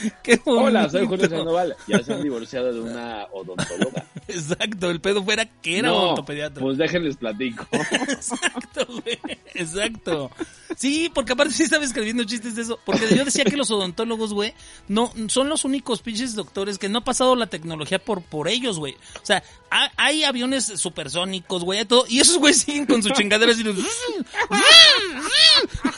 Qué. 0.22 0.40
Hola, 0.44 0.88
soy 0.90 1.06
Julio 1.06 1.28
Sandoval. 1.28 1.76
Ya 1.86 2.02
se 2.02 2.12
han 2.12 2.22
divorciado 2.22 2.72
de 2.72 2.80
una 2.80 3.24
odontóloga. 3.32 4.04
Exacto, 4.28 4.90
el 4.90 5.00
pedo 5.00 5.22
fuera 5.24 5.44
que 5.44 5.78
era 5.78 5.88
no, 5.88 5.96
odontopediatra. 5.96 6.62
pues 6.62 6.78
déjenles 6.78 7.16
platico. 7.16 7.66
Exacto, 7.72 8.86
güey. 8.88 9.18
Exacto. 9.54 10.30
Sí, 10.76 11.10
porque 11.14 11.32
aparte 11.32 11.54
sí 11.54 11.62
estaba 11.62 11.84
escribiendo 11.84 12.24
chistes 12.24 12.54
de 12.54 12.62
eso. 12.62 12.78
Porque 12.84 13.06
yo 13.16 13.24
decía 13.24 13.44
que 13.44 13.56
los 13.56 13.70
odontólogos, 13.70 14.34
güey, 14.34 14.52
no, 14.88 15.12
son 15.28 15.48
los 15.48 15.64
únicos 15.64 16.02
pinches 16.02 16.34
doctores 16.34 16.78
que 16.78 16.88
no 16.88 16.98
ha 16.98 17.04
pasado 17.04 17.34
la 17.36 17.46
tecnología 17.46 17.98
por, 17.98 18.22
por 18.22 18.48
ellos, 18.48 18.78
güey. 18.78 18.94
O 19.22 19.24
sea, 19.26 19.42
ha- 19.70 19.90
hay 19.96 20.24
aviones 20.24 20.64
supersónicos, 20.66 21.64
güey, 21.64 21.78
hay 21.80 21.84
todo. 21.86 22.04
Y 22.08 22.20
esos 22.20 22.38
güey 22.38 22.52
siguen 22.52 22.84
con 22.86 23.02
su 23.02 23.10
chingadera 23.10 23.52
así 23.52 23.62
de... 23.62 23.70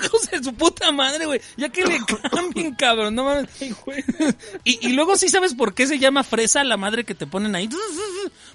Hijos 0.04 0.30
de 0.30 0.42
su 0.44 0.54
puta 0.54 0.92
madre, 0.92 1.26
güey. 1.26 1.40
Ya 1.56 1.68
que 1.68 1.84
le 1.84 1.98
cambien, 2.30 2.74
cabrón, 2.74 3.14
no 3.14 3.24
mames. 3.24 3.48
Y, 4.64 4.86
y 4.86 4.92
luego 4.92 5.16
sí 5.16 5.28
sabes 5.28 5.54
por 5.54 5.74
qué 5.74 5.86
se 5.86 5.98
llama 5.98 6.24
fresa 6.24 6.64
la 6.64 6.76
madre 6.76 7.04
que 7.04 7.14
te 7.14 7.26
ponen 7.26 7.54
ahí. 7.54 7.68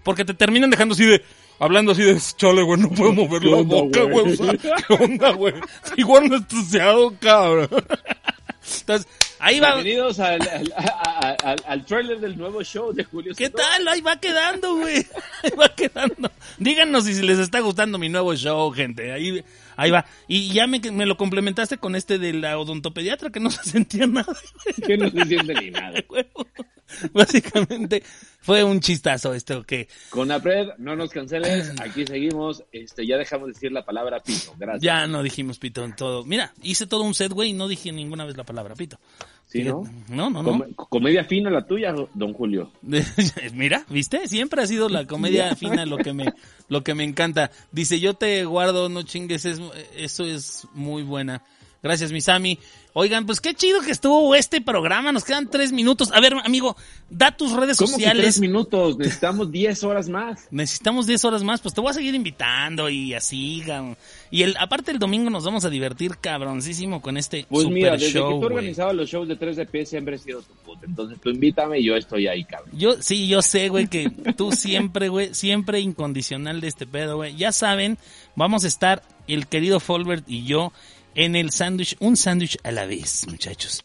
Porque 0.03 0.25
te 0.25 0.33
terminan 0.33 0.69
dejando 0.69 0.93
así 0.93 1.05
de... 1.05 1.23
Hablando 1.59 1.91
así 1.91 2.01
de, 2.01 2.19
chale, 2.35 2.61
güey, 2.63 2.81
no 2.81 2.89
puedo 2.89 3.13
mover 3.13 3.41
¿Qué 3.41 3.47
la 3.47 3.57
onda, 3.57 3.75
boca, 3.75 4.01
güey? 4.03 4.23
güey. 4.23 4.33
O 4.33 4.35
sea, 4.35 4.57
¿qué 4.57 4.93
onda, 4.93 5.31
güey? 5.31 5.53
Igual 5.95 6.25
anestesiado, 6.25 7.15
cabrón. 7.19 7.69
Entonces, 8.79 9.07
ahí 9.39 9.59
va. 9.59 9.75
Bienvenidos 9.75 10.19
al, 10.19 10.41
al, 11.65 11.85
trailer 11.85 12.19
del 12.19 12.37
nuevo 12.37 12.63
show 12.63 12.91
de 12.91 13.03
Julio 13.03 13.33
¿Qué 13.35 13.49
tal? 13.49 13.87
Ahí 13.87 14.01
va 14.01 14.19
quedando, 14.19 14.75
güey. 14.75 15.05
Ahí 15.43 15.51
va 15.57 15.69
quedando. 15.69 16.31
Díganos 16.57 17.05
si 17.05 17.21
les 17.21 17.39
está 17.39 17.59
gustando 17.59 17.97
mi 17.97 18.09
nuevo 18.09 18.35
show, 18.35 18.71
gente. 18.71 19.11
Ahí, 19.11 19.43
ahí 19.75 19.91
va. 19.91 20.05
Y 20.27 20.49
ya 20.49 20.67
me, 20.67 20.79
me 20.91 21.05
lo 21.05 21.17
complementaste 21.17 21.77
con 21.77 21.95
este 21.95 22.19
de 22.19 22.33
la 22.33 22.57
odontopediatra 22.57 23.29
que 23.29 23.39
no 23.39 23.49
se 23.51 23.63
sentía 23.63 24.07
nada. 24.07 24.33
Que 24.85 24.97
no 24.97 25.09
se 25.09 25.25
siente 25.25 25.53
ni 25.53 25.71
nada. 25.71 26.03
Básicamente 27.13 28.03
fue 28.39 28.63
un 28.63 28.79
chistazo 28.79 29.33
esto 29.33 29.63
que 29.63 29.87
Con 30.09 30.31
Apred, 30.31 30.69
no 30.77 30.95
nos 30.95 31.11
canceles. 31.11 31.73
Aquí 31.81 32.05
seguimos. 32.05 32.63
Este, 32.71 33.07
ya 33.07 33.17
dejamos 33.17 33.47
de 33.47 33.53
decir 33.53 33.71
la 33.71 33.85
palabra 33.85 34.21
pito. 34.21 34.53
Gracias. 34.57 34.83
ya 34.83 35.07
no 35.07 35.23
dijimos 35.23 35.59
pito 35.59 35.83
en 35.83 35.95
todo. 35.95 36.23
Mira, 36.25 36.53
hice 36.61 36.85
todo 36.85 37.03
un 37.03 37.13
set, 37.13 37.31
güey, 37.31 37.51
y 37.51 37.53
no 37.53 37.67
dije 37.67 37.91
ninguna 37.91 38.25
vez 38.25 38.37
la 38.37 38.43
palabra 38.43 38.75
pito. 38.75 38.99
¿Sí, 39.53 39.63
no? 39.63 39.83
No, 40.09 40.31
no, 40.31 40.41
no. 40.41 40.51
Com- 40.51 40.73
comedia 40.89 41.23
fina 41.23 41.51
la 41.51 41.65
tuya, 41.67 41.93
don 42.15 42.33
Julio. 42.33 42.71
Mira, 43.53 43.85
¿viste? 43.87 44.27
Siempre 44.27 44.63
ha 44.63 44.67
sido 44.67 44.89
la 44.89 45.05
comedia 45.05 45.55
fina 45.55 45.85
lo 45.85 45.97
que 45.97 46.11
me 46.11 46.33
lo 46.69 46.83
que 46.83 46.95
me 46.95 47.03
encanta. 47.03 47.51
Dice, 47.71 47.99
"Yo 47.99 48.15
te 48.15 48.45
guardo, 48.45 48.89
no 48.89 49.03
chingues, 49.03 49.45
es, 49.45 49.61
eso 49.95 50.25
es 50.25 50.67
muy 50.73 51.03
buena." 51.03 51.43
Gracias, 51.83 52.13
Misami. 52.13 52.57
Oigan, 52.93 53.25
pues 53.25 53.41
qué 53.41 53.53
chido 53.53 53.81
que 53.81 53.91
estuvo 53.91 54.33
este 54.35 54.61
programa. 54.61 55.11
Nos 55.11 55.25
quedan 55.25 55.49
tres 55.49 55.73
minutos. 55.73 56.11
A 56.13 56.21
ver, 56.21 56.33
amigo, 56.45 56.77
da 57.09 57.35
tus 57.35 57.51
redes 57.51 57.77
¿Cómo 57.77 57.89
que 57.89 57.93
sociales. 57.95 58.21
tres 58.23 58.39
minutos? 58.39 58.97
Necesitamos 58.99 59.51
10 59.51 59.83
horas 59.83 60.07
más. 60.07 60.47
Necesitamos 60.49 61.07
10 61.07 61.25
horas 61.25 61.43
más, 61.43 61.59
pues 61.59 61.73
te 61.73 61.81
voy 61.81 61.89
a 61.89 61.93
seguir 61.93 62.15
invitando 62.15 62.87
y 62.87 63.13
así, 63.15 63.63
cabrón. 63.65 63.97
Y 64.31 64.43
el, 64.43 64.55
aparte 64.59 64.91
el 64.91 64.99
domingo 64.99 65.29
nos 65.29 65.43
vamos 65.43 65.65
a 65.65 65.69
divertir 65.69 66.17
cabroncísimo 66.21 67.01
con 67.01 67.17
este 67.17 67.45
Pues 67.49 67.63
super 67.63 67.73
mira, 67.73 67.91
desde 67.93 68.11
show, 68.11 68.39
que 68.39 68.39
tú 68.39 68.53
organizabas 68.53 68.95
los 68.95 69.09
shows 69.09 69.27
de 69.27 69.35
3 69.35 69.57
de 69.57 69.65
P 69.65 69.85
siempre 69.85 70.15
he 70.15 70.19
sido 70.19 70.41
tu 70.41 70.53
puta. 70.53 70.85
Entonces 70.85 71.19
tú 71.19 71.31
invítame 71.31 71.79
y 71.79 71.85
yo 71.85 71.97
estoy 71.97 72.27
ahí, 72.27 72.45
cabrón. 72.45 72.69
Yo, 72.77 73.01
sí, 73.01 73.27
yo 73.27 73.41
sé, 73.41 73.67
güey, 73.67 73.87
que 73.87 74.09
tú 74.37 74.53
siempre, 74.53 75.09
güey, 75.09 75.33
siempre 75.33 75.81
incondicional 75.81 76.61
de 76.61 76.67
este 76.67 76.87
pedo, 76.87 77.17
güey. 77.17 77.35
Ya 77.35 77.51
saben, 77.51 77.97
vamos 78.35 78.63
a 78.63 78.67
estar 78.67 79.03
el 79.27 79.47
querido 79.47 79.79
Folbert 79.79 80.23
y 80.29 80.45
yo 80.45 80.71
en 81.15 81.35
el 81.35 81.51
sándwich, 81.51 81.95
un 81.99 82.17
sándwich 82.17 82.57
a 82.63 82.71
la 82.71 82.85
vez, 82.85 83.25
muchachos. 83.27 83.83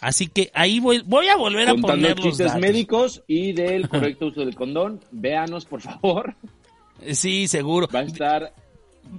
Así 0.00 0.28
que 0.28 0.50
ahí 0.54 0.80
voy, 0.80 1.02
voy 1.04 1.28
a 1.28 1.36
volver 1.36 1.68
a 1.68 1.72
Contando 1.72 2.08
poner 2.08 2.18
los 2.18 2.38
datos. 2.38 2.60
médicos 2.60 3.22
y 3.26 3.52
del 3.52 3.88
correcto 3.90 4.26
uso 4.28 4.40
del 4.40 4.54
condón. 4.54 5.00
Véanos, 5.10 5.66
por 5.66 5.82
favor. 5.82 6.34
Sí, 7.12 7.48
seguro. 7.48 7.86
Va 7.94 8.00
a 8.00 8.04
estar 8.04 8.54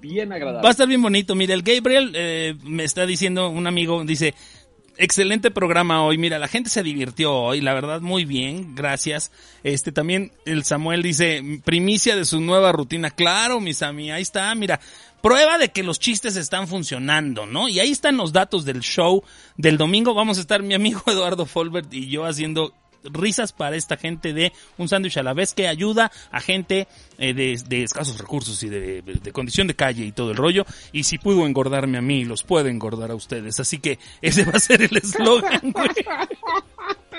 bien 0.02 0.32
agradable. 0.34 0.64
Va 0.64 0.70
a 0.70 0.72
estar 0.72 0.88
bien 0.88 1.02
bonito. 1.02 1.36
Mira, 1.36 1.54
el 1.54 1.62
Gabriel 1.62 2.12
eh, 2.16 2.56
me 2.64 2.84
está 2.84 3.06
diciendo, 3.06 3.50
un 3.50 3.68
amigo, 3.68 4.04
dice, 4.06 4.34
excelente 4.98 5.52
programa 5.52 6.04
hoy. 6.04 6.18
Mira, 6.18 6.40
la 6.40 6.48
gente 6.48 6.70
se 6.70 6.82
divirtió 6.84 7.34
hoy, 7.34 7.62
la 7.62 7.74
verdad, 7.74 8.02
muy 8.02 8.26
bien, 8.26 8.74
gracias. 8.76 9.32
Este 9.64 9.92
también 9.92 10.32
el 10.46 10.64
Samuel 10.64 11.04
dice, 11.04 11.44
primicia 11.64 12.16
de 12.16 12.26
su 12.26 12.40
nueva 12.42 12.72
rutina. 12.72 13.12
Claro, 13.12 13.60
mis 13.60 13.82
amigos, 13.84 14.16
ahí 14.16 14.22
está, 14.24 14.54
mira. 14.56 14.80
Prueba 15.22 15.58
de 15.58 15.70
que 15.70 15.84
los 15.84 16.00
chistes 16.00 16.36
están 16.36 16.68
funcionando, 16.68 17.46
¿no? 17.46 17.70
Y 17.70 17.80
ahí 17.80 17.92
están 17.92 18.18
los 18.18 18.34
datos 18.34 18.66
del 18.66 18.82
show 18.82 19.24
del 19.56 19.78
domingo. 19.78 20.14
Vamos 20.14 20.38
a 20.38 20.42
estar 20.42 20.64
mi 20.64 20.74
amigo 20.74 21.02
Eduardo 21.08 21.46
Folbert 21.46 21.94
y 21.94 22.08
yo 22.08 22.26
haciendo 22.26 22.74
risas 23.04 23.52
para 23.52 23.76
esta 23.76 23.98
gente 23.98 24.32
de 24.32 24.54
un 24.78 24.88
sándwich 24.88 25.18
a 25.18 25.24
la 25.24 25.34
vez 25.34 25.56
que 25.56 25.68
ayuda 25.68 26.12
a 26.30 26.40
gente 26.40 26.88
eh, 27.18 27.34
de, 27.34 27.60
de 27.68 27.84
escasos 27.84 28.20
recursos 28.20 28.62
y 28.62 28.70
de, 28.70 29.02
de 29.02 29.32
condición 29.32 29.66
de 29.66 29.76
calle 29.76 30.06
y 30.06 30.12
todo 30.12 30.32
el 30.32 30.38
rollo. 30.38 30.66
Y 30.92 31.04
si 31.04 31.18
pudo 31.18 31.46
engordarme 31.46 31.98
a 31.98 32.02
mí, 32.02 32.26
los 32.26 32.44
puede 32.44 32.70
engordar 32.70 33.12
a 33.12 33.16
ustedes. 33.16 33.60
Así 33.60 33.80
que 33.80 33.98
ese 34.22 34.46
va 34.46 34.54
a 34.54 34.60
ser 34.60 34.82
el 34.84 34.96
eslogan, 34.98 35.62
güey. 35.72 35.88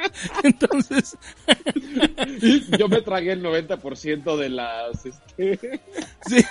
Entonces, 0.43 1.17
Yo 2.79 2.89
me 2.89 3.03
tragué 3.03 3.33
el 3.33 3.43
90% 3.43 4.37
de 4.37 4.49
las... 4.49 5.07
Este... 5.07 5.81
sí. 6.27 6.45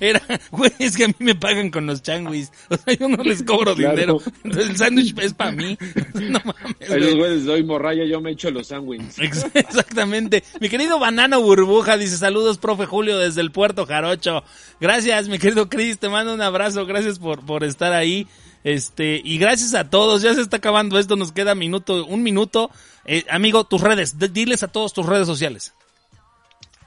Era, 0.00 0.22
güey, 0.50 0.72
es 0.78 0.96
que 0.96 1.04
a 1.04 1.08
mí 1.08 1.14
me 1.18 1.34
pagan 1.34 1.70
con 1.70 1.86
los 1.86 2.02
changuis. 2.02 2.50
O 2.70 2.76
sea, 2.76 2.94
yo 2.94 3.08
no 3.08 3.22
les 3.22 3.42
cobro 3.42 3.74
Claro. 3.76 3.94
dinero. 3.94 4.22
Entonces 4.42 4.70
el 4.70 4.76
sándwich 4.76 5.14
es 5.20 5.34
para 5.34 5.52
mí. 5.52 5.76
No 6.14 6.40
mames, 6.44 6.90
A 6.90 6.96
los 6.96 7.14
güey. 7.14 7.16
güeyes 7.18 7.44
doy 7.44 7.62
morralla, 7.64 8.04
yo 8.04 8.20
me 8.20 8.30
echo 8.32 8.50
los 8.50 8.68
sándwiches. 8.68 9.18
Ex- 9.20 9.46
Exactamente. 9.54 10.42
Mi 10.60 10.68
querido 10.68 10.98
Banano 10.98 11.40
Burbuja 11.40 11.96
dice 11.96 12.16
saludos, 12.16 12.58
profe 12.58 12.86
Julio, 12.86 13.18
desde 13.18 13.40
el 13.40 13.50
puerto 13.52 13.86
Jarocho. 13.86 14.42
Gracias, 14.80 15.28
mi 15.28 15.38
querido 15.38 15.68
Cris, 15.68 15.98
te 15.98 16.08
mando 16.08 16.34
un 16.34 16.40
abrazo, 16.42 16.86
gracias 16.86 17.18
por, 17.18 17.44
por 17.44 17.64
estar 17.64 17.92
ahí. 17.92 18.26
Este, 18.64 19.20
y 19.24 19.38
gracias 19.38 19.74
a 19.74 19.88
todos, 19.88 20.20
ya 20.22 20.34
se 20.34 20.42
está 20.42 20.58
acabando 20.58 20.98
esto, 20.98 21.16
nos 21.16 21.32
queda 21.32 21.54
minuto, 21.54 22.04
un 22.06 22.22
minuto. 22.22 22.70
Eh, 23.06 23.24
amigo, 23.30 23.64
tus 23.64 23.80
redes, 23.80 24.16
diles 24.32 24.62
a 24.62 24.68
todos 24.68 24.92
tus 24.92 25.06
redes 25.06 25.26
sociales. 25.26 25.72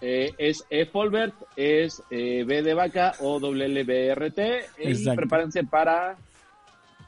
Eh, 0.05 0.33
es 0.37 0.65
E. 0.69 0.85
Folbert, 0.85 1.33
es 1.55 2.03
eh, 2.11 2.43
B 2.45 2.61
de 2.61 2.73
vaca 2.73 3.13
o 3.21 3.39
WLBRT. 3.39 4.39
Y 4.79 5.09
prepárense 5.15 5.63
para 5.63 6.17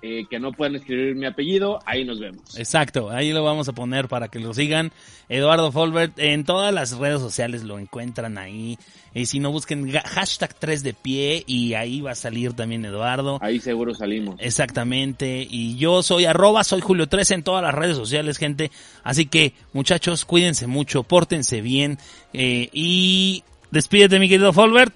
eh, 0.08 0.28
que 0.30 0.40
no 0.40 0.52
puedan 0.52 0.76
escribir 0.76 1.16
mi 1.16 1.26
apellido. 1.26 1.80
Ahí 1.84 2.06
nos 2.06 2.20
vemos. 2.20 2.60
Exacto, 2.60 3.10
ahí 3.10 3.34
lo 3.34 3.44
vamos 3.44 3.68
a 3.70 3.74
poner 3.74 4.08
para 4.08 4.28
que 4.28 4.38
lo 4.40 4.54
sigan. 4.54 4.92
Eduardo 5.30 5.72
Folbert, 5.72 6.20
en 6.20 6.44
todas 6.44 6.72
las 6.72 6.96
redes 6.96 7.20
sociales 7.20 7.64
lo 7.64 7.80
encuentran 7.80 8.38
ahí. 8.38 8.78
Y 9.16 9.26
si 9.26 9.40
no, 9.40 9.52
busquen 9.52 9.92
hashtag 9.92 10.54
3 10.54 10.84
de 10.84 10.94
pie 10.94 11.44
y 11.48 11.74
ahí 11.74 12.02
va 12.02 12.12
a 12.12 12.16
salir 12.16 12.54
también 12.54 12.86
Eduardo. 12.86 13.40
Ahí 13.42 13.60
seguro 13.60 13.96
salimos. 13.96 14.36
Exactamente. 14.40 15.48
Y 15.50 15.76
yo 15.78 16.04
soy 16.04 16.26
arroba, 16.26 16.64
soy 16.64 16.82
Julio 16.82 17.08
13 17.08 17.34
en 17.34 17.44
todas 17.44 17.64
las 17.64 17.74
redes 17.74 17.98
sociales, 17.98 18.38
gente. 18.38 18.70
Así 19.04 19.26
que, 19.26 19.54
muchachos, 19.74 20.24
cuídense 20.24 20.68
mucho, 20.68 21.02
pórtense 21.02 21.62
bien. 21.62 21.98
eh, 22.34 22.70
y 22.74 23.44
despídete, 23.72 24.20
mi 24.20 24.30
querido 24.30 24.54
Folbert. 24.54 24.94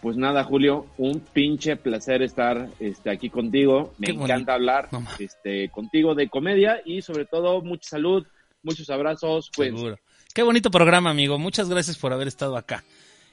Pues 0.00 0.16
nada, 0.16 0.44
Julio, 0.44 0.86
un 0.96 1.20
pinche 1.20 1.76
placer 1.76 2.22
estar 2.22 2.68
este, 2.78 3.10
aquí 3.10 3.30
contigo. 3.30 3.94
Me 3.98 4.06
Qué 4.06 4.12
bonito. 4.12 4.26
encanta 4.32 4.54
hablar 4.54 4.88
este, 5.18 5.68
contigo 5.70 6.14
de 6.14 6.28
comedia 6.28 6.80
y 6.84 7.02
sobre 7.02 7.24
todo 7.24 7.62
mucha 7.62 7.88
salud, 7.90 8.26
muchos 8.62 8.88
abrazos. 8.90 9.50
Pues 9.54 9.70
Seguro. 9.70 9.98
Qué 10.34 10.42
bonito 10.42 10.70
programa, 10.70 11.10
amigo. 11.10 11.38
Muchas 11.38 11.68
gracias 11.68 11.98
por 11.98 12.12
haber 12.12 12.28
estado 12.28 12.56
acá. 12.56 12.84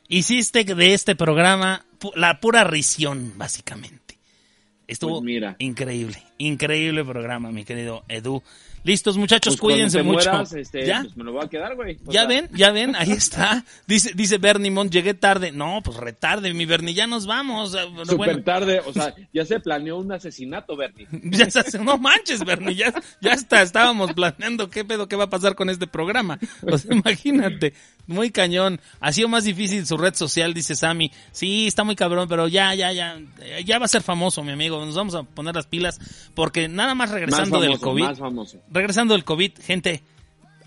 hiciste 0.07 0.63
de 0.63 0.93
este 0.93 1.15
programa 1.15 1.85
pu- 1.99 2.13
la 2.15 2.39
pura 2.39 2.63
risión, 2.63 3.33
básicamente. 3.37 4.17
Estuvo 4.87 5.13
Pues 5.19 5.23
mira. 5.23 5.55
increíble, 5.59 6.21
increíble 6.37 7.03
programa, 7.03 7.51
mi 7.51 7.63
querido 7.65 8.03
Edu. 8.07 8.43
Listos, 8.85 9.17
muchachos, 9.17 9.57
Pues 9.57 9.61
cuídense 9.73 10.03
mucho. 10.03 10.29
mueras, 10.29 10.53
este, 10.53 10.85
¿Ya? 10.85 11.01
pues 11.01 11.17
me 11.17 11.23
lo 11.23 11.33
voy 11.33 11.43
a 11.43 11.49
quedar, 11.49 11.75
güey. 11.75 11.97
Ya 12.07 12.25
ven, 12.27 12.49
ya 12.53 12.71
ven, 12.71 12.95
ahí 12.95 13.11
está. 13.11 13.65
Dice, 13.87 14.11
dice 14.15 14.37
Bernie 14.37 14.69
Mont, 14.71 14.91
llegué 14.93 15.13
tarde. 15.15 15.51
No, 15.51 15.81
pues 15.83 15.97
retarde, 15.97 16.53
mi 16.53 16.65
Bernie, 16.65 16.93
ya 16.93 17.07
nos 17.07 17.25
vamos. 17.25 17.75
Ah, 17.75 17.85
bueno, 18.15 18.43
tarde, 18.43 18.81
o 18.85 18.93
sea, 18.93 19.13
ya 19.33 19.43
se 19.43 19.59
planeó 19.59 19.97
un 19.97 20.11
asesinato, 20.11 20.77
Bernie. 20.77 21.07
ya 21.23 21.49
se 21.49 21.59
hace- 21.59 21.79
no 21.79 21.97
manches, 21.97 22.45
Bernie, 22.45 22.75
ya, 22.75 22.93
ya 23.21 23.33
está, 23.33 23.61
estábamos 23.63 24.13
planeando 24.13 24.69
qué 24.69 24.85
pedo, 24.85 25.07
qué 25.07 25.15
va 25.15 25.25
a 25.25 25.29
pasar 25.29 25.55
con 25.55 25.69
este 25.71 25.87
programa. 25.87 26.37
O 26.61 26.77
sea, 26.77 26.95
imagínate, 26.95 27.73
muy 28.07 28.29
cañón. 28.29 28.79
Ha 28.99 29.11
sido 29.11 29.27
más 29.27 29.45
difícil 29.45 29.85
su 29.87 29.97
red 29.97 30.13
social, 30.13 30.53
dice 30.53 30.75
Sammy. 30.75 31.11
Sí, 31.31 31.65
está 31.65 31.83
muy 31.83 31.95
cabrón, 31.95 32.27
pero 32.29 32.47
ya, 32.47 32.75
ya, 32.75 32.91
ya, 32.91 33.17
eh, 33.41 33.63
ya 33.65 33.79
va 33.79 33.85
a 33.85 33.89
ser 33.89 34.03
famoso, 34.03 34.43
mi 34.43 34.51
amigo. 34.51 34.83
Nos 34.85 34.93
vamos 34.95 35.15
a 35.15 35.23
poner 35.23 35.55
las 35.55 35.65
pilas 35.65 35.99
porque 36.35 36.67
nada 36.67 36.93
más 36.93 37.09
Más 37.09 37.15
regresando 37.15 37.49
famoso, 37.57 37.69
del 37.69 37.79
COVID. 37.79 38.03
más 38.03 38.19
famoso. 38.19 38.59
Regresando 38.75 39.13
del 39.13 39.23
COVID, 39.23 39.53
gente, 39.61 40.03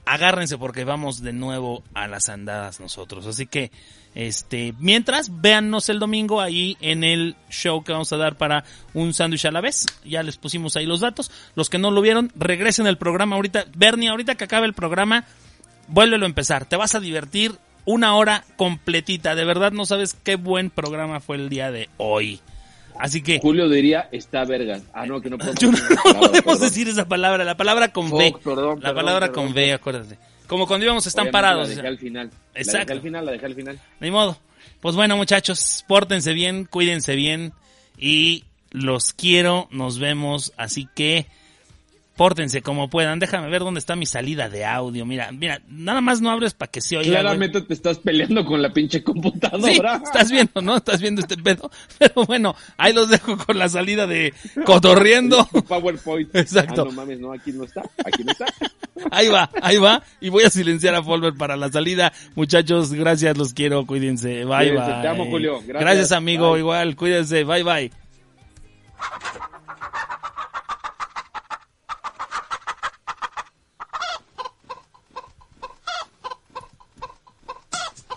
agárrense 0.07 0.57
porque 0.57 0.85
vamos 0.85 1.23
de 1.23 1.33
nuevo 1.33 1.85
a 1.95 2.09
las 2.09 2.29
andadas 2.29 2.81
nosotros. 2.81 3.27
Así 3.27 3.47
que, 3.47 3.71
este, 4.15 4.75
mientras, 4.79 5.41
véannos 5.41 5.91
el 5.91 5.99
domingo 5.99 6.41
ahí 6.41 6.77
en 6.81 7.05
el 7.05 7.37
show 7.51 7.85
que 7.85 7.93
vamos 7.93 8.13
a 8.13 8.17
dar 8.17 8.37
para 8.37 8.65
un 8.95 9.13
sándwich 9.13 9.45
a 9.45 9.51
la 9.51 9.61
vez. 9.61 9.85
Ya 10.05 10.23
les 10.23 10.39
pusimos 10.39 10.77
ahí 10.77 10.87
los 10.87 11.01
datos. 11.01 11.31
Los 11.55 11.69
que 11.69 11.79
no 11.79 11.91
lo 11.91 12.01
vieron, 12.01 12.33
regresen 12.35 12.87
al 12.87 12.99
programa 12.99 13.37
ahorita. 13.37 13.67
Bernie, 13.77 14.09
ahorita 14.09 14.35
que 14.35 14.45
acabe 14.45 14.67
el 14.67 14.75
programa, 14.75 15.25
vuélvelo 15.87 16.25
a 16.25 16.29
empezar. 16.29 16.65
Te 16.65 16.77
vas 16.77 16.95
a 16.95 17.01
divertir 17.01 17.57
una 17.85 18.17
hora 18.17 18.45
completita. 18.57 19.35
De 19.35 19.45
verdad 19.45 19.73
no 19.73 19.85
sabes 19.85 20.15
qué 20.15 20.37
buen 20.37 20.71
programa 20.71 21.21
fue 21.21 21.37
el 21.37 21.51
día 21.51 21.71
de 21.71 21.91
hoy. 21.99 22.41
Así 22.99 23.23
que... 23.23 23.39
Julio 23.41 23.69
diría, 23.69 24.09
está 24.13 24.45
vergas. 24.45 24.83
Ah, 24.93 25.07
no, 25.07 25.21
que 25.21 25.31
no 25.31 25.39
podemos, 25.39 25.59
Yo 25.61 25.71
no, 25.71 25.77
decir 25.77 25.89
esa 25.89 25.95
no 25.95 26.03
palabra, 26.03 26.21
podemos 26.29 26.45
perdón. 26.45 26.61
decir 26.61 26.89
esa 26.89 27.09
palabra, 27.09 27.45
la 27.45 27.57
palabra 27.57 27.93
con 27.93 28.11
B. 28.11 28.35
Perdón, 28.43 28.81
la 28.81 28.89
perdón, 28.89 28.95
palabra 28.95 29.33
con 29.33 29.55
B, 29.55 29.73
acuérdate. 29.73 30.19
Como 30.47 30.67
cuando 30.67 30.85
íbamos 30.87 31.07
están 31.07 31.29
Obviamente 31.29 31.33
parados. 31.33 31.69
La 31.69 31.75
dejé 31.77 31.89
al 31.89 31.99
final. 31.99 32.31
La 32.55 32.61
Exacto. 32.61 32.79
dejé 32.79 32.93
al 32.93 33.01
final, 33.03 33.27
la 33.27 33.33
dejé 33.33 33.47
al 33.47 33.55
final. 33.55 33.81
Ni 34.01 34.11
modo. 34.11 34.39
Pues 34.81 34.95
bueno, 34.95 35.17
muchachos, 35.17 35.85
pórtense 35.89 36.33
bien, 36.33 36.65
cuídense 36.65 37.15
bien 37.17 37.53
y 37.99 38.45
los 38.71 39.13
quiero, 39.13 39.69
nos 39.71 39.99
vemos, 39.99 40.53
así 40.57 40.89
que 40.95 41.27
pórtense 42.19 42.61
como 42.61 42.91
puedan. 42.91 43.19
Déjame 43.21 43.49
ver 43.49 43.61
dónde 43.61 43.79
está 43.81 43.97
mi 43.97 44.05
salida 44.05 44.51
de 44.51 44.67
audio. 44.67 45.07
Mira, 45.07 45.33
mira, 45.33 45.63
nada 45.69 46.03
más 46.03 46.21
no 46.21 46.31
hables 46.31 46.53
para 46.53 46.71
que 46.71 46.83
se 46.83 46.97
oiga. 46.99 47.09
güey. 47.11 47.21
Claramente 47.23 47.63
te 47.63 47.73
estás 47.73 47.99
peleando 48.01 48.45
con 48.45 48.61
la 48.61 48.71
pinche 48.75 48.99
Sí, 48.99 49.05
computadora. 49.05 50.03
estás 50.05 50.31
viendo, 50.31 50.61
¿no? 50.61 50.77
Estás 50.77 51.01
viendo 51.01 51.21
este 51.23 51.37
pedo. 51.37 51.71
Pero 51.99 52.27
bueno, 52.27 52.55
ahí 52.77 52.93
los 52.93 53.09
dejo 53.09 53.39
con 53.39 53.57
la 53.57 53.69
salida 53.69 54.07
de 54.07 54.35
cotorriendo. 54.67 55.47
PowerPoint. 55.69 56.35
Exacto. 56.37 56.83
Ah, 56.83 56.85
no 56.87 56.93
mames, 56.93 57.21
no, 57.21 57.33
aquí 57.33 57.53
no 57.53 57.65
está. 57.65 57.83
Aquí 58.05 58.25
no 58.25 58.33
está. 58.33 58.45
Ahí 59.13 59.29
va, 59.29 59.49
ahí 59.63 59.77
va. 59.77 60.03
Y 60.21 60.29
voy 60.29 60.43
a 60.43 60.51
silenciar 60.51 60.93
a 60.97 61.05
Folver 61.05 61.33
para 61.35 61.57
la 61.57 61.71
salida. 61.71 62.13
Muchachos, 62.35 62.93
gracias, 62.93 63.39
los 63.39 63.55
quiero, 63.55 63.87
cuídense. 63.87 64.45
Bye, 64.45 64.71
Cuídense, 64.71 64.91
bye. 64.93 65.03
te 65.03 65.09
amo, 65.09 65.25
Julio. 65.27 65.53
Gracias. 65.59 65.81
Gracias, 65.81 66.13
amigo, 66.13 66.51
Bye. 66.51 66.59
igual, 66.61 66.97
cuídense. 66.97 67.45
Bye, 67.45 67.63
bye. 67.63 67.91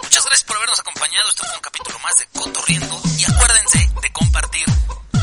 Muchas 0.03 0.25
gracias 0.25 0.43
por 0.43 0.57
habernos 0.57 0.79
acompañado. 0.79 1.29
Esto 1.29 1.43
fue 1.45 1.55
un 1.55 1.61
capítulo 1.61 1.99
de 2.17 2.39
Cotorriendo. 2.39 3.01
Y 3.17 3.23
acuérdense 3.25 3.89
de 4.01 4.11
compartir 4.11 4.65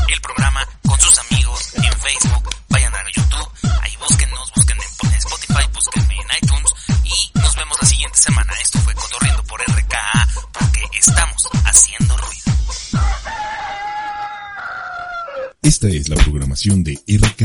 el 0.07 0.21
programa 0.21 0.67
con 0.87 0.99
sus 0.99 1.17
amigos 1.19 1.73
en 1.75 1.93
Facebook. 1.99 2.49
Vayan 2.69 2.93
a 2.95 3.03
YouTube, 3.15 3.49
ahí 3.81 3.95
búsquennos, 3.97 4.51
busquen 4.55 4.77
en 4.77 5.13
Spotify, 5.17 5.69
búsquenme 5.73 6.15
en 6.15 6.27
iTunes. 6.43 6.73
Y 7.03 7.39
nos 7.39 7.55
vemos 7.55 7.77
la 7.81 7.87
siguiente 7.87 8.17
semana. 8.17 8.53
Esto 8.61 8.79
fue 8.79 8.93
Cotorriendo 8.95 9.43
por 9.43 9.61
RKA, 9.61 10.27
porque 10.53 10.81
estamos 10.97 11.49
haciendo 11.65 12.17
ruido. 12.17 12.43
Esta 15.61 15.87
es 15.89 16.09
la 16.09 16.15
programación 16.15 16.83
de 16.83 16.93
RK 17.07 17.41